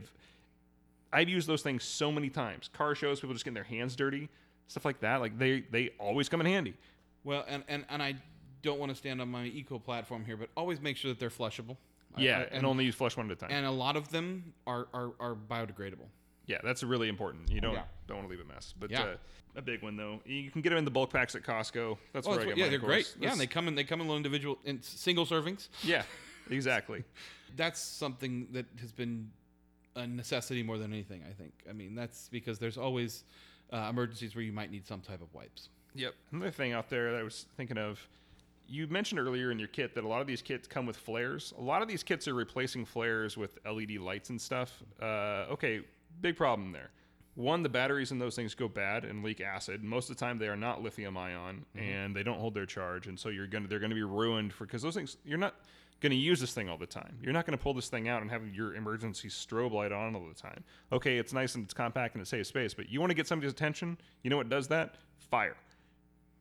I've 1.11 1.29
used 1.29 1.47
those 1.47 1.61
things 1.61 1.83
so 1.83 2.11
many 2.11 2.29
times. 2.29 2.69
Car 2.73 2.95
shows, 2.95 3.19
people 3.19 3.33
just 3.33 3.43
getting 3.45 3.53
their 3.55 3.63
hands 3.63 3.95
dirty, 3.95 4.29
stuff 4.67 4.85
like 4.85 5.01
that. 5.01 5.19
Like 5.19 5.37
they 5.37 5.61
they 5.71 5.89
always 5.99 6.29
come 6.29 6.39
in 6.41 6.47
handy. 6.47 6.73
Well, 7.25 7.45
and, 7.47 7.63
and, 7.67 7.85
and 7.89 8.01
I 8.03 8.15
don't 8.63 8.79
want 8.79 8.89
to 8.91 8.95
stand 8.95 9.21
on 9.21 9.29
my 9.29 9.45
eco 9.45 9.79
platform 9.79 10.25
here, 10.25 10.35
but 10.37 10.49
always 10.57 10.81
make 10.81 10.97
sure 10.97 11.09
that 11.11 11.19
they're 11.19 11.29
flushable. 11.29 11.77
I- 12.15 12.21
Yeah, 12.21 12.39
I- 12.39 12.55
and, 12.55 12.65
only 12.65 12.85
use 12.85 12.95
flush 12.95 13.15
one 13.17 13.27
at 13.29 13.37
a 13.37 13.39
time. 13.39 13.49
and 13.51 13.65
a 13.65 13.71
lot 13.71 13.95
of 13.95 14.09
them 14.09 14.53
are, 14.67 14.87
are, 14.93 15.11
are 15.21 15.35
biodegradable. 15.35 16.07
Yeah, 16.45 16.57
that's 16.63 16.83
really 16.83 17.07
important. 17.09 17.49
You 17.49 17.61
don't 17.61 17.73
yeah. 17.73 17.83
don't 18.07 18.17
want 18.17 18.29
to 18.29 18.35
leave 18.35 18.45
a 18.45 18.47
mess. 18.53 18.73
But 18.77 18.91
Yeah. 18.91 19.03
uh, 19.03 19.15
a 19.55 19.61
big 19.61 19.81
one 19.83 19.95
though, 19.95 20.19
you 20.25 20.49
can 20.51 20.61
get 20.61 20.69
them 20.69 20.79
in 20.79 20.85
the 20.85 20.91
bulk 20.91 21.11
packs 21.13 21.35
at 21.35 21.43
Costco. 21.43 21.97
That's 22.11 22.27
Oh, 22.27 22.31
where 22.31 22.39
that's 22.39 22.45
I 22.51 22.55
get 22.55 22.57
yeah, 22.57 22.67
they're 22.67 22.75
of 22.79 22.81
great. 22.85 23.05
course. 23.05 23.17
Yeah, 23.19 23.31
and 23.31 23.39
they 23.39 23.47
come 23.47 23.67
in 23.67 23.75
they 23.75 23.83
come 23.83 24.01
in 24.01 24.07
little 24.07 24.17
individual 24.17 24.57
in 24.65 24.81
single 24.81 25.25
servings. 25.25 25.69
yeah, 25.83 26.03
exactly. 26.49 27.03
That's 27.55 27.79
something 27.79 28.47
that 28.53 28.65
has 28.81 28.91
been 28.91 29.29
a 29.95 30.07
necessity 30.07 30.63
more 30.63 30.79
than 30.79 30.91
anything. 30.91 31.21
I 31.29 31.33
think. 31.33 31.53
I 31.69 31.73
mean, 31.73 31.93
that's 31.93 32.27
because 32.29 32.57
there's 32.57 32.79
always 32.79 33.25
uh, 33.71 33.87
emergencies 33.91 34.33
where 34.35 34.43
you 34.43 34.51
might 34.51 34.71
need 34.71 34.87
some 34.87 35.01
type 35.01 35.21
of 35.21 35.31
wipes. 35.35 35.69
Yep. 35.93 36.15
Another 36.31 36.49
thing 36.49 36.73
out 36.73 36.89
there 36.89 37.11
that 37.11 37.19
I 37.19 37.21
was 37.23 37.45
thinking 37.55 37.77
of, 37.77 37.99
you 38.67 38.87
mentioned 38.87 39.19
earlier 39.19 39.51
in 39.51 39.59
your 39.59 39.67
kit 39.67 39.93
that 39.93 40.03
a 40.03 40.07
lot 40.07 40.19
of 40.19 40.25
these 40.25 40.41
kits 40.41 40.67
come 40.67 40.87
with 40.87 40.97
flares. 40.97 41.53
A 41.59 41.61
lot 41.61 41.83
of 41.83 41.87
these 41.87 42.01
kits 42.01 42.27
are 42.27 42.33
replacing 42.33 42.85
flares 42.85 43.37
with 43.37 43.59
LED 43.71 43.97
lights 43.99 44.31
and 44.31 44.41
stuff. 44.41 44.81
Uh, 44.99 45.45
okay, 45.51 45.81
big 46.21 46.35
problem 46.35 46.71
there. 46.71 46.91
One, 47.35 47.63
the 47.63 47.69
batteries 47.69 48.11
in 48.11 48.19
those 48.19 48.35
things 48.35 48.53
go 48.53 48.67
bad 48.67 49.05
and 49.05 49.23
leak 49.23 49.41
acid. 49.41 49.83
Most 49.83 50.09
of 50.09 50.15
the 50.15 50.19
time, 50.19 50.37
they 50.37 50.47
are 50.47 50.55
not 50.55 50.83
lithium 50.83 51.17
ion 51.17 51.65
mm-hmm. 51.75 51.83
and 51.83 52.15
they 52.15 52.21
don't 52.21 52.39
hold 52.39 52.53
their 52.53 52.67
charge, 52.67 53.07
and 53.07 53.19
so 53.19 53.29
you're 53.29 53.47
gonna 53.47 53.67
they're 53.67 53.79
gonna 53.79 53.95
be 53.95 54.03
ruined 54.03 54.53
for 54.53 54.65
because 54.65 54.83
those 54.83 54.93
things 54.93 55.17
you're 55.25 55.39
not 55.39 55.55
gonna 55.99 56.13
use 56.15 56.39
this 56.39 56.53
thing 56.53 56.69
all 56.69 56.77
the 56.77 56.85
time. 56.85 57.17
You're 57.21 57.33
not 57.33 57.45
gonna 57.45 57.57
pull 57.57 57.73
this 57.73 57.89
thing 57.89 58.07
out 58.07 58.21
and 58.21 58.29
have 58.29 58.47
your 58.47 58.75
emergency 58.75 59.29
strobe 59.29 59.71
light 59.71 59.91
on 59.91 60.15
all 60.15 60.27
the 60.27 60.39
time. 60.39 60.63
Okay, 60.91 61.17
it's 61.17 61.33
nice 61.33 61.55
and 61.55 61.63
it's 61.63 61.73
compact 61.73 62.13
and 62.13 62.21
it 62.21 62.27
saves 62.27 62.49
space, 62.49 62.73
but 62.75 62.89
you 62.89 62.99
want 62.99 63.09
to 63.09 63.15
get 63.15 63.27
somebody's 63.27 63.51
attention. 63.51 63.97
You 64.21 64.29
know 64.29 64.37
what 64.37 64.49
does 64.49 64.67
that? 64.67 64.95
Fire. 65.31 65.55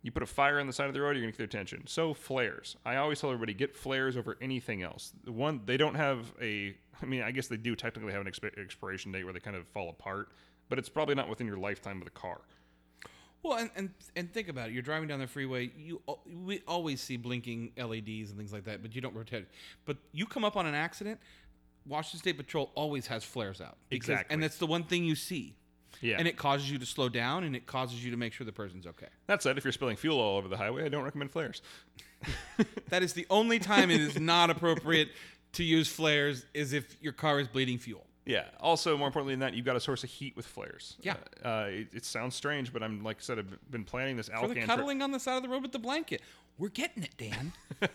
You 0.03 0.11
put 0.11 0.23
a 0.23 0.27
fire 0.27 0.59
on 0.59 0.67
the 0.67 0.73
side 0.73 0.89
of 0.89 0.95
the 0.95 1.01
road, 1.01 1.13
you're 1.13 1.21
gonna 1.23 1.31
get 1.33 1.39
their 1.39 1.45
attention. 1.47 1.87
So 1.87 2.13
flares. 2.13 2.77
I 2.85 2.97
always 2.97 3.21
tell 3.21 3.31
everybody 3.31 3.55
get 3.55 3.77
flares 3.77 4.17
over 4.17 4.37
anything 4.41 4.83
else. 4.83 5.13
The 5.25 5.33
One, 5.33 5.61
they 5.65 5.77
don't 5.77 5.95
have 5.95 6.33
a. 6.41 6.75
I 7.01 7.07
mean, 7.07 7.23
I 7.23 7.31
guess 7.31 7.47
they 7.49 7.57
do 7.57 7.75
technically 7.77 8.13
have 8.13 8.25
an 8.25 8.31
expi- 8.33 8.57
expiration 8.59 9.13
date 9.13 9.25
where 9.25 9.33
they 9.33 9.41
kind 9.41 9.57
of 9.57 9.67
fall 9.69 9.89
apart, 9.91 10.29
but 10.69 10.79
it's 10.79 10.89
probably 10.89 11.15
not 11.15 11.29
within 11.29 11.47
your 11.47 11.57
lifetime 11.57 11.99
of 11.99 12.05
the 12.05 12.11
car. 12.11 12.41
Well, 13.45 13.59
and, 13.59 13.71
and 13.77 13.91
and 14.17 14.33
think 14.33 14.49
about 14.49 14.69
it. 14.69 14.73
You're 14.73 14.83
driving 14.83 15.09
down 15.09 15.19
the 15.21 15.27
freeway. 15.27 15.71
You 15.77 16.01
we 16.45 16.63
always 16.67 17.01
see 17.01 17.17
blinking 17.17 17.73
LEDs 17.77 18.31
and 18.31 18.37
things 18.39 18.53
like 18.53 18.65
that, 18.65 18.83
but 18.83 18.95
you 18.95 19.01
don't 19.01 19.15
rotate. 19.15 19.47
But 19.85 19.97
you 20.13 20.27
come 20.27 20.45
up 20.45 20.57
on 20.57 20.67
an 20.67 20.75
accident. 20.75 21.19
Washington 21.87 22.21
State 22.21 22.37
Patrol 22.37 22.71
always 22.77 23.09
has 23.09 23.25
flares 23.25 23.61
out. 23.61 23.77
Because- 23.89 24.09
Exactly. 24.11 24.35
and 24.35 24.43
that's 24.43 24.59
the 24.59 24.67
one 24.67 24.85
thing 24.85 25.05
you 25.05 25.17
see. 25.17 25.57
Yeah, 26.03 26.17
And 26.19 26.29
it 26.29 26.37
causes 26.37 26.71
you 26.71 26.79
to 26.79 26.85
slow 26.87 27.09
down, 27.09 27.45
and 27.45 27.57
it 27.57 27.67
causes 27.67 28.05
you 28.05 28.11
to 28.11 28.17
make 28.17 28.33
sure 28.33 28.45
the 28.45 28.53
person's 28.53 28.87
okay. 28.87 29.07
that 29.29 29.43
said, 29.43 29.57
if 29.57 29.65
you're 29.65 29.73
spilling 29.73 29.97
fuel 29.97 30.19
all 30.19 30.37
over 30.37 30.49
the 30.49 30.57
highway, 30.57 30.85
I 30.85 30.89
don't 30.89 31.05
recommend 31.05 31.31
flares. 31.31 31.63
That 32.91 33.03
is 33.03 33.15
the 33.15 33.27
only 33.31 33.59
time 33.59 33.91
it 33.91 34.01
is 34.01 34.21
not 34.21 34.51
appropriate 34.51 35.09
to 35.55 35.65
use 35.65 35.89
flares 35.89 36.45
is 36.53 36.73
if 36.73 36.97
your 37.01 37.13
car 37.15 37.41
is 37.41 37.49
bleeding 37.49 37.79
fuel. 37.79 38.07
Yeah. 38.27 38.45
Also, 38.61 38.97
more 38.97 39.07
importantly 39.07 39.33
than 39.33 39.41
that, 39.41 39.55
you've 39.55 39.65
got 39.65 39.77
a 39.77 39.81
source 39.81 40.05
of 40.05 40.11
heat 40.11 40.37
with 40.37 40.47
flares. 40.47 40.97
Yeah. 41.01 41.15
Uh, 41.45 41.49
uh, 41.49 41.67
it, 41.71 41.89
it 41.93 42.05
sounds 42.05 42.35
strange, 42.37 42.73
but 42.73 42.83
I'm 42.83 43.03
like 43.03 43.17
I 43.19 43.23
said, 43.23 43.39
I've 43.39 43.71
been 43.71 43.85
planning 43.85 44.17
this 44.17 44.27
For 44.27 44.33
the 44.33 44.39
Alcan 44.39 44.55
trip. 44.55 44.67
cuddling 44.67 45.03
on 45.03 45.11
the 45.11 45.19
side 45.19 45.37
of 45.37 45.43
the 45.43 45.49
road 45.49 45.63
with 45.63 45.73
the 45.73 45.79
blanket. 45.79 46.23
We're 46.59 46.69
getting 46.69 47.03
it, 47.03 47.17
Dan. 47.17 47.53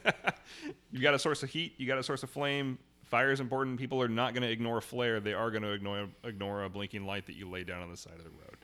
You 0.91 1.01
got 1.01 1.13
a 1.13 1.19
source 1.19 1.43
of 1.43 1.49
heat. 1.49 1.73
You 1.77 1.85
got 1.85 1.97
a 1.97 2.03
source 2.03 2.23
of 2.23 2.29
flame. 2.29 2.79
Fire 3.09 3.31
is 3.31 3.39
important. 3.39 3.79
People 3.79 4.01
are 4.01 4.07
not 4.07 4.33
going 4.33 4.43
to 4.43 4.49
ignore 4.51 4.77
a 4.77 4.81
flare. 4.81 5.19
They 5.19 5.33
are 5.33 5.49
going 5.51 5.63
to 5.63 5.71
ignore 5.71 6.07
ignore 6.23 6.63
a 6.63 6.69
blinking 6.69 7.05
light 7.05 7.25
that 7.27 7.35
you 7.35 7.49
lay 7.49 7.63
down 7.63 7.81
on 7.81 7.89
the 7.89 7.97
side 7.97 8.13
of 8.17 8.23
the 8.23 8.29
road. 8.29 8.57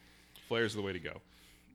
Flares 0.48 0.74
are 0.74 0.78
the 0.78 0.84
way 0.84 0.94
to 0.94 1.00
go. 1.00 1.22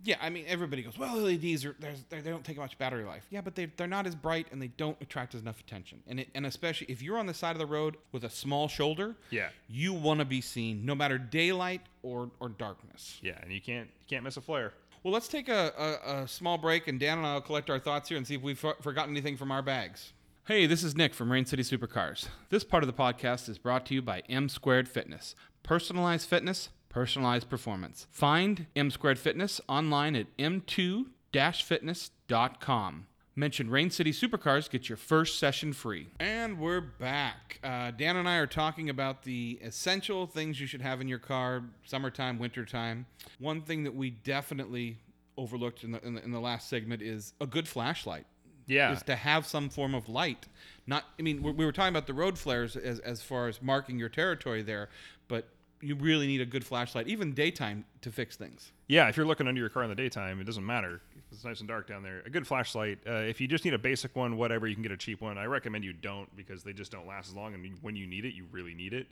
Yeah, 0.05 0.15
I 0.23 0.31
mean, 0.31 0.45
everybody 0.47 0.83
goes, 0.83 0.97
well, 0.97 1.17
LEDs 1.17 1.65
are 1.65 1.75
they 2.11 2.21
don't 2.23 2.45
take 2.45 2.57
much 2.57 2.79
battery 2.79 3.03
life. 3.05 3.27
Yeah, 3.31 3.41
but 3.41 3.57
they 3.57 3.67
they're 3.77 3.89
not 3.89 4.07
as 4.07 4.15
bright 4.15 4.47
and 4.53 4.63
they 4.63 4.69
don't 4.69 4.97
attract 5.01 5.35
as 5.35 5.41
enough 5.41 5.59
attention. 5.59 6.01
And 6.07 6.21
it, 6.21 6.29
and 6.37 6.47
especially 6.47 6.87
if 6.89 7.03
you're 7.03 7.19
on 7.19 7.27
the 7.27 7.35
side 7.35 7.51
of 7.53 7.59
the 7.59 7.67
road 7.67 7.97
with 8.13 8.23
a 8.23 8.31
small 8.31 8.69
shoulder, 8.69 9.17
Yeah. 9.31 9.49
you 9.69 9.93
want 9.93 10.21
to 10.21 10.25
be 10.25 10.41
seen 10.41 10.85
no 10.87 10.95
matter 10.95 11.19
daylight 11.19 11.81
or 12.05 12.31
or 12.39 12.49
darkness. 12.51 13.19
Yeah, 13.23 13.39
and 13.43 13.51
you 13.53 13.61
can't 13.61 13.89
you 13.89 14.07
can't 14.09 14.23
miss 14.23 14.37
a 14.37 14.41
flare. 14.41 14.73
Well, 15.03 15.13
let's 15.13 15.27
take 15.29 15.49
a, 15.49 15.73
a, 16.07 16.23
a 16.23 16.29
small 16.29 16.59
break, 16.59 16.87
and 16.87 17.01
Dan 17.01 17.19
and 17.19 17.27
I 17.27 17.35
will 17.35 17.41
collect 17.41 17.69
our 17.71 17.79
thoughts 17.81 18.09
here 18.09 18.19
and 18.19 18.27
see 18.27 18.35
if 18.35 18.43
we've 18.43 18.59
forgotten 18.59 19.11
anything 19.13 19.37
from 19.37 19.51
our 19.51 19.63
bags. 19.63 20.13
Hey, 20.49 20.67
this 20.67 20.83
is 20.83 20.97
Nick 20.97 21.13
from 21.13 21.31
Rain 21.31 21.45
City 21.45 21.63
Supercars. 21.63 22.29
This 22.49 22.65
part 22.65 22.83
of 22.83 22.87
the 22.87 22.95
podcast 22.95 23.51
is 23.51 23.59
brought 23.59 23.85
to 23.85 23.93
you 23.93 24.01
by 24.01 24.23
M 24.31 24.49
Squared 24.49 24.89
Fitness. 24.89 25.35
Personalized 25.63 26.27
fitness, 26.27 26.71
personalized 26.89 27.51
performance. 27.51 28.07
Find 28.11 28.65
M 28.75 28.91
Squared 28.91 29.19
Fitness 29.19 29.61
online 29.69 30.17
at 30.17 30.35
m2-fitness.com. 30.39 33.07
Mention 33.37 33.69
Rain 33.69 33.91
City 33.91 34.11
Supercars, 34.11 34.71
get 34.71 34.89
your 34.89 34.97
first 34.97 35.39
session 35.39 35.75
free. 35.75 36.09
And 36.19 36.59
we're 36.59 36.81
back. 36.81 37.61
Uh, 37.63 37.91
Dan 37.91 38.17
and 38.17 38.27
I 38.27 38.39
are 38.39 38.47
talking 38.47 38.89
about 38.89 39.25
the 39.25 39.59
essential 39.63 40.27
things 40.27 40.59
you 40.59 40.67
should 40.67 40.81
have 40.81 41.03
in 41.03 41.09
your 41.09 41.19
car, 41.19 41.63
summertime, 41.85 42.39
wintertime. 42.39 43.05
One 43.39 43.61
thing 43.61 43.85
that 43.85 43.95
we 43.95 44.09
definitely 44.09 44.97
overlooked 45.37 45.85
in 45.85 45.93
the, 45.93 46.03
in 46.07 46.15
the, 46.15 46.25
in 46.25 46.31
the 46.31 46.41
last 46.41 46.71
segment 46.71 47.03
is 47.03 47.35
a 47.39 47.47
good 47.47 47.69
flashlight 47.69 48.25
Yeah. 48.69 48.93
is 48.93 49.03
to 49.05 49.17
have 49.17 49.47
some 49.47 49.69
form 49.69 49.95
of 49.95 50.09
light. 50.09 50.47
Not, 50.87 51.05
I 51.19 51.23
mean, 51.23 51.43
we 51.43 51.51
we 51.53 51.65
were 51.65 51.73
talking 51.73 51.93
about 51.93 52.07
the 52.07 52.15
road 52.15 52.39
flares 52.39 52.77
as, 52.77 53.01
as 53.01 53.23
far 53.23 53.49
as 53.49 53.61
marking 53.61 53.99
your 53.99 54.09
territory 54.09 54.63
there, 54.63 54.89
but 55.27 55.49
you 55.81 55.95
really 55.95 56.27
need 56.27 56.41
a 56.41 56.47
good 56.47 56.65
flashlight, 56.65 57.07
even 57.09 57.33
daytime, 57.33 57.85
to 58.03 58.11
fix 58.11 58.37
things. 58.37 58.73
Yeah, 58.89 59.09
if 59.09 59.17
you're 59.17 59.27
looking 59.27 59.47
under 59.47 59.61
your 59.61 59.69
car 59.69 59.83
in 59.85 59.91
the 59.91 59.95
daytime, 59.95 60.41
it 60.41 60.45
doesn't 60.45 60.65
matter. 60.65 61.01
It's 61.31 61.45
nice 61.45 61.61
and 61.61 61.69
dark 61.69 61.87
down 61.87 62.03
there. 62.03 62.23
A 62.27 62.31
good 62.31 62.47
flashlight. 62.47 62.99
Uh, 63.07 63.13
if 63.17 63.41
you 63.41 63.47
just 63.47 63.65
need 63.65 63.75
a 63.75 63.79
basic 63.79 64.17
one, 64.17 64.37
whatever, 64.37 64.67
you 64.67 64.75
can 64.75 64.83
get 64.83 64.93
a 64.93 64.97
cheap 64.97 65.21
one. 65.21 65.37
I 65.39 65.45
recommend 65.45 65.85
you 65.85 65.93
don't 65.93 66.35
because 66.37 66.63
they 66.63 66.73
just 66.73 66.91
don't 66.91 67.07
last 67.07 67.29
as 67.29 67.37
long. 67.37 67.55
And 67.55 67.79
when 67.83 67.97
you 67.97 68.07
need 68.07 68.25
it, 68.25 68.35
you 68.35 68.47
really 68.51 68.75
need 68.75 68.93
it. 68.95 69.07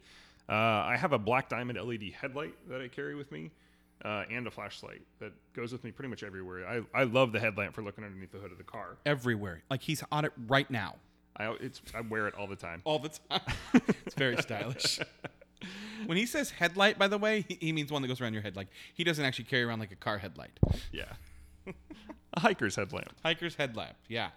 Uh, 0.49 0.53
I 0.53 0.97
have 0.97 1.13
a 1.13 1.19
black 1.19 1.49
diamond 1.49 1.79
LED 1.79 2.13
headlight 2.21 2.55
that 2.69 2.81
I 2.81 2.89
carry 2.89 3.15
with 3.15 3.31
me, 3.33 3.51
uh, 4.05 4.25
and 4.31 4.47
a 4.47 4.51
flashlight 4.51 5.03
that 5.21 5.33
goes 5.55 5.73
with 5.73 5.83
me 5.85 5.91
pretty 5.91 6.09
much 6.09 6.23
everywhere. 6.23 6.67
I, 6.67 6.83
I 6.95 7.05
love 7.05 7.33
the 7.33 7.41
headlamp 7.41 7.75
for 7.75 7.83
looking 7.83 8.05
underneath 8.05 8.33
the 8.33 8.39
hood 8.39 8.53
of 8.53 8.59
the 8.59 8.65
car. 8.65 8.99
Everywhere. 9.07 9.63
Like 9.71 9.83
he's 9.83 10.03
on 10.13 10.25
it 10.25 10.33
right 10.47 10.71
now. 10.71 10.97
I 11.37 11.55
it's 11.61 11.83
I 11.95 12.01
wear 12.01 12.29
it 12.29 12.35
all 12.35 12.47
the 12.47 12.57
time. 12.57 12.83
All 12.85 12.99
the 12.99 13.11
time. 13.31 13.41
it's 14.07 14.15
very 14.15 14.37
stylish. 14.39 15.01
when 16.07 16.17
he 16.17 16.27
says 16.27 16.51
headlight, 16.51 16.99
by 16.99 17.09
the 17.09 17.19
way, 17.19 17.45
he, 17.49 17.59
he 17.61 17.73
means 17.73 17.91
one 17.91 18.03
that 18.03 18.09
goes 18.09 18.21
around 18.21 18.33
your 18.33 18.43
head. 18.43 18.57
Like 18.57 18.69
he 18.95 19.05
doesn't 19.05 19.25
actually 19.25 19.47
carry 19.47 19.63
around 19.63 19.81
like 19.81 19.93
a 19.93 19.97
car 19.97 20.19
headlight. 20.19 20.59
Yeah. 20.93 21.13
a 22.35 22.41
hiker's 22.41 22.77
headlamp. 22.77 23.13
Hiker's 23.25 23.55
headlamp. 23.55 23.97
Yeah. 24.09 24.31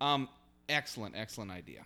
Um, 0.00 0.28
excellent, 0.68 1.14
excellent 1.16 1.50
idea. 1.50 1.84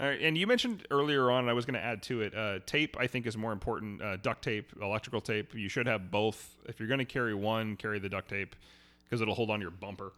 All 0.00 0.06
right, 0.06 0.20
and 0.20 0.38
you 0.38 0.46
mentioned 0.46 0.86
earlier 0.92 1.30
on, 1.30 1.40
and 1.40 1.50
I 1.50 1.54
was 1.54 1.64
going 1.64 1.74
to 1.74 1.84
add 1.84 2.02
to 2.04 2.20
it, 2.20 2.34
uh, 2.36 2.60
tape. 2.66 2.96
I 3.00 3.08
think 3.08 3.26
is 3.26 3.36
more 3.36 3.52
important. 3.52 4.00
Uh, 4.00 4.16
duct 4.16 4.42
tape, 4.42 4.72
electrical 4.80 5.20
tape. 5.20 5.54
You 5.54 5.68
should 5.68 5.86
have 5.86 6.10
both. 6.10 6.56
If 6.66 6.78
you're 6.78 6.88
going 6.88 6.98
to 6.98 7.04
carry 7.04 7.34
one, 7.34 7.74
carry 7.76 7.98
the 7.98 8.08
duct 8.08 8.28
tape 8.28 8.54
because 9.04 9.20
it'll 9.20 9.34
hold 9.34 9.50
on 9.50 9.60
your 9.60 9.70
bumper. 9.72 10.12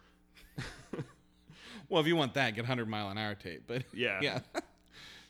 Well, 1.88 2.00
if 2.00 2.06
you 2.06 2.14
want 2.14 2.34
that, 2.34 2.54
get 2.54 2.62
100 2.62 2.88
mile 2.88 3.10
an 3.10 3.18
hour 3.18 3.34
tape. 3.34 3.64
But 3.66 3.82
Yeah. 3.92 4.20
yeah. 4.22 4.40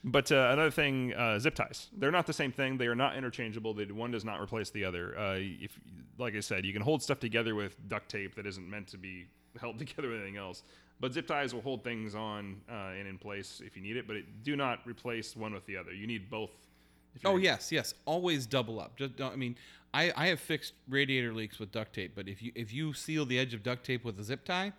But 0.05 0.31
uh, 0.31 0.51
another 0.53 0.71
thing, 0.71 1.13
uh, 1.15 1.39
zip 1.39 1.55
ties. 1.55 1.89
They're 1.97 2.11
not 2.11 2.27
the 2.27 2.33
same 2.33 2.53
thing. 2.53 2.79
They 2.79 2.87
are 2.87 2.95
not 2.95 3.17
interchangeable. 3.17 3.75
They, 3.75 3.85
one 3.87 4.11
does 4.11 4.25
not 4.25 4.41
replace 4.41 4.71
the 4.71 4.85
other. 4.85 5.19
Uh, 5.19 5.37
if, 5.39 5.79
like 6.19 6.35
I 6.35 6.41
said, 6.41 6.65
you 6.65 6.73
can 6.73 6.83
hold 6.83 7.03
stuff 7.03 7.19
together 7.19 7.55
with 7.55 7.77
duct 7.89 8.11
tape 8.11 8.35
that 8.37 8.47
isn't 8.47 8.69
meant 8.69 8.89
to 8.89 8.99
be 8.99 9.27
held 9.59 9.79
together 9.87 10.09
with 10.09 10.19
anything 10.21 10.37
else. 10.37 10.63
But 11.01 11.15
zip 11.15 11.27
ties 11.27 11.55
will 11.55 11.63
hold 11.63 11.83
things 11.83 12.15
on 12.15 12.61
uh, 12.71 12.93
and 12.99 13.09
in 13.09 13.17
place 13.17 13.63
if 13.65 13.75
you 13.77 13.83
need 13.83 13.97
it. 13.97 14.07
But 14.07 14.17
it, 14.17 14.43
do 14.45 14.55
not 14.55 14.81
replace 14.87 15.35
one 15.35 15.53
with 15.55 15.65
the 15.67 15.77
other. 15.77 15.93
You 15.93 16.07
need 16.07 16.29
both. 16.31 16.51
Oh 17.25 17.37
yes, 17.37 17.73
yes. 17.73 17.95
Always 18.05 18.47
double 18.47 18.79
up. 18.79 18.97
Just 18.97 19.17
don't. 19.17 19.33
I 19.33 19.37
mean, 19.37 19.57
I, 19.95 20.13
I 20.17 20.27
have 20.29 20.39
fixed 20.41 20.75
radiator 20.89 21.33
leaks 21.33 21.59
with 21.59 21.73
duct 21.73 21.95
tape, 21.95 22.13
but 22.15 22.29
if 22.29 22.43
you 22.43 22.53
if 22.55 22.73
you 22.73 22.93
seal 22.93 23.25
the 23.27 23.39
edge 23.39 23.55
of 23.55 23.63
duct 23.63 23.85
tape 23.85 24.05
with 24.05 24.19
a 24.21 24.23
zip 24.23 24.45
tie, 24.45 24.73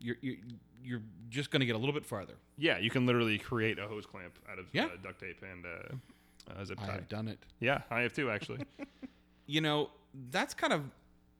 you're 0.00 0.16
you're, 0.22 0.36
you're 0.82 1.02
just 1.28 1.50
going 1.50 1.60
to 1.60 1.66
get 1.66 1.76
a 1.76 1.78
little 1.78 1.92
bit 1.94 2.04
farther. 2.06 2.34
Yeah, 2.56 2.78
you 2.78 2.90
can 2.90 3.06
literally 3.06 3.38
create 3.38 3.78
a 3.78 3.86
hose 3.86 4.06
clamp 4.06 4.38
out 4.50 4.58
of 4.58 4.66
Yeah. 4.72 4.86
uh, 4.86 4.88
duct 5.02 5.20
tape 5.20 5.42
and 5.48 5.64
uh, 5.66 6.58
uh, 6.60 6.64
zip 6.64 6.78
tie. 6.80 6.88
I 6.88 6.92
have 6.92 7.08
done 7.08 7.28
it. 7.28 7.38
Yeah, 7.60 7.82
I 7.90 8.00
have 8.00 8.12
too 8.14 8.30
actually. 8.30 8.60
you 9.46 9.60
know, 9.60 9.90
that's 10.30 10.54
kind 10.54 10.72
of 10.72 10.82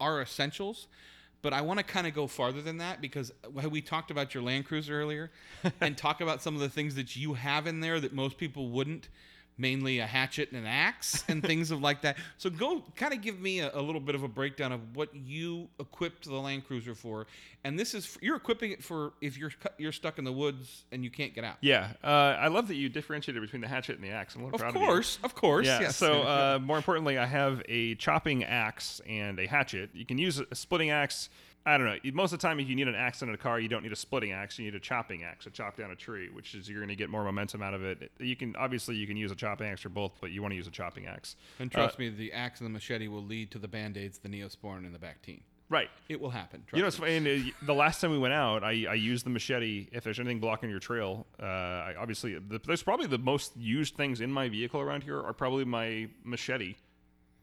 our 0.00 0.20
essentials. 0.22 0.86
But 1.40 1.52
I 1.52 1.60
want 1.60 1.78
to 1.78 1.84
kind 1.84 2.06
of 2.06 2.14
go 2.14 2.26
farther 2.26 2.60
than 2.60 2.78
that 2.78 3.00
because 3.00 3.32
uh, 3.44 3.68
we 3.68 3.80
talked 3.80 4.10
about 4.10 4.34
your 4.34 4.42
Land 4.42 4.66
Cruiser 4.66 5.00
earlier 5.00 5.30
and 5.80 5.96
talk 5.96 6.20
about 6.20 6.42
some 6.42 6.54
of 6.54 6.60
the 6.60 6.68
things 6.68 6.94
that 6.96 7.16
you 7.16 7.34
have 7.34 7.66
in 7.66 7.80
there 7.80 8.00
that 8.00 8.12
most 8.12 8.38
people 8.38 8.70
wouldn't, 8.70 9.08
mainly 9.58 9.98
a 9.98 10.06
hatchet 10.06 10.50
and 10.52 10.60
an 10.60 10.66
axe 10.66 11.24
and 11.28 11.42
things 11.42 11.70
of 11.70 11.80
like 11.82 12.02
that. 12.02 12.16
So 12.36 12.48
go 12.48 12.82
kind 12.96 13.12
of 13.12 13.20
give 13.20 13.40
me 13.40 13.60
a, 13.60 13.70
a 13.74 13.82
little 13.82 14.00
bit 14.00 14.14
of 14.14 14.22
a 14.22 14.28
breakdown 14.28 14.72
of 14.72 14.96
what 14.96 15.14
you 15.14 15.68
equipped 15.80 16.24
the 16.24 16.34
Land 16.36 16.66
Cruiser 16.66 16.94
for. 16.94 17.26
And 17.64 17.78
this 17.78 17.92
is 17.92 18.16
you're 18.22 18.36
equipping 18.36 18.70
it 18.70 18.82
for 18.84 19.12
if 19.20 19.36
you're 19.36 19.50
you're 19.78 19.92
stuck 19.92 20.18
in 20.18 20.24
the 20.24 20.32
woods 20.32 20.84
and 20.92 21.02
you 21.04 21.10
can't 21.10 21.34
get 21.34 21.44
out. 21.44 21.56
yeah, 21.60 21.88
uh, 22.04 22.06
I 22.06 22.46
love 22.48 22.68
that 22.68 22.76
you 22.76 22.88
differentiated 22.88 23.42
between 23.42 23.60
the 23.60 23.68
hatchet 23.68 23.96
and 23.96 24.04
the 24.04 24.10
axe. 24.10 24.34
I'm 24.36 24.42
a 24.42 24.44
little 24.44 24.54
Of 24.56 24.60
proud 24.60 24.76
of 24.76 24.80
you. 24.80 24.86
course, 24.86 25.18
of 25.24 25.34
course. 25.34 25.66
Yeah. 25.66 25.80
yes. 25.80 25.96
So 25.96 26.22
uh, 26.22 26.58
more 26.62 26.76
importantly, 26.76 27.18
I 27.18 27.26
have 27.26 27.62
a 27.68 27.96
chopping 27.96 28.44
axe 28.44 29.00
and 29.08 29.38
a 29.40 29.46
hatchet. 29.46 29.90
You 29.92 30.06
can 30.06 30.18
use 30.18 30.40
a 30.40 30.54
splitting 30.54 30.90
axe. 30.90 31.28
I 31.68 31.76
don't 31.76 31.86
know. 31.86 31.96
Most 32.14 32.32
of 32.32 32.38
the 32.38 32.46
time, 32.46 32.60
if 32.60 32.68
you 32.68 32.74
need 32.74 32.88
an 32.88 32.94
axe 32.94 33.20
in 33.20 33.28
a 33.28 33.36
car, 33.36 33.60
you 33.60 33.68
don't 33.68 33.82
need 33.82 33.92
a 33.92 33.96
splitting 33.96 34.32
axe. 34.32 34.58
You 34.58 34.64
need 34.64 34.74
a 34.74 34.80
chopping 34.80 35.22
axe 35.22 35.44
to 35.44 35.50
chop 35.50 35.76
down 35.76 35.90
a 35.90 35.96
tree, 35.96 36.30
which 36.32 36.54
is 36.54 36.66
you're 36.66 36.80
going 36.80 36.88
to 36.88 36.96
get 36.96 37.10
more 37.10 37.22
momentum 37.24 37.62
out 37.62 37.74
of 37.74 37.84
it. 37.84 38.10
You 38.18 38.36
can 38.36 38.56
obviously 38.56 38.96
you 38.96 39.06
can 39.06 39.18
use 39.18 39.30
a 39.30 39.36
chopping 39.36 39.68
axe 39.68 39.84
or 39.84 39.90
both, 39.90 40.12
but 40.18 40.30
you 40.30 40.40
want 40.40 40.52
to 40.52 40.56
use 40.56 40.66
a 40.66 40.70
chopping 40.70 41.06
axe. 41.06 41.36
and 41.58 41.70
trust 41.70 41.98
me, 41.98 42.08
the 42.08 42.32
axe 42.32 42.60
and 42.60 42.66
the 42.66 42.72
machete 42.72 43.06
will 43.08 43.22
lead 43.22 43.50
to 43.50 43.58
the 43.58 43.68
band-aids, 43.68 44.18
the 44.18 44.30
Neosporin, 44.30 44.86
and 44.86 44.94
the 44.94 44.98
Bactine. 44.98 45.42
Right. 45.68 45.90
It 46.08 46.18
will 46.18 46.30
happen. 46.30 46.64
You 46.72 46.78
know, 46.78 46.84
trust 46.84 47.00
it's 47.00 47.04
funny. 47.04 47.16
and, 47.16 47.46
uh, 47.48 47.66
The 47.66 47.74
last 47.74 48.00
time 48.00 48.10
we 48.12 48.18
went 48.18 48.32
out, 48.32 48.64
I, 48.64 48.86
I 48.88 48.94
used 48.94 49.26
the 49.26 49.30
machete. 49.30 49.88
If 49.92 50.02
there's 50.02 50.18
anything 50.18 50.40
blocking 50.40 50.70
your 50.70 50.78
trail, 50.78 51.26
uh, 51.38 51.44
I, 51.44 51.94
obviously, 51.98 52.38
the, 52.38 52.58
there's 52.66 52.82
probably 52.82 53.06
the 53.06 53.18
most 53.18 53.54
used 53.58 53.94
things 53.94 54.22
in 54.22 54.32
my 54.32 54.48
vehicle 54.48 54.80
around 54.80 55.02
here 55.02 55.22
are 55.22 55.34
probably 55.34 55.66
my 55.66 56.08
machete, 56.24 56.76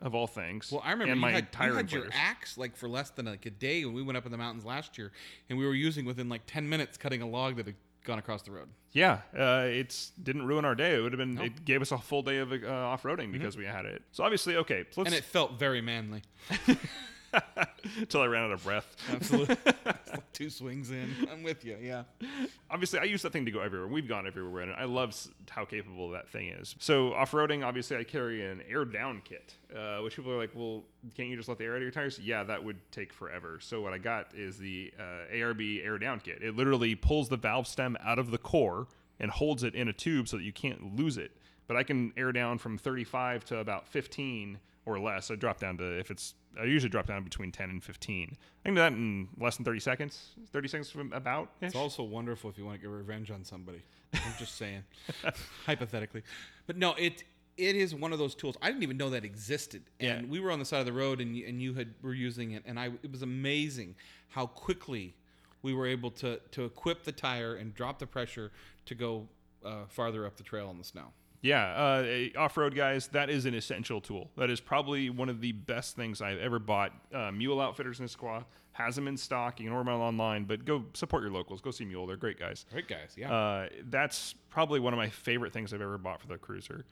of 0.02 0.14
all 0.14 0.28
things. 0.28 0.72
Well, 0.72 0.82
I 0.84 0.92
remember 0.92 1.12
and 1.12 1.20
you 1.20 1.22
my 1.22 1.32
had, 1.32 1.48
you 1.62 1.74
had 1.74 1.92
your 1.92 2.08
axe 2.12 2.58
like 2.58 2.76
for 2.76 2.88
less 2.88 3.10
than 3.12 3.26
like 3.26 3.46
a 3.46 3.50
day 3.50 3.86
when 3.86 3.94
we 3.94 4.04
went 4.04 4.18
up 4.18 4.26
in 4.26 4.32
the 4.32 4.38
mountains 4.38 4.66
last 4.66 4.98
year, 4.98 5.12
and 5.50 5.58
we 5.58 5.66
were 5.66 5.74
using 5.74 6.06
within 6.06 6.30
like 6.30 6.42
ten 6.46 6.68
minutes 6.68 6.98
cutting 6.98 7.22
a 7.22 7.28
log 7.28 7.56
that 7.58 7.66
had 7.66 7.76
gone 8.06 8.20
across 8.20 8.44
the 8.44 8.52
road. 8.52 8.70
Yeah, 8.92 9.20
uh, 9.38 9.66
it's 9.66 10.12
didn't 10.22 10.46
ruin 10.46 10.64
our 10.64 10.76
day. 10.76 10.96
It 10.96 11.02
would 11.02 11.12
have 11.12 11.20
been. 11.20 11.38
It 11.40 11.66
gave 11.66 11.82
us 11.82 11.92
a 11.92 11.98
full 11.98 12.22
day 12.22 12.38
of 12.38 12.52
uh, 12.52 12.68
off 12.68 13.04
roading 13.04 13.32
because 13.32 13.58
we 13.58 13.66
had 13.66 13.86
it. 13.86 14.02
So 14.12 14.24
obviously, 14.24 14.56
okay, 14.58 14.86
so 14.92 15.04
And 15.04 15.14
it 15.14 15.24
felt 15.24 15.60
very 15.60 15.82
manly. 15.82 16.22
until 17.98 18.22
I 18.22 18.26
ran 18.26 18.46
out 18.46 18.52
of 18.52 18.64
breath. 18.64 18.96
Absolutely. 19.12 19.58
Like 20.16 20.32
two 20.32 20.50
swings 20.50 20.92
in. 20.92 21.10
I'm 21.30 21.44
with 21.44 21.66
you. 21.66 21.78
Yeah. 21.82 22.04
obviously, 22.72 23.00
I 23.00 23.04
use 23.04 23.22
that 23.24 23.34
thing 23.34 23.44
to 23.46 23.52
go 23.52 23.60
everywhere. 23.60 23.88
We've 23.88 24.08
gone 24.08 24.26
everywhere, 24.26 24.62
and 24.64 24.72
I 24.72 24.86
love 24.86 25.14
how 25.50 25.66
capable 25.66 26.12
that 26.12 26.30
thing 26.30 26.50
is. 26.50 26.74
So 26.80 27.14
off 27.14 27.32
roading, 27.32 27.66
obviously, 27.66 27.98
I 27.98 28.06
carry 28.06 28.50
an 28.50 28.62
air 28.70 28.86
down 28.86 29.22
kit, 29.26 29.56
uh, 29.76 29.98
which 29.98 30.16
people 30.16 30.32
are 30.32 30.38
like, 30.38 30.52
"Well, 30.56 30.84
can't 31.18 31.28
you 31.28 31.36
just 31.36 31.50
let 31.50 31.58
the 31.58 31.66
air 31.66 31.72
out 31.72 31.78
of 31.78 31.82
your 31.82 31.92
tires?" 31.92 32.18
Yeah, 32.18 32.44
that 32.44 32.64
would 32.64 32.78
take 32.94 33.12
forever. 33.12 33.60
So 33.60 33.82
what 33.82 33.92
I 33.92 33.98
got 33.98 34.34
is 34.34 34.58
the 34.58 34.94
uh, 34.98 35.34
ARB 35.34 35.84
air 35.84 35.98
down 35.98 36.22
kit. 36.22 36.42
It 36.42 36.56
literally 36.56 36.96
pulls 36.96 37.28
the 37.28 37.38
valve 37.38 37.68
stem 37.68 37.98
out 38.02 38.18
of 38.18 38.32
the 38.32 38.38
core 38.38 38.88
and 39.20 39.30
holds 39.30 39.64
it 39.64 39.76
in 39.76 39.90
a 39.90 39.94
tube 39.94 40.30
so 40.30 40.38
that 40.38 40.44
you 40.44 40.54
can't 40.54 40.96
lose 40.96 41.18
it. 41.18 41.32
But 41.68 41.76
I 41.76 41.84
can 41.84 42.14
air 42.16 42.32
down 42.32 42.58
from 42.58 42.78
35 42.78 43.44
to 43.46 43.58
about 43.58 43.88
15 43.88 44.60
or 44.86 45.00
less. 45.00 45.32
I 45.32 45.36
drop 45.36 45.60
down 45.60 45.78
to 45.78 46.00
if 46.00 46.12
it's 46.12 46.36
I 46.60 46.64
usually 46.66 46.90
drop 46.90 47.08
down 47.08 47.24
between 47.24 47.52
10 47.52 47.70
and 47.70 47.84
15. 47.84 48.38
I 48.64 48.68
can 48.68 48.76
do 48.76 48.82
that 48.82 48.94
in 48.94 49.28
less 49.40 49.58
than 49.58 49.66
30 49.66 49.80
seconds. 49.80 50.30
30 50.52 50.68
seconds 50.68 50.90
from 50.90 51.12
about. 51.14 51.52
It's 51.62 51.76
also 51.76 52.04
wonderful 52.04 52.50
if 52.50 52.58
you 52.58 52.66
want 52.66 52.78
to 52.80 52.82
get 52.82 52.90
revenge 52.92 53.30
on 53.32 53.44
somebody. 53.44 53.82
I'm 54.14 54.22
just 54.40 54.56
saying, 54.56 54.84
hypothetically. 55.66 56.24
But 56.68 56.78
no, 56.78 56.94
it 56.94 57.24
it 57.58 57.76
is 57.76 57.96
one 57.96 58.12
of 58.12 58.20
those 58.20 58.36
tools. 58.36 58.58
I 58.62 58.68
didn't 58.68 58.84
even 58.84 58.98
know 58.98 59.10
that 59.12 59.24
existed. 59.24 59.84
And 60.00 60.24
Yeah. 60.26 60.30
we 60.32 60.40
were 60.40 60.52
on 60.52 60.60
the 60.60 60.66
side 60.66 60.80
of 60.82 60.86
the 60.86 60.94
road, 60.94 61.22
and 61.22 61.36
you, 61.38 61.48
and 61.48 61.62
you 61.62 61.74
had 61.74 61.94
were 62.02 62.14
using 62.14 62.52
it, 62.52 62.64
and 62.66 62.80
I 62.80 62.88
it 63.04 63.12
was 63.12 63.22
amazing 63.22 63.96
how 64.30 64.48
quickly 64.48 65.16
we 65.62 65.74
were 65.74 65.88
able 65.88 66.12
to 66.12 66.40
to 66.52 66.66
equip 66.66 67.04
the 67.04 67.12
tire 67.12 67.56
and 67.56 67.74
drop 67.74 68.00
the 68.00 68.08
pressure 68.08 68.52
to 68.86 68.96
go 68.96 69.28
uh, 69.66 69.86
farther 69.90 70.26
up 70.26 70.38
the 70.38 70.44
trail 70.44 70.70
in 70.72 70.78
the 70.78 70.84
snow. 70.84 71.08
Yeah, 71.46 71.64
uh, 72.36 72.40
off 72.40 72.58
road 72.58 72.74
guys, 72.74 73.08
that 73.10 73.30
is 73.30 73.46
an 73.46 73.54
essential 73.54 74.02
tool. 74.02 74.32
That 74.36 74.50
is 74.50 74.60
probably 74.60 75.12
one 75.12 75.30
of 75.30 75.42
the 75.42 75.52
best 75.52 75.96
things 75.96 76.20
I've 76.20 76.40
ever 76.40 76.58
bought. 76.58 76.92
Uh, 77.14 77.32
Mule 77.32 77.62
Outfitters 77.62 78.00
in 78.00 78.08
Issaquah 78.08 78.46
has 78.72 78.96
them 78.96 79.08
in 79.08 79.16
stock. 79.16 79.60
You 79.60 79.68
can 79.68 79.74
order 79.78 79.92
them 79.92 80.02
online, 80.02 80.46
but 80.46 80.66
go 80.66 80.86
support 80.96 81.22
your 81.22 81.32
locals. 81.32 81.62
Go 81.62 81.70
see 81.70 81.86
Mule; 81.86 82.08
they're 82.08 82.18
great 82.18 82.40
guys. 82.40 82.66
Great 82.72 82.88
guys, 82.88 83.14
yeah. 83.16 83.32
Uh, 83.32 83.70
that's 83.92 84.34
probably 84.50 84.80
one 84.80 84.92
of 84.92 84.98
my 84.98 85.08
favorite 85.08 85.54
things 85.54 85.72
I've 85.72 85.82
ever 85.82 86.00
bought 86.00 86.20
for 86.20 86.28
the 86.28 86.40
cruiser. 86.40 86.84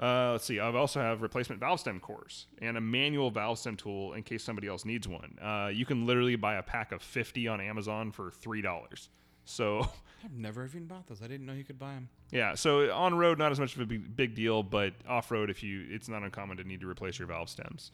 Uh, 0.00 0.32
let's 0.32 0.46
see. 0.46 0.58
I 0.58 0.72
also 0.72 0.98
have 0.98 1.20
replacement 1.20 1.60
valve 1.60 1.80
stem 1.80 2.00
cores 2.00 2.46
and 2.62 2.78
a 2.78 2.80
manual 2.80 3.30
valve 3.30 3.58
stem 3.58 3.76
tool 3.76 4.14
in 4.14 4.22
case 4.22 4.42
somebody 4.42 4.66
else 4.66 4.86
needs 4.86 5.06
one. 5.06 5.38
Uh, 5.42 5.68
you 5.70 5.84
can 5.84 6.06
literally 6.06 6.36
buy 6.36 6.54
a 6.54 6.62
pack 6.62 6.92
of 6.92 7.02
50 7.02 7.48
on 7.48 7.60
Amazon 7.60 8.12
for 8.12 8.30
three 8.30 8.62
dollars. 8.62 9.10
So 9.44 9.88
I've 10.24 10.32
never 10.36 10.64
even 10.64 10.86
bought 10.86 11.06
those. 11.06 11.22
I 11.22 11.26
didn't 11.26 11.46
know 11.46 11.52
you 11.52 11.64
could 11.64 11.78
buy 11.78 11.94
them. 11.94 12.08
Yeah, 12.30 12.54
so 12.54 12.92
on 12.92 13.14
road, 13.14 13.38
not 13.38 13.52
as 13.52 13.60
much 13.60 13.74
of 13.74 13.80
a 13.80 13.86
big, 13.86 14.14
big 14.16 14.34
deal, 14.34 14.62
but 14.62 14.92
off 15.08 15.30
road, 15.30 15.50
if 15.50 15.62
you, 15.62 15.86
it's 15.90 16.08
not 16.08 16.22
uncommon 16.22 16.56
to 16.58 16.64
need 16.64 16.80
to 16.80 16.88
replace 16.88 17.18
your 17.18 17.28
valve 17.28 17.48
stems. 17.48 17.90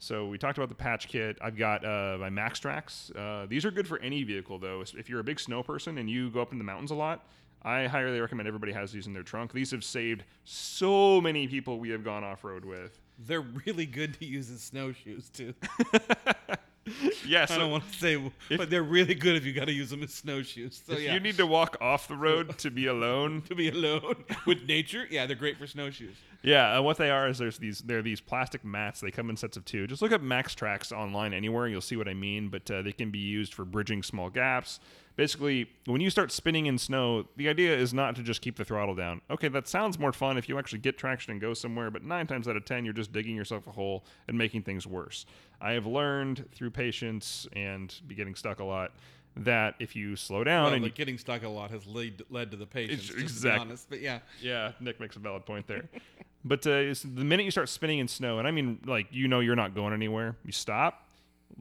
So 0.00 0.26
we 0.26 0.38
talked 0.38 0.58
about 0.58 0.68
the 0.68 0.74
patch 0.74 1.08
kit. 1.08 1.38
I've 1.40 1.56
got 1.56 1.84
uh, 1.84 2.16
my 2.20 2.30
MaxTrax. 2.30 3.16
Uh, 3.16 3.46
these 3.46 3.64
are 3.64 3.70
good 3.70 3.88
for 3.88 3.98
any 3.98 4.22
vehicle, 4.22 4.58
though. 4.58 4.82
If 4.96 5.08
you're 5.10 5.20
a 5.20 5.24
big 5.24 5.40
snow 5.40 5.62
person 5.62 5.98
and 5.98 6.08
you 6.08 6.30
go 6.30 6.40
up 6.40 6.52
in 6.52 6.58
the 6.58 6.64
mountains 6.64 6.92
a 6.92 6.94
lot, 6.94 7.26
I 7.62 7.86
highly 7.86 8.20
recommend 8.20 8.46
everybody 8.46 8.72
has 8.72 8.92
these 8.92 9.08
in 9.08 9.12
their 9.12 9.24
trunk. 9.24 9.52
These 9.52 9.72
have 9.72 9.82
saved 9.82 10.22
so 10.44 11.20
many 11.20 11.48
people 11.48 11.80
we 11.80 11.90
have 11.90 12.04
gone 12.04 12.22
off 12.22 12.44
road 12.44 12.64
with. 12.64 13.00
They're 13.18 13.44
really 13.66 13.86
good 13.86 14.14
to 14.20 14.24
use 14.24 14.50
as 14.50 14.62
snowshoes 14.62 15.28
too. 15.30 15.54
Yeah, 17.26 17.46
I 17.50 17.58
don't 17.58 17.70
want 17.70 17.90
to 17.92 17.98
say, 17.98 18.32
but 18.56 18.70
they're 18.70 18.82
really 18.82 19.14
good 19.14 19.36
if 19.36 19.44
you 19.44 19.52
got 19.52 19.66
to 19.66 19.72
use 19.72 19.90
them 19.90 20.02
as 20.02 20.14
snowshoes. 20.14 20.82
So 20.86 20.94
if 20.94 21.02
yeah, 21.02 21.14
you 21.14 21.20
need 21.20 21.36
to 21.36 21.46
walk 21.46 21.76
off 21.80 22.08
the 22.08 22.16
road 22.16 22.56
to 22.58 22.70
be 22.70 22.86
alone, 22.86 23.42
to 23.48 23.54
be 23.54 23.68
alone 23.68 24.24
with 24.46 24.62
nature, 24.66 25.06
yeah, 25.10 25.26
they're 25.26 25.36
great 25.36 25.58
for 25.58 25.66
snowshoes. 25.66 26.14
Yeah, 26.42 26.78
uh, 26.78 26.82
what 26.82 26.96
they 26.96 27.10
are 27.10 27.28
is 27.28 27.38
there's 27.38 27.58
these 27.58 27.80
they're 27.80 28.02
these 28.02 28.20
plastic 28.20 28.64
mats. 28.64 29.00
They 29.00 29.10
come 29.10 29.28
in 29.28 29.36
sets 29.36 29.56
of 29.56 29.64
two. 29.64 29.86
Just 29.86 30.00
look 30.00 30.12
up 30.12 30.22
MaxTrax 30.22 30.92
online 30.92 31.34
anywhere, 31.34 31.64
and 31.64 31.72
you'll 31.72 31.80
see 31.80 31.96
what 31.96 32.08
I 32.08 32.14
mean. 32.14 32.48
But 32.48 32.70
uh, 32.70 32.82
they 32.82 32.92
can 32.92 33.10
be 33.10 33.18
used 33.18 33.52
for 33.52 33.64
bridging 33.64 34.02
small 34.02 34.30
gaps. 34.30 34.80
Basically, 35.18 35.68
when 35.86 36.00
you 36.00 36.10
start 36.10 36.30
spinning 36.30 36.66
in 36.66 36.78
snow, 36.78 37.26
the 37.36 37.48
idea 37.48 37.76
is 37.76 37.92
not 37.92 38.14
to 38.14 38.22
just 38.22 38.40
keep 38.40 38.54
the 38.54 38.64
throttle 38.64 38.94
down. 38.94 39.20
Okay, 39.28 39.48
that 39.48 39.66
sounds 39.66 39.98
more 39.98 40.12
fun 40.12 40.38
if 40.38 40.48
you 40.48 40.60
actually 40.60 40.78
get 40.78 40.96
traction 40.96 41.32
and 41.32 41.40
go 41.40 41.54
somewhere. 41.54 41.90
But 41.90 42.04
nine 42.04 42.28
times 42.28 42.46
out 42.46 42.56
of 42.56 42.64
ten, 42.64 42.84
you're 42.84 42.94
just 42.94 43.10
digging 43.10 43.34
yourself 43.34 43.66
a 43.66 43.72
hole 43.72 44.04
and 44.28 44.38
making 44.38 44.62
things 44.62 44.86
worse. 44.86 45.26
I 45.60 45.72
have 45.72 45.86
learned 45.86 46.46
through 46.52 46.70
patience 46.70 47.48
and 47.56 47.92
be 48.06 48.14
getting 48.14 48.36
stuck 48.36 48.60
a 48.60 48.64
lot 48.64 48.92
that 49.34 49.74
if 49.80 49.96
you 49.96 50.14
slow 50.14 50.44
down 50.44 50.66
Well, 50.66 50.74
and 50.74 50.84
you 50.84 50.90
getting 50.92 51.18
stuck 51.18 51.42
a 51.42 51.48
lot 51.48 51.72
has 51.72 51.84
led, 51.84 52.22
led 52.30 52.52
to 52.52 52.56
the 52.56 52.66
patience, 52.66 53.10
be 53.42 53.50
honest. 53.50 53.90
But 53.90 54.00
yeah, 54.00 54.20
Yeah, 54.40 54.70
Nick 54.78 55.00
makes 55.00 55.16
a 55.16 55.18
valid 55.18 55.44
point 55.44 55.66
there. 55.66 55.88
but 56.44 56.64
uh, 56.64 56.94
the 57.04 57.24
minute 57.24 57.42
you 57.42 57.50
start 57.50 57.68
spinning 57.68 57.98
in 57.98 58.06
snow, 58.06 58.38
and 58.38 58.46
I 58.46 58.52
mean, 58.52 58.78
like 58.86 59.08
you 59.10 59.26
know, 59.26 59.40
you're 59.40 59.56
not 59.56 59.74
going 59.74 59.92
anywhere. 59.92 60.36
You 60.44 60.52
stop, 60.52 61.07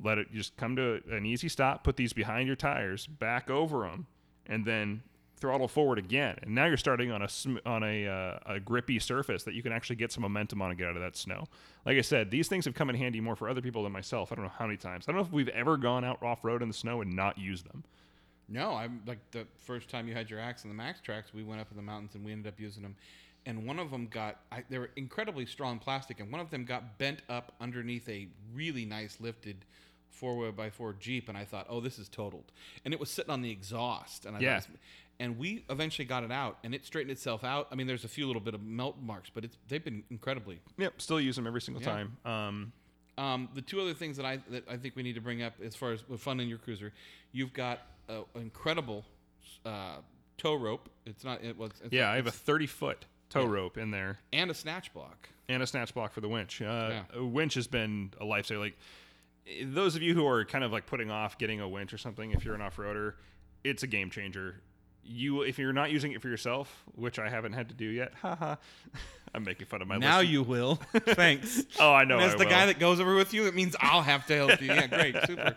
let 0.02 0.18
it 0.18 0.32
just 0.34 0.56
come 0.58 0.76
to 0.76 1.02
an 1.12 1.26
easy 1.26 1.50
stop. 1.50 1.84
Put 1.84 1.96
these 1.98 2.14
behind 2.14 2.48
your 2.48 2.56
tires, 2.56 3.08
back 3.08 3.50
over 3.50 3.82
them, 3.82 4.08
and 4.46 4.66
then 4.66 5.02
throttle 5.40 5.68
forward 5.68 6.00
again, 6.00 6.36
and 6.42 6.56
now 6.56 6.66
you're 6.66 6.78
starting 6.78 7.12
on 7.12 7.22
a 7.22 7.30
on 7.66 7.84
a 7.84 8.08
uh, 8.08 8.40
a 8.46 8.60
grippy 8.60 9.00
surface 9.00 9.44
that 9.44 9.54
you 9.54 9.62
can 9.62 9.72
actually 9.72 9.96
get 9.96 10.12
some 10.12 10.24
momentum 10.24 10.62
on 10.62 10.70
and 10.70 10.80
get 10.80 10.88
out 10.88 10.96
of 10.96 11.02
that 11.02 11.16
snow. 11.16 11.46
Like 11.86 11.98
I 11.98 12.02
said, 12.02 12.32
these 12.32 12.48
things 12.48 12.66
have 12.66 12.74
come 12.74 12.90
in 12.90 12.96
handy 12.96 13.22
more 13.22 13.36
for 13.36 13.50
other 13.50 13.62
people 13.62 13.84
than 13.84 13.92
myself. 13.92 14.32
I 14.32 14.36
don't 14.36 14.46
know 14.46 14.52
how 14.58 14.66
many 14.66 14.78
times. 14.78 15.06
I 15.08 15.12
don't 15.12 15.22
know 15.22 15.28
if 15.28 15.32
we've 15.32 15.48
ever 15.50 15.78
gone 15.78 16.04
out 16.04 16.22
off 16.24 16.44
road 16.44 16.62
in 16.62 16.68
the 16.68 16.74
snow 16.74 17.02
and 17.02 17.16
not 17.16 17.38
used 17.38 17.70
them. 17.70 17.84
No, 18.50 18.74
I'm 18.74 19.02
like 19.06 19.20
the 19.32 19.46
first 19.58 19.90
time 19.90 20.08
you 20.08 20.14
had 20.14 20.30
your 20.30 20.40
axe 20.40 20.64
in 20.64 20.76
the 20.76 20.82
MaxTrax, 20.82 21.34
we 21.34 21.44
went 21.44 21.62
up 21.62 21.68
in 21.70 21.78
the 21.78 21.84
mountains 21.84 22.16
and 22.16 22.24
we 22.24 22.32
ended 22.32 22.52
up 22.52 22.60
using 22.60 22.82
them. 22.82 22.96
And 23.46 23.66
one 23.66 23.80
of 23.80 23.92
them 23.92 24.08
got, 24.08 24.42
I, 24.52 24.64
they 24.70 24.78
were 24.78 24.90
incredibly 24.98 25.46
strong 25.46 25.80
plastic, 25.80 26.20
and 26.20 26.30
one 26.30 26.42
of 26.42 26.50
them 26.50 26.66
got 26.66 26.98
bent 26.98 27.22
up 27.30 27.54
underneath 27.62 28.08
a 28.10 28.28
really 28.54 28.84
nice 28.84 29.22
lifted 29.22 29.56
four 30.10 30.36
wheel 30.38 30.52
by 30.52 30.70
four 30.70 30.94
Jeep. 30.94 31.30
And 31.30 31.38
I 31.38 31.46
thought, 31.46 31.68
oh, 31.70 31.80
this 31.80 32.00
is 32.00 32.10
totaled. 32.10 32.52
And 32.86 32.94
it 32.94 33.00
was 33.00 33.10
sitting 33.10 33.32
on 33.32 33.42
the 33.42 33.52
exhaust. 33.52 34.26
And 34.26 34.36
I 34.36 34.40
Yeah. 34.40 34.60
thought, 34.60 34.76
and 35.20 35.38
we 35.38 35.66
eventually 35.70 36.06
got 36.06 36.24
it 36.24 36.32
out, 36.32 36.60
and 36.64 36.76
it 36.76 36.86
straightened 36.86 37.12
itself 37.12 37.44
out. 37.44 37.68
I 37.72 37.76
mean, 37.76 37.88
there's 37.88 38.04
a 38.06 38.08
few 38.08 38.28
little 38.28 38.42
bit 38.42 38.54
of 38.54 38.62
melt 38.62 38.98
marks, 39.02 39.30
but 39.34 39.44
it's 39.44 39.58
they've 39.68 39.84
been 39.84 40.04
incredibly 40.12 40.60
Yep, 40.78 41.02
still 41.02 41.20
use 41.20 41.36
them 41.36 41.48
every 41.48 41.62
single 41.62 41.82
Yeah. 41.82 41.90
time. 41.90 42.18
Um, 42.24 42.74
um, 43.18 43.50
the 43.56 43.62
two 43.64 43.82
other 43.82 43.96
things 43.96 44.18
that 44.18 44.26
I 44.28 44.38
that 44.50 44.68
I 44.70 44.78
think 44.78 44.96
we 44.96 45.02
need 45.04 45.16
to 45.16 45.22
bring 45.22 45.42
up 45.42 45.54
as 45.60 45.76
far 45.76 45.92
as 45.92 46.08
with 46.08 46.22
fun 46.22 46.40
in 46.40 46.48
your 46.48 46.60
cruiser, 46.60 46.94
you've 47.32 47.52
got 47.54 47.80
an 48.08 48.26
incredible 48.36 49.06
uh, 49.66 49.98
tow 50.38 50.54
rope. 50.54 50.88
It's 51.06 51.24
not 51.24 51.44
it 51.44 51.58
was 51.58 51.72
yeah, 51.90 52.04
not- 52.06 52.12
I 52.14 52.16
have 52.18 52.28
a 52.28 52.32
30 52.32 52.68
foot 52.68 53.06
tow 53.30 53.42
Yeah. 53.46 53.50
rope 53.52 53.78
in 53.78 53.90
there. 53.92 54.20
and 54.32 54.52
a 54.52 54.54
snatch 54.54 54.94
block. 54.94 55.30
and 55.50 55.64
a 55.64 55.68
snatch 55.68 55.94
block 55.96 56.14
for 56.14 56.22
the 56.22 56.30
winch. 56.30 56.62
Uh, 56.62 56.90
Yeah. 57.12 57.20
A 57.20 57.26
winch 57.26 57.56
has 57.56 57.68
been 57.68 58.14
a 58.20 58.26
lifesaver. 58.26 58.60
Like 58.60 58.78
those 59.64 59.96
of 59.96 60.02
you 60.02 60.14
who 60.14 60.26
are 60.28 60.46
kind 60.46 60.64
of 60.64 60.72
like 60.72 60.86
putting 60.86 61.12
off 61.12 61.38
getting 61.38 61.62
a 61.62 61.68
winch 61.68 61.94
or 61.94 61.98
something, 61.98 62.32
if 62.32 62.44
you're 62.46 62.56
an 62.56 62.62
off-roader, 62.62 63.14
it's 63.64 63.84
a 63.84 63.88
game 63.88 64.10
changer. 64.10 64.62
You, 65.04 65.44
if 65.44 65.58
you're 65.58 65.74
not 65.74 65.90
using 65.90 66.12
it 66.12 66.22
for 66.22 66.28
yourself, 66.28 66.84
which 66.96 67.18
I 67.18 67.30
haven't 67.30 67.54
had 67.54 67.70
to 67.70 67.76
do 67.76 67.86
yet, 67.86 68.14
haha, 68.22 68.56
I'm 69.34 69.44
making 69.44 69.68
fun 69.68 69.82
of 69.82 69.88
my. 69.88 69.98
now 69.98 70.20
you 70.20 70.44
will. 70.44 70.76
Thanks. 70.94 71.64
Oh, 71.80 71.94
I 71.94 72.04
know. 72.04 72.16
And 72.16 72.26
as 72.26 72.34
I 72.34 72.38
the 72.38 72.46
guy 72.46 72.66
that 72.66 72.80
goes 72.80 73.00
over 73.00 73.16
with 73.16 73.34
you, 73.34 73.46
it 73.48 73.56
means 73.56 73.76
I'll 73.80 74.02
have 74.02 74.26
to 74.28 74.36
help 74.36 74.62
you. 74.62 74.68
Yeah, 74.68 74.88
great, 74.88 75.16
super. 75.26 75.56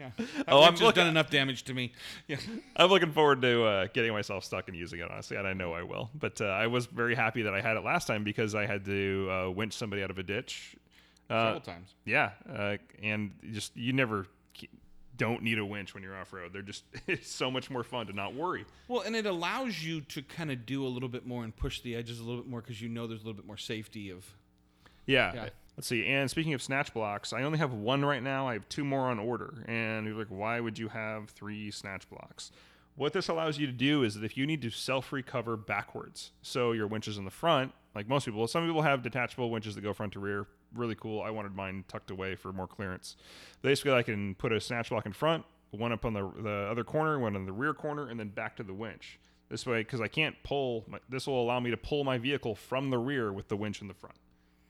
Yeah. 0.00 0.10
Oh, 0.48 0.62
I've 0.62 0.78
has 0.78 0.94
done 0.94 1.08
enough 1.08 1.28
damage 1.28 1.64
to 1.64 1.74
me. 1.74 1.92
Yeah. 2.26 2.38
I'm 2.74 2.88
looking 2.88 3.12
forward 3.12 3.42
to 3.42 3.64
uh, 3.64 3.86
getting 3.92 4.12
myself 4.12 4.44
stuck 4.44 4.68
and 4.68 4.76
using 4.76 5.00
it, 5.00 5.10
honestly, 5.10 5.36
and 5.36 5.46
I 5.46 5.52
know 5.52 5.74
I 5.74 5.82
will. 5.82 6.08
But 6.14 6.40
uh, 6.40 6.46
I 6.46 6.68
was 6.68 6.86
very 6.86 7.14
happy 7.14 7.42
that 7.42 7.52
I 7.52 7.60
had 7.60 7.76
it 7.76 7.84
last 7.84 8.06
time 8.06 8.24
because 8.24 8.54
I 8.54 8.64
had 8.64 8.86
to 8.86 9.28
uh, 9.30 9.50
winch 9.50 9.74
somebody 9.74 10.02
out 10.02 10.10
of 10.10 10.18
a 10.18 10.22
ditch. 10.22 10.74
Uh, 11.30 11.46
Several 11.46 11.60
times. 11.60 11.94
Yeah, 12.04 12.30
uh, 12.52 12.76
and 13.02 13.32
just 13.52 13.76
you 13.76 13.92
never 13.92 14.26
don't 15.16 15.42
need 15.42 15.58
a 15.58 15.64
winch 15.64 15.92
when 15.92 16.02
you're 16.02 16.16
off 16.16 16.32
road. 16.32 16.50
They're 16.52 16.62
just 16.62 16.84
it's 17.06 17.30
so 17.30 17.50
much 17.50 17.70
more 17.70 17.84
fun 17.84 18.06
to 18.06 18.12
not 18.12 18.34
worry. 18.34 18.64
Well, 18.88 19.02
and 19.02 19.14
it 19.14 19.26
allows 19.26 19.82
you 19.82 20.00
to 20.02 20.22
kind 20.22 20.50
of 20.50 20.66
do 20.66 20.84
a 20.84 20.88
little 20.88 21.08
bit 21.10 21.26
more 21.26 21.44
and 21.44 21.54
push 21.54 21.80
the 21.82 21.94
edges 21.94 22.20
a 22.20 22.24
little 22.24 22.40
bit 22.40 22.50
more 22.50 22.60
because 22.62 22.80
you 22.80 22.88
know 22.88 23.06
there's 23.06 23.20
a 23.20 23.24
little 23.24 23.36
bit 23.36 23.46
more 23.46 23.58
safety 23.58 24.10
of. 24.10 24.26
Yeah. 25.06 25.32
Yeah. 25.34 25.48
Let's 25.76 25.88
see. 25.88 26.04
And 26.06 26.30
speaking 26.30 26.54
of 26.54 26.62
snatch 26.62 26.92
blocks, 26.92 27.32
I 27.32 27.42
only 27.42 27.58
have 27.58 27.72
one 27.72 28.04
right 28.04 28.22
now. 28.22 28.48
I 28.48 28.54
have 28.54 28.68
two 28.68 28.84
more 28.84 29.08
on 29.08 29.18
order. 29.18 29.64
And 29.66 30.06
you're 30.06 30.16
like, 30.16 30.28
why 30.28 30.60
would 30.60 30.78
you 30.78 30.88
have 30.88 31.30
three 31.30 31.70
snatch 31.70 32.08
blocks? 32.10 32.50
What 32.96 33.12
this 33.12 33.28
allows 33.28 33.56
you 33.58 33.66
to 33.66 33.72
do 33.72 34.02
is 34.02 34.14
that 34.14 34.24
if 34.24 34.36
you 34.36 34.46
need 34.46 34.62
to 34.62 34.70
self 34.70 35.12
recover 35.12 35.56
backwards, 35.56 36.32
so 36.42 36.72
your 36.72 36.86
winch 36.86 37.08
is 37.08 37.16
in 37.18 37.24
the 37.24 37.30
front, 37.30 37.72
like 37.94 38.08
most 38.08 38.24
people, 38.26 38.46
some 38.46 38.66
people 38.66 38.82
have 38.82 39.02
detachable 39.02 39.50
winches 39.50 39.74
that 39.74 39.80
go 39.80 39.92
front 39.92 40.12
to 40.14 40.20
rear. 40.20 40.46
Really 40.74 40.94
cool. 40.94 41.22
I 41.22 41.30
wanted 41.30 41.54
mine 41.54 41.84
tucked 41.88 42.10
away 42.10 42.34
for 42.36 42.52
more 42.52 42.66
clearance. 42.66 43.16
Basically, 43.62 43.92
I 43.92 44.02
can 44.02 44.34
put 44.36 44.52
a 44.52 44.60
snatch 44.60 44.90
block 44.90 45.06
in 45.06 45.12
front, 45.12 45.44
one 45.72 45.92
up 45.92 46.04
on 46.04 46.12
the, 46.14 46.30
the 46.40 46.68
other 46.70 46.84
corner, 46.84 47.18
one 47.18 47.34
on 47.36 47.44
the 47.46 47.52
rear 47.52 47.74
corner, 47.74 48.08
and 48.08 48.18
then 48.20 48.28
back 48.28 48.56
to 48.56 48.62
the 48.62 48.74
winch. 48.74 49.18
This 49.48 49.66
way, 49.66 49.78
because 49.82 50.00
I 50.00 50.06
can't 50.06 50.36
pull, 50.44 50.84
my, 50.88 50.98
this 51.08 51.26
will 51.26 51.42
allow 51.42 51.58
me 51.58 51.70
to 51.72 51.76
pull 51.76 52.04
my 52.04 52.18
vehicle 52.18 52.54
from 52.54 52.90
the 52.90 52.98
rear 52.98 53.32
with 53.32 53.48
the 53.48 53.56
winch 53.56 53.82
in 53.82 53.88
the 53.88 53.94
front. 53.94 54.14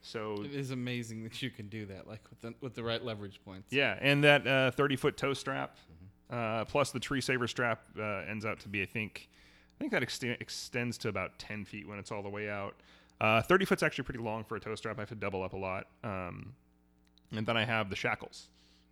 So 0.01 0.37
It 0.43 0.55
is 0.55 0.71
amazing 0.71 1.23
that 1.25 1.43
you 1.43 1.51
can 1.51 1.69
do 1.69 1.85
that, 1.87 2.09
like 2.09 2.23
with 2.31 2.41
the, 2.41 2.55
with 2.63 2.75
the 2.75 2.83
right 2.83 3.05
leverage 3.05 3.39
points. 3.45 3.71
yeah, 3.71 3.99
and 4.01 4.25
that 4.25 4.47
uh, 4.47 4.71
30 4.71 4.97
foot 4.97 5.17
tow 5.19 5.35
strap, 5.35 5.77
uh, 6.31 6.65
plus 6.65 6.93
the 6.93 7.01
tree 7.01 7.21
saver 7.21 7.47
strap, 7.47 7.83
uh, 7.99 8.23
ends 8.27 8.47
out 8.47 8.61
to 8.61 8.69
be, 8.71 8.81
I 8.81 8.87
think, 8.87 9.29
I 9.77 9.79
think 9.79 9.93
that 9.93 10.03
ext- 10.03 10.41
extends 10.41 10.97
to 10.99 11.09
about 11.11 11.39
10 11.39 11.67
feet 11.67 11.87
when 11.87 11.99
it's 11.99 12.11
all 12.11 12.23
the 12.23 12.31
way 12.31 12.49
out. 12.49 12.75
Uh, 13.21 13.43
30 13.43 13.65
foot's 13.67 13.83
actually 13.83 14.05
pretty 14.05 14.21
long 14.21 14.45
for 14.45 14.57
a 14.57 14.61
tow 14.61 14.75
strap. 14.75 14.99
I 14.99 15.03
have 15.03 15.09
to 15.11 15.15
double 15.15 15.43
up 15.43 15.53
a 15.53 15.57
lot. 15.57 15.87
Um, 16.03 16.55
and 17.33 17.47
then 17.47 17.57
I 17.57 17.65
have 17.65 17.91
the 17.91 17.97
shackles. 17.97 18.49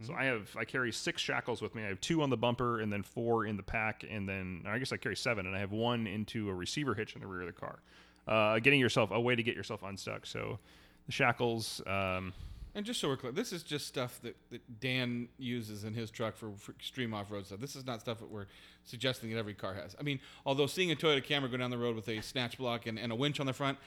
So 0.07 0.14
I 0.14 0.26
have 0.26 0.55
I 0.57 0.64
carry 0.64 0.93
six 0.93 1.20
shackles 1.20 1.61
with 1.61 1.74
me. 1.74 1.83
I 1.83 1.89
have 1.89 2.01
two 2.01 2.22
on 2.22 2.31
the 2.31 2.37
bumper 2.37 2.79
and 2.81 2.93
then 2.93 3.03
four 3.03 3.47
in 3.47 3.57
the 3.57 3.64
pack, 3.64 4.05
and 4.09 4.29
then 4.29 4.62
I 4.64 4.79
guess 4.79 4.93
I 4.93 4.97
carry 4.97 5.16
seven, 5.16 5.45
and 5.47 5.57
I 5.57 5.59
have 5.59 5.72
one 5.72 6.07
into 6.07 6.49
a 6.49 6.55
receiver 6.55 6.95
hitch 6.95 7.16
in 7.16 7.20
the 7.20 7.26
rear 7.26 7.41
of 7.41 7.47
the 7.49 7.61
car. 7.61 7.81
Uh, 8.29 8.61
getting 8.61 8.79
yourself 8.79 9.11
a 9.11 9.20
way 9.20 9.35
to 9.35 9.43
get 9.43 9.57
yourself 9.57 9.83
unstuck. 9.83 10.24
So 10.24 10.61
the 11.07 11.12
shackles. 11.12 11.83
Um, 11.87 12.33
And 12.76 12.87
just 12.87 13.01
so 13.01 13.09
we're 13.09 13.16
clear, 13.16 13.33
this 13.33 13.53
is 13.53 13.64
just 13.64 13.89
stuff 13.89 14.20
that, 14.22 14.37
that 14.51 14.79
Dan 14.79 15.29
uses 15.37 15.83
in 15.83 15.95
his 15.95 16.12
truck 16.12 16.37
for, 16.37 16.53
for 16.59 16.72
extreme 16.72 17.12
off-road 17.12 17.47
stuff. 17.47 17.59
This 17.59 17.74
is 17.74 17.85
not 17.85 18.01
stuff 18.01 18.18
that 18.20 18.31
we're 18.31 18.47
suggesting 18.85 19.31
that 19.31 19.39
every 19.39 19.55
car 19.55 19.74
has. 19.74 19.97
I 19.99 20.05
mean, 20.05 20.20
although 20.47 20.66
seeing 20.66 20.93
a 20.93 20.95
Toyota 20.95 21.24
Camry 21.26 21.51
go 21.51 21.57
down 21.57 21.70
the 21.70 21.79
road 21.79 21.97
with 21.97 22.09
a 22.09 22.20
snatch 22.20 22.57
block 22.57 22.87
and, 22.87 22.99
and 22.99 23.11
a 23.11 23.16
winch 23.16 23.41
on 23.41 23.47
the 23.47 23.53
front, 23.53 23.79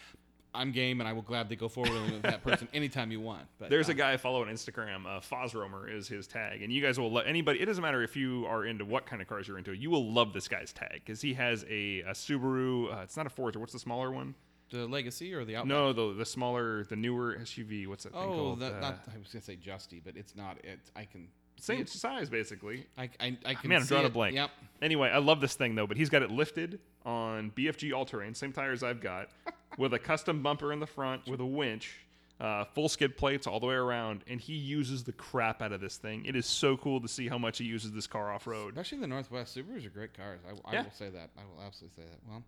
I'm 0.53 0.71
game 0.71 0.99
and 0.99 1.07
I 1.07 1.13
will 1.13 1.21
gladly 1.21 1.55
go 1.55 1.69
forward 1.69 1.91
with 2.11 2.21
that 2.23 2.43
person 2.43 2.67
anytime 2.73 3.11
you 3.11 3.21
want. 3.21 3.43
But 3.57 3.69
There's 3.69 3.87
uh, 3.89 3.93
a 3.93 3.95
guy 3.95 4.13
I 4.13 4.17
follow 4.17 4.41
on 4.41 4.47
Instagram. 4.49 5.05
Uh, 5.05 5.19
Fosromer 5.21 5.87
is 5.89 6.07
his 6.07 6.27
tag, 6.27 6.61
and 6.61 6.71
you 6.73 6.81
guys 6.81 6.99
will 6.99 7.11
let 7.11 7.25
anybody. 7.27 7.61
It 7.61 7.65
doesn't 7.65 7.81
matter 7.81 8.03
if 8.03 8.15
you 8.15 8.45
are 8.47 8.65
into 8.65 8.83
what 8.85 9.05
kind 9.05 9.21
of 9.21 9.27
cars 9.27 9.47
you're 9.47 9.57
into. 9.57 9.73
You 9.73 9.89
will 9.89 10.11
love 10.11 10.33
this 10.33 10.47
guy's 10.47 10.73
tag 10.73 11.01
because 11.05 11.21
he 11.21 11.33
has 11.35 11.63
a, 11.69 12.01
a 12.01 12.11
Subaru. 12.11 12.93
Uh, 12.93 13.01
it's 13.03 13.15
not 13.17 13.25
a 13.25 13.29
Forester. 13.29 13.59
What's 13.59 13.73
the 13.73 13.79
smaller 13.79 14.11
one? 14.11 14.35
the 14.71 14.87
Legacy 14.87 15.33
or 15.33 15.43
the 15.43 15.57
Outback. 15.57 15.67
No, 15.67 15.91
the 15.91 16.13
the 16.13 16.25
smaller, 16.25 16.85
the 16.85 16.95
newer 16.95 17.35
SUV. 17.41 17.87
What's 17.87 18.05
that 18.05 18.13
thing 18.13 18.21
Oh, 18.21 18.27
called? 18.33 18.59
that, 18.61 18.75
Uh, 18.75 18.79
not, 18.79 18.99
I 19.13 19.17
was 19.17 19.27
gonna 19.27 19.43
say 19.43 19.57
Justy, 19.57 20.01
but 20.01 20.15
it's 20.15 20.33
not. 20.33 20.57
It. 20.63 20.79
I 20.95 21.03
can. 21.03 21.27
same 21.57 21.85
size 21.87 22.29
basically. 22.29 22.87
I, 22.97 23.09
I, 23.19 23.37
I 23.45 23.53
can. 23.55 23.69
Man, 23.69 23.81
I'm 23.81 23.85
drawing 23.85 24.05
a 24.05 24.07
it. 24.07 24.13
blank. 24.13 24.35
Yep. 24.35 24.49
Anyway, 24.81 25.09
I 25.09 25.17
love 25.17 25.41
this 25.41 25.55
thing 25.55 25.75
though, 25.75 25.87
but 25.87 25.97
he's 25.97 26.09
got 26.09 26.21
it 26.21 26.31
lifted 26.31 26.79
on 27.05 27.51
BFG 27.51 27.93
all 27.93 28.05
terrain, 28.05 28.33
same 28.33 28.53
tires 28.53 28.81
I've 28.81 29.01
got, 29.01 29.27
with 29.77 29.93
a 29.93 29.99
custom 29.99 30.41
bumper 30.41 30.71
in 30.73 30.79
the 30.79 30.87
front 30.87 31.27
with 31.27 31.39
a 31.39 31.45
winch, 31.45 31.97
uh, 32.39 32.65
full 32.65 32.89
skid 32.89 33.15
plates 33.17 33.45
all 33.47 33.59
the 33.59 33.67
way 33.67 33.75
around, 33.75 34.21
and 34.27 34.41
he 34.41 34.53
uses 34.53 35.03
the 35.03 35.11
crap 35.13 35.61
out 35.61 35.71
of 35.71 35.79
this 35.81 35.97
thing. 35.97 36.25
It 36.25 36.35
is 36.35 36.45
so 36.45 36.75
cool 36.77 36.99
to 37.01 37.07
see 37.07 37.27
how 37.27 37.37
much 37.37 37.59
he 37.59 37.65
uses 37.65 37.91
this 37.91 38.07
car 38.07 38.31
off 38.33 38.47
road. 38.47 38.69
Especially 38.73 38.97
in 38.97 39.01
the 39.01 39.07
Northwest, 39.07 39.55
Subarus 39.55 39.85
are 39.85 39.89
great 39.89 40.13
cars. 40.15 40.39
I, 40.47 40.69
I 40.69 40.73
Yeah. 40.73 40.83
will 40.83 40.91
say 40.91 41.09
that. 41.09 41.29
I 41.37 41.41
will 41.43 41.63
absolutely 41.65 42.03
say 42.03 42.09
that. 42.09 42.19
Well, 42.29 42.43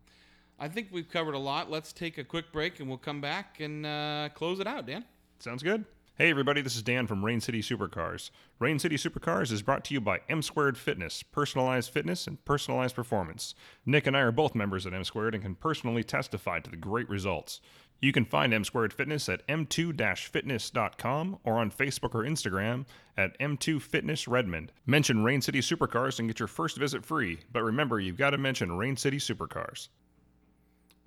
I 0.60 0.68
think 0.68 0.90
we've 0.92 1.10
covered 1.10 1.34
a 1.36 1.40
lot. 1.40 1.70
Let's 1.70 1.94
take 1.94 2.18
a 2.18 2.24
quick 2.24 2.52
break 2.52 2.80
and 2.80 2.88
we'll 2.90 2.98
come 2.98 3.22
back 3.22 3.60
and 3.60 3.86
uh, 3.86 4.30
close 4.34 4.60
it 4.60 4.68
out, 4.68 4.86
Dan. 4.88 5.06
Sounds 5.40 5.62
good. 5.64 5.86
Hey 6.16 6.30
everybody, 6.30 6.62
this 6.62 6.76
is 6.76 6.84
Dan 6.84 7.08
from 7.08 7.26
Rain 7.26 7.42
City 7.42 7.60
Supercars. 7.60 8.30
Rain 8.60 8.78
City 8.78 8.98
Supercars 8.98 9.52
is 9.52 9.64
brought 9.64 9.84
to 9.86 9.96
you 9.96 10.00
by 10.00 10.20
M 10.30 10.44
Squared 10.44 10.78
Fitness, 10.78 11.24
personalized 11.24 11.90
fitness 11.90 12.28
and 12.28 12.46
personalized 12.46 12.94
performance. 12.94 13.56
Nick 13.84 14.06
and 14.06 14.16
I 14.16 14.20
are 14.20 14.32
both 14.32 14.54
members 14.54 14.86
at 14.86 14.94
M 14.94 15.04
Squared 15.04 15.34
and 15.34 15.44
can 15.44 15.56
personally 15.56 16.04
testify 16.04 16.60
to 16.60 16.70
the 16.70 16.78
great 16.78 17.10
results. 17.10 17.62
You 18.00 18.12
can 18.12 18.26
find 18.26 18.54
M 18.54 18.64
Squared 18.64 18.94
Fitness 18.94 19.28
at 19.28 19.48
m2-fitness.com 19.48 21.40
or 21.44 21.56
on 21.56 21.72
Facebook 21.72 22.14
or 22.14 22.22
Instagram 22.22 22.86
at 23.18 23.36
M2 23.40 23.82
Fitness 23.82 24.28
Redmond. 24.28 24.72
Mention 24.86 25.24
Rain 25.24 25.42
City 25.42 25.62
Supercars 25.62 26.20
and 26.20 26.30
get 26.30 26.38
your 26.38 26.48
first 26.48 26.78
visit 26.78 27.04
free, 27.04 27.40
but 27.52 27.64
remember 27.64 28.00
you've 28.00 28.18
got 28.18 28.30
to 28.30 28.38
mention 28.38 28.78
Rain 28.78 28.96
City 28.96 29.18
Supercars. 29.18 29.88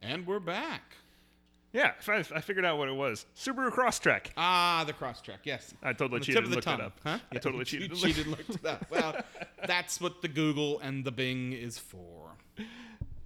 And 0.02 0.26
we're 0.26 0.40
back. 0.40 0.96
Yeah, 1.76 1.92
I, 2.08 2.24
I 2.34 2.40
figured 2.40 2.64
out 2.64 2.78
what 2.78 2.88
it 2.88 2.94
was. 2.94 3.26
Subaru 3.36 3.70
Crosstrek. 3.70 4.28
Ah, 4.38 4.82
the 4.86 4.94
Crosstrek. 4.94 5.40
Yes. 5.44 5.74
I 5.82 5.92
totally 5.92 6.20
cheated 6.20 6.44
and 6.44 6.54
looked 6.54 6.66
it 6.66 6.80
up. 6.80 6.98
Huh? 7.04 7.18
I 7.30 7.36
totally 7.36 7.64
cheated 7.66 7.90
You 7.90 7.96
and 7.96 8.02
cheated 8.02 8.26
and 8.26 8.36
looked 8.38 8.48
it 8.64 8.64
up. 8.64 8.90
Well, 8.90 9.16
that's 9.66 10.00
what 10.00 10.22
the 10.22 10.28
Google 10.28 10.80
and 10.80 11.04
the 11.04 11.12
Bing 11.12 11.52
is 11.52 11.78
for. 11.78 12.30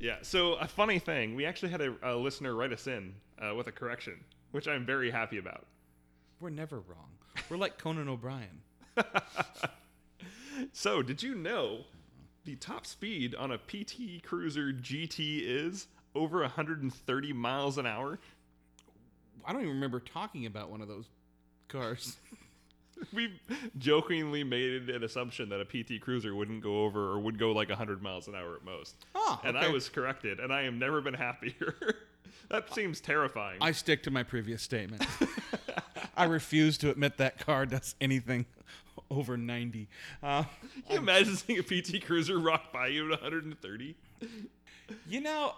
Yeah. 0.01 0.17
So 0.23 0.55
a 0.55 0.67
funny 0.67 0.99
thing, 0.99 1.37
we 1.37 1.47
actually 1.47 1.71
had 1.71 1.81
a, 1.81 1.95
a 2.03 2.17
listener 2.17 2.57
write 2.57 2.73
us 2.73 2.89
in 2.89 3.15
uh, 3.41 3.55
with 3.55 3.69
a 3.69 3.73
correction, 3.73 4.15
which 4.51 4.67
I'm 4.67 4.85
very 4.85 5.13
happy 5.13 5.39
about. 5.39 5.67
We're 6.41 6.51
never 6.51 6.81
wrong. 6.81 7.11
We're 7.49 7.57
like 7.57 7.79
Conan 7.79 8.09
O'Brien. 8.09 8.63
So, 10.73 11.03
did 11.03 11.23
you 11.23 11.35
know 11.35 11.85
the 12.45 12.57
top 12.57 12.85
speed 12.87 13.35
on 13.35 13.51
a 13.51 13.59
PT 13.59 14.23
Cruiser 14.23 14.73
GT 14.73 15.41
is 15.43 15.87
over 16.15 16.41
130 16.41 17.33
miles 17.33 17.79
an 17.79 17.87
hour? 17.87 18.19
I 19.47 19.53
don't 19.53 19.62
even 19.62 19.74
remember 19.74 20.01
talking 20.01 20.47
about 20.47 20.70
one 20.70 20.80
of 20.80 20.88
those 20.88 21.07
cars. 21.68 22.16
We 23.14 23.41
jokingly 23.78 24.45
made 24.45 24.91
an 24.91 25.03
assumption 25.03 25.49
that 25.49 25.59
a 25.61 25.64
PT 25.64 26.03
Cruiser 26.03 26.34
wouldn't 26.34 26.62
go 26.62 26.84
over 26.84 27.12
or 27.12 27.18
would 27.18 27.38
go 27.38 27.53
like 27.53 27.70
100 27.70 28.03
miles 28.03 28.28
an 28.28 28.34
hour 28.34 28.55
at 28.57 28.62
most. 28.62 28.95
Oh, 29.14 29.41
And 29.43 29.57
I 29.57 29.68
was 29.68 29.88
corrected, 29.88 30.38
and 30.38 30.53
I 30.53 30.64
have 30.64 30.74
never 30.74 31.01
been 31.01 31.14
happier. 31.14 31.76
that 32.51 32.74
seems 32.74 33.01
terrifying. 33.01 33.57
I 33.62 33.72
stick 33.72 34.03
to 34.03 34.11
my 34.11 34.22
previous 34.22 34.62
statement. 34.62 35.07
I 36.16 36.24
refuse 36.24 36.76
to 36.78 36.91
admit 36.91 37.16
that 37.16 37.38
car 37.38 37.64
does 37.64 37.95
anything 38.03 38.45
over 39.11 39.38
90. 39.38 39.88
Uh, 40.22 40.43
Can 40.43 40.51
you 40.91 40.99
imagine 40.99 41.36
seeing 41.36 41.59
a 41.59 41.62
PT 41.62 42.05
Cruiser 42.05 42.38
rock 42.38 42.70
by 42.70 42.88
you 42.88 43.07
at 43.07 43.22
130? 43.22 43.97
You 45.09 45.20
know, 45.22 45.55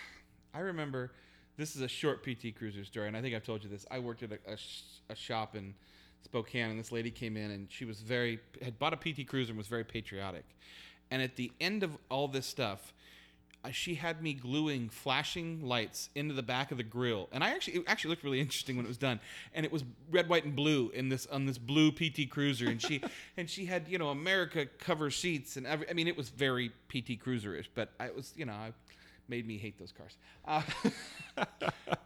I 0.54 0.60
remember 0.60 1.12
this 1.56 1.76
is 1.76 1.82
a 1.82 1.88
short 1.88 2.22
PT 2.22 2.56
Cruiser 2.56 2.84
story, 2.84 3.08
and 3.08 3.16
I 3.16 3.20
think 3.20 3.34
I've 3.34 3.44
told 3.44 3.62
you 3.62 3.70
this. 3.70 3.86
I 3.90 3.98
worked 3.98 4.22
at 4.22 4.32
a, 4.32 4.38
a, 4.52 4.56
sh- 4.56 4.82
a 5.10 5.14
shop 5.14 5.54
in 5.54 5.74
Spokane, 6.24 6.70
and 6.70 6.78
this 6.78 6.92
lady 6.92 7.10
came 7.10 7.36
in, 7.36 7.50
and 7.50 7.70
she 7.70 7.84
was 7.84 8.00
very 8.00 8.40
had 8.62 8.78
bought 8.78 8.92
a 8.92 8.96
PT 8.96 9.26
Cruiser 9.26 9.50
and 9.50 9.58
was 9.58 9.66
very 9.66 9.84
patriotic. 9.84 10.44
And 11.10 11.20
at 11.20 11.36
the 11.36 11.52
end 11.60 11.82
of 11.82 11.96
all 12.10 12.26
this 12.26 12.46
stuff, 12.46 12.94
she 13.70 13.94
had 13.94 14.22
me 14.22 14.32
gluing 14.32 14.88
flashing 14.88 15.64
lights 15.64 16.10
into 16.14 16.34
the 16.34 16.42
back 16.42 16.72
of 16.72 16.78
the 16.78 16.82
grill, 16.82 17.28
and 17.30 17.44
I 17.44 17.50
actually 17.50 17.74
it 17.74 17.84
actually 17.86 18.10
looked 18.10 18.24
really 18.24 18.40
interesting 18.40 18.76
when 18.76 18.84
it 18.84 18.88
was 18.88 18.96
done. 18.96 19.20
And 19.54 19.64
it 19.64 19.70
was 19.70 19.84
red, 20.10 20.28
white, 20.28 20.44
and 20.44 20.56
blue 20.56 20.90
in 20.94 21.10
this 21.10 21.26
on 21.26 21.46
this 21.46 21.58
blue 21.58 21.92
PT 21.92 22.28
Cruiser, 22.28 22.68
and 22.68 22.82
she 22.82 23.02
and 23.36 23.48
she 23.48 23.66
had 23.66 23.86
you 23.88 23.98
know 23.98 24.08
America 24.08 24.66
cover 24.78 25.10
seats 25.10 25.56
and 25.56 25.66
every. 25.66 25.88
I 25.88 25.92
mean, 25.92 26.08
it 26.08 26.16
was 26.16 26.30
very 26.30 26.70
PT 26.88 27.20
Cruiser-ish, 27.20 27.70
but 27.74 27.90
I 28.00 28.10
was 28.10 28.32
you 28.36 28.46
know 28.46 28.52
I 28.52 28.72
made 29.28 29.46
me 29.46 29.56
hate 29.56 29.78
those 29.78 29.92
cars. 29.92 30.16
Uh, 30.46 30.62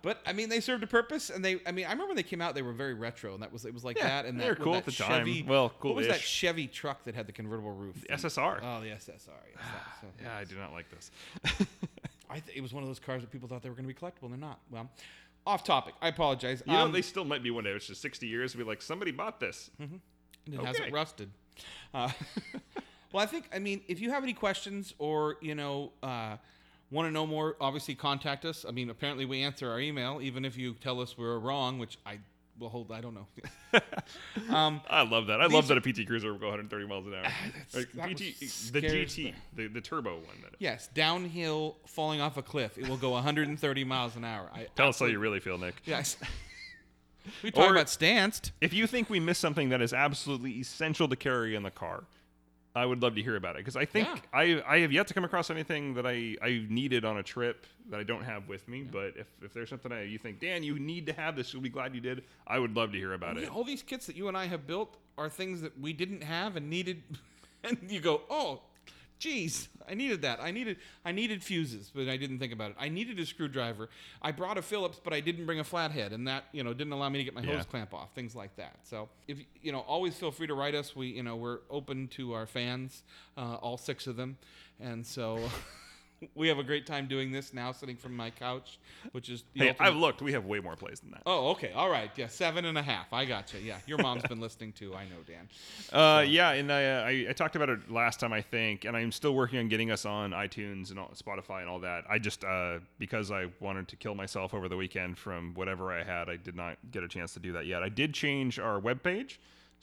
but 0.03 0.21
I 0.27 0.33
mean, 0.33 0.49
they 0.49 0.61
served 0.61 0.83
a 0.83 0.87
purpose, 0.87 1.31
and 1.31 1.45
they. 1.45 1.61
I 1.67 1.73
mean, 1.73 1.87
I 1.87 1.91
remember 1.91 2.09
when 2.09 2.17
they 2.17 2.23
came 2.23 2.41
out, 2.41 2.55
they 2.55 2.63
were 2.63 2.73
very 2.73 2.95
retro, 2.95 3.35
and 3.35 3.43
that 3.43 3.53
was 3.53 3.65
it 3.65 3.75
was 3.75 3.85
like 3.85 3.99
Yeah, 3.99 4.07
that, 4.07 4.27
and 4.27 4.39
they 4.39 4.45
that, 4.45 4.59
were 4.59 4.65
cool 4.65 4.73
that 4.73 4.79
at 4.79 4.87
the 4.87 4.93
time. 4.93 5.27
Chevy, 5.27 5.43
Well, 5.43 5.73
What 5.81 5.95
was 5.95 6.07
that. 6.09 6.21
Chevy 6.21 6.67
truck 6.67 7.05
that 7.05 7.15
had 7.15 7.27
the 7.27 7.33
convertible 7.33 7.73
roof? 7.73 8.01
The 8.03 8.15
SSR. 8.15 8.61
Oh, 8.63 8.81
the 8.81 8.89
SSR. 8.89 8.89
Yes, 8.89 9.05
that, 9.07 9.21
so, 10.01 10.07
yeah, 10.23 10.37
I 10.37 10.45
do 10.45 10.57
not 10.57 10.73
like 10.73 10.87
this. 10.91 11.11
I 12.31 12.41
th- 12.41 12.57
it 12.57 12.61
was 12.61 12.73
one 12.73 12.83
of 12.83 12.89
those 12.89 12.99
cars 12.99 13.23
that 13.23 13.31
people 13.31 13.49
thought 13.49 13.63
they 13.63 13.69
were 13.69 13.77
going 13.77 13.89
to 13.89 13.95
be 13.95 13.99
collectible, 13.99 14.25
and 14.25 14.33
they're 14.33 14.39
not. 14.39 14.59
Well, 14.71 14.91
off 15.47 15.63
topic. 15.63 15.95
I 16.03 16.09
apologize. 16.09 16.63
You 16.67 16.73
know, 16.73 16.87
Um, 16.87 16.93
they 16.93 17.03
still 17.03 17.25
might 17.25 17.43
be 17.43 17.51
one 17.51 17.65
day. 17.65 17.71
It's 17.71 17.87
just 17.87 18.03
60 18.03 18.27
years 18.27 18.55
be 18.55 18.65
like, 18.65 18.83
somebody 18.83 19.13
bought 19.13 19.39
this. 19.39 19.71
Mm-hmm. 19.81 19.97
and 20.47 20.55
it 20.55 20.59
okay. 20.59 20.67
hasn't 20.67 20.93
rusted. 20.93 21.31
Uh, 21.95 22.11
well, 23.13 23.23
I 23.23 23.27
think 23.27 23.49
I 23.53 23.59
mean 23.59 23.83
if 23.89 24.01
you 24.01 24.11
have 24.11 24.23
any 24.23 24.35
questions 24.35 24.93
or 24.99 25.37
you 25.41 25.55
know 25.55 25.93
uh, 26.03 26.37
want 26.91 27.09
to 27.09 27.13
know 27.13 27.27
more, 27.27 27.57
obviously 27.61 27.95
contact 27.95 28.45
us. 28.45 28.65
I 28.67 28.71
mean, 28.71 28.91
apparently 28.91 29.25
we 29.25 29.43
answer 29.43 29.71
our 29.71 29.81
email, 29.81 30.21
even 30.23 30.45
if 30.45 30.57
you 30.57 30.75
tell 30.75 31.01
us 31.01 31.17
we're 31.19 31.39
wrong, 31.39 31.79
which 31.79 31.99
I 32.07 32.19
will 32.59 32.69
hold. 32.69 32.91
I 32.93 33.01
don't 33.01 33.15
know. 33.15 33.27
um, 34.55 34.81
I 34.89 35.03
love 35.03 35.27
that. 35.27 35.41
I 35.41 35.47
love 35.47 35.69
that 35.69 35.77
a 35.77 35.81
PT 35.81 36.07
Cruiser 36.07 36.33
will 36.33 36.39
go 36.39 36.47
130 36.47 36.87
miles 36.87 37.07
an 37.07 37.15
hour. 37.15 37.25
Like, 37.75 38.17
PT, 38.17 38.41
the 38.73 38.81
GT, 38.81 39.35
the, 39.55 39.67
the 39.67 39.81
turbo 39.81 40.15
one. 40.15 40.41
That 40.43 40.55
yes, 40.59 40.89
downhill, 40.95 41.77
falling 41.87 42.21
off 42.21 42.37
a 42.37 42.43
cliff, 42.43 42.79
it 42.79 42.89
will 42.89 42.97
go 42.97 43.11
130 43.11 43.85
miles 43.85 44.17
an 44.17 44.25
hour. 44.25 44.51
I, 44.55 44.69
Tell 44.77 44.89
us 44.89 44.99
how 44.99 45.07
you 45.07 45.19
really 45.19 45.41
feel, 45.41 45.59
Nick. 45.59 45.75
yes. 45.85 46.17
we 47.43 47.51
talk 47.51 47.69
Or- 47.69 47.73
about 47.73 47.91
stanced. 47.91 48.53
If 48.61 48.73
you 48.73 48.87
think 48.87 49.11
we 49.11 49.21
missed 49.21 49.41
something 49.41 49.69
that 49.71 49.83
is 49.83 49.93
absolutely 49.93 50.53
essential 50.53 51.09
to 51.09 51.17
carry 51.17 51.55
in 51.55 51.63
the 51.63 51.71
car, 51.71 52.05
I 52.77 52.85
would 52.87 53.03
love 53.03 53.15
to 53.17 53.23
hear 53.23 53.37
about 53.37 53.57
it 53.57 53.59
because 53.59 53.77
I 53.77 53.85
think 53.87 54.07
Yeah. 54.07 54.21
I 54.33 54.63
I 54.67 54.79
have 54.81 54.93
yet 54.93 55.07
to 55.09 55.15
come 55.15 55.25
across 55.25 55.51
anything 55.51 55.95
that 55.95 56.07
I, 56.07 56.37
I 56.43 56.67
needed 56.69 57.05
on 57.05 57.17
a 57.17 57.23
trip 57.23 57.67
that 57.91 57.99
I 57.99 58.03
don't 58.03 58.23
have 58.23 58.49
with 58.49 58.69
me. 58.69 58.83
But 58.83 59.15
if, 59.17 59.27
if 59.43 59.55
there's 59.55 59.71
something 59.71 59.91
I, 59.93 60.03
you 60.03 60.19
think, 60.19 60.41
Dan, 60.41 60.63
you 60.63 60.79
need 60.79 61.07
to 61.07 61.13
have 61.15 61.37
this, 61.37 61.53
you'll 61.53 61.63
be 61.63 61.69
glad 61.71 61.95
you 61.95 62.01
did. 62.01 62.25
I 62.47 62.59
would 62.59 62.77
love 62.77 62.93
to 62.93 62.99
hear 62.99 63.15
about 63.15 63.37
Yeah, 63.37 63.45
it. 63.45 63.51
all 63.51 63.65
these 63.65 63.83
kits 63.83 64.07
that 64.07 64.17
you 64.17 64.29
and 64.29 64.37
I 64.37 64.47
have 64.47 64.67
built 64.67 64.97
are 65.17 65.29
things 65.31 65.61
that 65.63 65.79
we 65.81 65.93
didn't 65.95 66.23
have 66.23 66.57
and 66.57 66.69
needed, 66.69 67.03
and 67.65 67.79
you 67.89 68.01
go, 68.01 68.21
oh, 68.29 68.61
geez, 69.19 69.69
I 69.89 69.95
needed 69.95 70.23
that. 70.23 70.41
I 70.41 70.51
needed, 70.51 70.77
I 71.05 71.13
needed 71.13 71.43
fuses, 71.43 71.91
but 71.95 72.09
I 72.09 72.17
didn't 72.17 72.39
think 72.39 72.53
about 72.53 72.71
it. 72.73 72.77
I 72.79 72.89
needed 72.89 73.19
a 73.21 73.27
screwdriver. 73.27 73.89
I 74.21 74.33
brought 74.33 74.59
a 74.59 74.63
Phillips, 74.63 75.01
but 75.03 75.13
I 75.13 75.21
didn't 75.21 75.47
bring 75.47 75.61
a 75.61 75.65
flathead, 75.65 76.13
and 76.13 76.27
that, 76.29 76.45
you 76.53 76.63
know, 76.65 76.73
didn't 76.75 76.93
allow 76.93 77.09
me 77.09 77.19
to 77.19 77.25
get 77.25 77.35
my 77.35 77.43
Yeah. 77.43 77.57
hose 77.57 77.65
clamp 77.67 77.95
off. 77.95 78.15
Things 78.15 78.35
like 78.35 78.55
that. 78.57 78.79
So, 78.85 79.09
if 79.29 79.39
you 79.63 79.73
know, 79.73 79.81
always 79.81 80.17
feel 80.17 80.31
free 80.33 80.47
to 80.49 80.55
write 80.55 80.75
us. 80.75 80.95
We, 80.97 81.09
you 81.09 81.23
know, 81.23 81.37
we're 81.37 81.61
open 81.71 82.09
to 82.09 82.33
our 82.35 82.47
fans, 82.47 83.03
uh, 83.37 83.55
all 83.57 83.77
six 83.79 84.07
of 84.07 84.17
them, 84.17 84.39
and 84.81 85.07
so. 85.07 85.49
We 86.35 86.49
have 86.49 86.59
a 86.59 86.65
great 86.65 86.87
time 86.87 87.07
doing 87.09 87.31
this 87.31 87.53
now, 87.53 87.73
sitting 87.73 87.97
from 87.97 88.17
my 88.17 88.31
couch, 88.31 88.79
which 89.13 89.29
is 89.29 89.45
the 89.53 89.61
Hey, 89.61 89.69
ultimate- 89.69 89.87
I've 89.89 89.97
looked. 89.97 90.23
We 90.23 90.33
have 90.33 90.47
way 90.47 90.61
more 90.61 90.75
plays 90.77 91.01
than 91.01 91.11
that. 91.11 91.23
Oh, 91.27 91.51
okay. 91.51 91.73
All 91.73 91.91
right. 91.91 92.11
Yeah, 92.17 92.27
seven 92.29 92.65
and 92.65 92.79
a 92.79 92.83
half. 92.83 93.13
I 93.13 93.25
got 93.27 93.53
you. 93.53 93.61
Yeah, 93.61 93.79
your 93.87 93.99
mom's 93.99 94.23
been 94.23 94.41
listening 94.41 94.73
too. 94.73 94.95
I 94.95 95.05
know, 95.05 95.17
Dan. 95.27 95.49
Uh, 95.93 96.23
yeah, 96.23 96.53
and 96.53 96.73
I, 96.73 96.85
uh, 96.85 97.03
I 97.05 97.27
I 97.31 97.33
talked 97.33 97.55
about 97.57 97.69
it 97.69 97.91
last 97.91 98.19
time 98.21 98.33
I 98.33 98.41
think, 98.41 98.85
and 98.87 98.97
I'm 98.97 99.13
still 99.13 99.35
working 99.35 99.59
on 99.59 99.69
getting 99.69 99.91
us 99.91 100.05
on 100.07 100.31
iTunes 100.31 100.91
and 100.91 100.99
all, 100.99 101.11
Spotify 101.15 101.61
and 101.61 101.69
all 101.69 101.81
that. 101.81 102.05
I 102.09 102.19
just 102.19 102.45
uh, 102.45 102.79
because 102.99 103.31
I 103.31 103.47
wanted 103.61 103.89
to 103.89 103.97
kill 103.97 104.15
myself 104.15 104.55
over 104.55 104.69
the 104.69 104.77
weekend 104.77 105.19
from 105.19 105.53
whatever 105.55 105.93
I 105.93 106.03
had, 106.03 106.29
I 106.31 106.37
did 106.37 106.57
not 106.57 106.79
get 106.93 107.03
a 107.03 107.09
chance 107.09 107.35
to 107.35 107.41
do 107.41 107.53
that 107.53 107.67
yet. 107.67 107.83
I 107.83 107.89
did 107.91 108.15
change 108.15 108.59
our 108.59 108.81
webpage, 108.81 109.37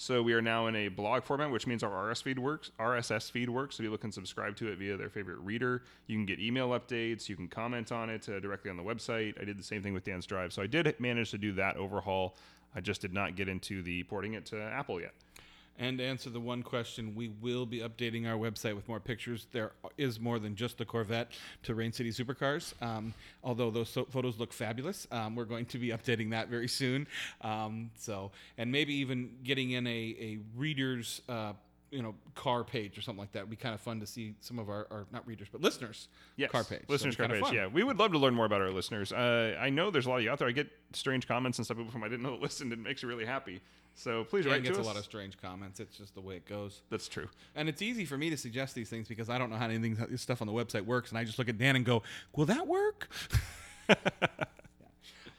so 0.03 0.21
we 0.21 0.33
are 0.33 0.41
now 0.41 0.67
in 0.67 0.75
a 0.75 0.89
blog 0.89 1.23
format, 1.23 1.49
which 1.49 1.65
means 1.65 1.81
our 1.81 1.89
RSS 1.89 2.23
feed 2.23 2.37
works. 2.37 2.71
RSS 2.77 3.31
feed 3.31 3.49
works, 3.49 3.77
so 3.77 3.83
people 3.83 3.97
can 3.97 4.11
subscribe 4.11 4.57
to 4.57 4.67
it 4.67 4.77
via 4.77 4.97
their 4.97 5.09
favorite 5.09 5.37
reader. 5.39 5.83
You 6.07 6.17
can 6.17 6.25
get 6.25 6.39
email 6.39 6.69
updates, 6.71 7.29
you 7.29 7.37
can 7.37 7.47
comment 7.47 7.91
on 7.91 8.09
it 8.09 8.27
uh, 8.27 8.41
directly 8.41 8.69
on 8.69 8.75
the 8.75 8.83
website. 8.83 9.41
I 9.41 9.45
did 9.45 9.57
the 9.57 9.63
same 9.63 9.81
thing 9.81 9.93
with 9.93 10.03
Dan's 10.03 10.25
Drive, 10.25 10.51
so 10.51 10.61
I 10.61 10.67
did 10.67 10.93
manage 10.99 11.31
to 11.31 11.37
do 11.37 11.53
that 11.53 11.77
overhaul. 11.77 12.35
I 12.75 12.81
just 12.81 12.99
did 12.99 13.13
not 13.13 13.37
get 13.37 13.47
into 13.47 13.81
the 13.81 14.03
porting 14.03 14.33
it 14.33 14.45
to 14.47 14.61
Apple 14.61 14.99
yet. 14.99 15.13
And 15.79 15.97
to 15.97 16.03
answer 16.03 16.29
the 16.29 16.39
one 16.39 16.61
question, 16.61 17.15
we 17.15 17.29
will 17.41 17.65
be 17.65 17.79
updating 17.79 18.27
our 18.27 18.37
website 18.37 18.75
with 18.75 18.87
more 18.87 18.99
pictures. 18.99 19.47
There 19.51 19.71
is 19.97 20.19
more 20.19 20.37
than 20.37 20.55
just 20.55 20.77
the 20.77 20.85
Corvette 20.85 21.31
to 21.63 21.73
Rain 21.73 21.91
City 21.91 22.11
Supercars. 22.11 22.73
Um, 22.81 23.13
although 23.43 23.71
those 23.71 23.89
so- 23.89 24.05
photos 24.05 24.37
look 24.37 24.53
fabulous, 24.53 25.07
um, 25.11 25.35
we're 25.35 25.45
going 25.45 25.65
to 25.67 25.79
be 25.79 25.87
updating 25.89 26.29
that 26.29 26.47
very 26.47 26.67
soon. 26.67 27.07
Um, 27.41 27.89
so, 27.97 28.31
and 28.57 28.71
maybe 28.71 28.93
even 28.95 29.31
getting 29.43 29.71
in 29.71 29.87
a, 29.87 29.89
a 30.19 30.39
reader's. 30.55 31.21
Uh, 31.27 31.53
you 31.91 32.01
know, 32.01 32.15
car 32.33 32.63
page 32.63 32.97
or 32.97 33.01
something 33.03 33.19
like 33.19 33.31
that 33.33 33.43
would 33.43 33.51
be 33.51 33.55
kind 33.55 33.75
of 33.75 33.79
fun 33.79 33.99
to 33.99 34.07
see 34.07 34.33
some 34.41 34.57
of 34.57 34.67
our, 34.67 34.87
our 34.89 35.05
not 35.11 35.27
readers, 35.27 35.47
but 35.51 35.61
listeners' 35.61 36.07
Yes, 36.37 36.49
car 36.49 36.63
page. 36.63 36.81
Listeners' 36.87 37.13
it'd 37.13 37.29
car 37.29 37.39
page. 37.39 37.53
Yeah, 37.55 37.67
we 37.67 37.83
would 37.83 37.99
love 37.99 38.13
to 38.13 38.17
learn 38.17 38.33
more 38.33 38.47
about 38.47 38.61
our 38.61 38.71
listeners. 38.71 39.13
Uh, 39.13 39.55
I 39.59 39.69
know 39.69 39.91
there's 39.91 40.07
a 40.07 40.09
lot 40.09 40.15
of 40.17 40.23
you 40.23 40.31
out 40.31 40.39
there. 40.39 40.47
I 40.47 40.53
get 40.53 40.71
strange 40.93 41.27
comments 41.27 41.59
and 41.59 41.65
stuff 41.65 41.77
people 41.77 41.91
from 41.91 42.03
I 42.03 42.07
didn't 42.07 42.23
know 42.23 42.31
that 42.31 42.41
listened. 42.41 42.73
and 42.73 42.81
It 42.81 42.83
makes 42.89 43.03
you 43.03 43.09
really 43.09 43.25
happy. 43.25 43.61
So 43.95 44.23
please 44.23 44.45
Dan 44.45 44.53
write 44.53 44.63
gets 44.63 44.75
to 44.75 44.79
a 44.79 44.81
us. 44.81 44.87
lot 44.87 44.97
of 44.97 45.03
strange 45.03 45.37
comments. 45.41 45.79
It's 45.79 45.97
just 45.97 46.15
the 46.15 46.21
way 46.21 46.35
it 46.35 46.45
goes. 46.47 46.81
That's 46.89 47.07
true. 47.07 47.29
And 47.55 47.69
it's 47.69 47.81
easy 47.81 48.05
for 48.05 48.17
me 48.17 48.29
to 48.29 48.37
suggest 48.37 48.75
these 48.75 48.89
things 48.89 49.07
because 49.07 49.29
I 49.29 49.37
don't 49.37 49.49
know 49.49 49.55
how 49.55 49.65
anything 49.65 49.95
this 50.09 50.21
stuff 50.21 50.41
on 50.41 50.47
the 50.47 50.53
website 50.53 50.85
works, 50.85 51.09
and 51.09 51.17
I 51.17 51.23
just 51.23 51.37
look 51.37 51.49
at 51.49 51.57
Dan 51.57 51.75
and 51.75 51.85
go, 51.85 52.03
"Will 52.35 52.45
that 52.45 52.67
work?" 52.67 53.09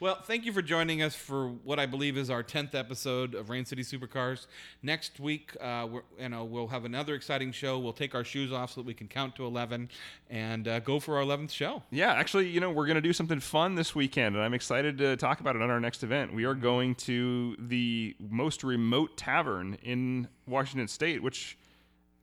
Well, 0.00 0.20
thank 0.22 0.44
you 0.44 0.52
for 0.52 0.60
joining 0.60 1.02
us 1.02 1.14
for 1.14 1.48
what 1.48 1.78
I 1.78 1.86
believe 1.86 2.18
is 2.18 2.28
our 2.28 2.42
tenth 2.42 2.74
episode 2.74 3.34
of 3.34 3.48
Rain 3.48 3.64
City 3.64 3.82
Supercars. 3.82 4.46
Next 4.82 5.20
week, 5.20 5.56
uh, 5.60 5.86
we're, 5.90 6.02
you 6.18 6.28
know, 6.28 6.44
we'll 6.44 6.66
have 6.66 6.84
another 6.84 7.14
exciting 7.14 7.52
show. 7.52 7.78
We'll 7.78 7.92
take 7.92 8.14
our 8.14 8.24
shoes 8.24 8.52
off 8.52 8.72
so 8.72 8.80
that 8.80 8.86
we 8.86 8.92
can 8.92 9.06
count 9.06 9.36
to 9.36 9.46
eleven 9.46 9.88
and 10.28 10.66
uh, 10.66 10.80
go 10.80 10.98
for 10.98 11.14
our 11.16 11.22
eleventh 11.22 11.52
show. 11.52 11.84
Yeah, 11.90 12.12
actually, 12.12 12.48
you 12.48 12.58
know, 12.58 12.70
we're 12.70 12.86
going 12.86 12.96
to 12.96 13.00
do 13.00 13.12
something 13.12 13.38
fun 13.38 13.76
this 13.76 13.94
weekend, 13.94 14.34
and 14.34 14.44
I'm 14.44 14.52
excited 14.52 14.98
to 14.98 15.16
talk 15.16 15.38
about 15.40 15.54
it 15.54 15.62
on 15.62 15.70
our 15.70 15.80
next 15.80 16.02
event. 16.02 16.34
We 16.34 16.44
are 16.44 16.54
going 16.54 16.96
to 16.96 17.56
the 17.58 18.16
most 18.18 18.64
remote 18.64 19.16
tavern 19.16 19.78
in 19.82 20.26
Washington 20.46 20.88
State, 20.88 21.22
which 21.22 21.56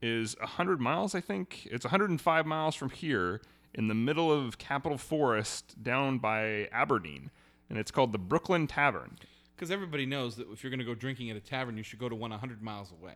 is 0.02 0.36
100 0.40 0.78
miles, 0.78 1.14
I 1.14 1.20
think. 1.20 1.66
It's 1.70 1.86
105 1.86 2.46
miles 2.46 2.74
from 2.74 2.90
here 2.90 3.40
in 3.74 3.88
the 3.88 3.94
middle 3.94 4.30
of 4.30 4.58
Capitol 4.58 4.98
Forest 4.98 5.82
down 5.82 6.18
by 6.18 6.68
Aberdeen, 6.70 7.30
and 7.72 7.80
it's 7.80 7.90
called 7.90 8.12
the 8.12 8.18
Brooklyn 8.18 8.66
Tavern. 8.68 9.16
Because 9.56 9.70
everybody 9.70 10.04
knows 10.06 10.36
that 10.36 10.50
if 10.52 10.62
you're 10.62 10.70
going 10.70 10.78
to 10.80 10.84
go 10.84 10.94
drinking 10.94 11.30
at 11.30 11.36
a 11.36 11.40
tavern, 11.40 11.76
you 11.76 11.82
should 11.82 11.98
go 11.98 12.08
to 12.08 12.14
one 12.14 12.30
100 12.30 12.62
miles 12.62 12.92
away. 12.92 13.14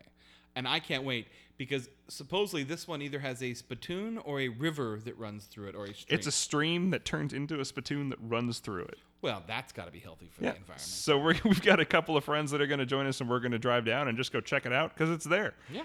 And 0.55 0.67
I 0.67 0.81
can't 0.81 1.05
wait 1.05 1.27
because 1.59 1.89
supposedly 2.09 2.63
this 2.63 2.89
one 2.89 3.03
either 3.03 3.19
has 3.19 3.43
a 3.43 3.53
spittoon 3.53 4.17
or 4.19 4.41
a 4.41 4.49
river 4.49 4.99
that 5.05 5.19
runs 5.19 5.45
through 5.45 5.69
it 5.69 5.75
or 5.75 5.85
a 5.85 5.93
stream. 5.93 6.07
It's 6.19 6.27
a 6.27 6.33
stream 6.33 6.91
that 6.91 7.05
turns 7.05 7.35
into 7.35 7.61
a 7.61 7.65
spittoon 7.67 8.09
that 8.09 8.19
runs 8.23 8.59
through 8.61 8.85
it. 8.85 8.99
well, 9.21 9.43
that's 9.47 9.73
got 9.73 9.85
to 9.87 9.93
be 9.93 9.99
healthy 9.99 10.31
for 10.33 10.43
Yeah. 10.45 10.53
the 10.53 10.57
environment. 10.57 10.81
So 10.81 11.19
we're, 11.19 11.35
we've 11.45 11.61
got 11.63 11.79
a 11.79 11.85
couple 11.85 12.17
of 12.17 12.25
friends 12.25 12.51
that 12.53 12.63
are 12.63 12.67
going 12.67 12.79
to 12.79 12.87
join 12.87 13.07
us, 13.07 13.21
and 13.21 13.29
we're 13.29 13.41
going 13.41 13.53
to 13.53 13.59
drive 13.59 13.85
down 13.85 14.09
and 14.09 14.17
just 14.17 14.33
go 14.33 14.41
check 14.41 14.65
it 14.65 14.73
out 14.73 14.95
because 14.95 15.11
it's 15.11 15.27
there. 15.27 15.53
Yeah. 15.71 15.83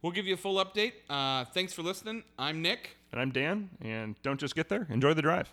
We'll 0.00 0.12
give 0.12 0.26
you 0.26 0.34
a 0.34 0.38
full 0.38 0.64
update. 0.64 0.92
Uh, 1.10 1.44
thanks 1.46 1.72
for 1.74 1.82
listening. 1.82 2.22
I'm 2.38 2.62
Nick. 2.62 2.96
And 3.12 3.20
I'm 3.20 3.32
Dan, 3.32 3.68
and 3.82 4.14
don't 4.22 4.38
just 4.40 4.54
get 4.54 4.68
there, 4.68 4.86
enjoy 4.90 5.12
the 5.14 5.22
drive. 5.22 5.52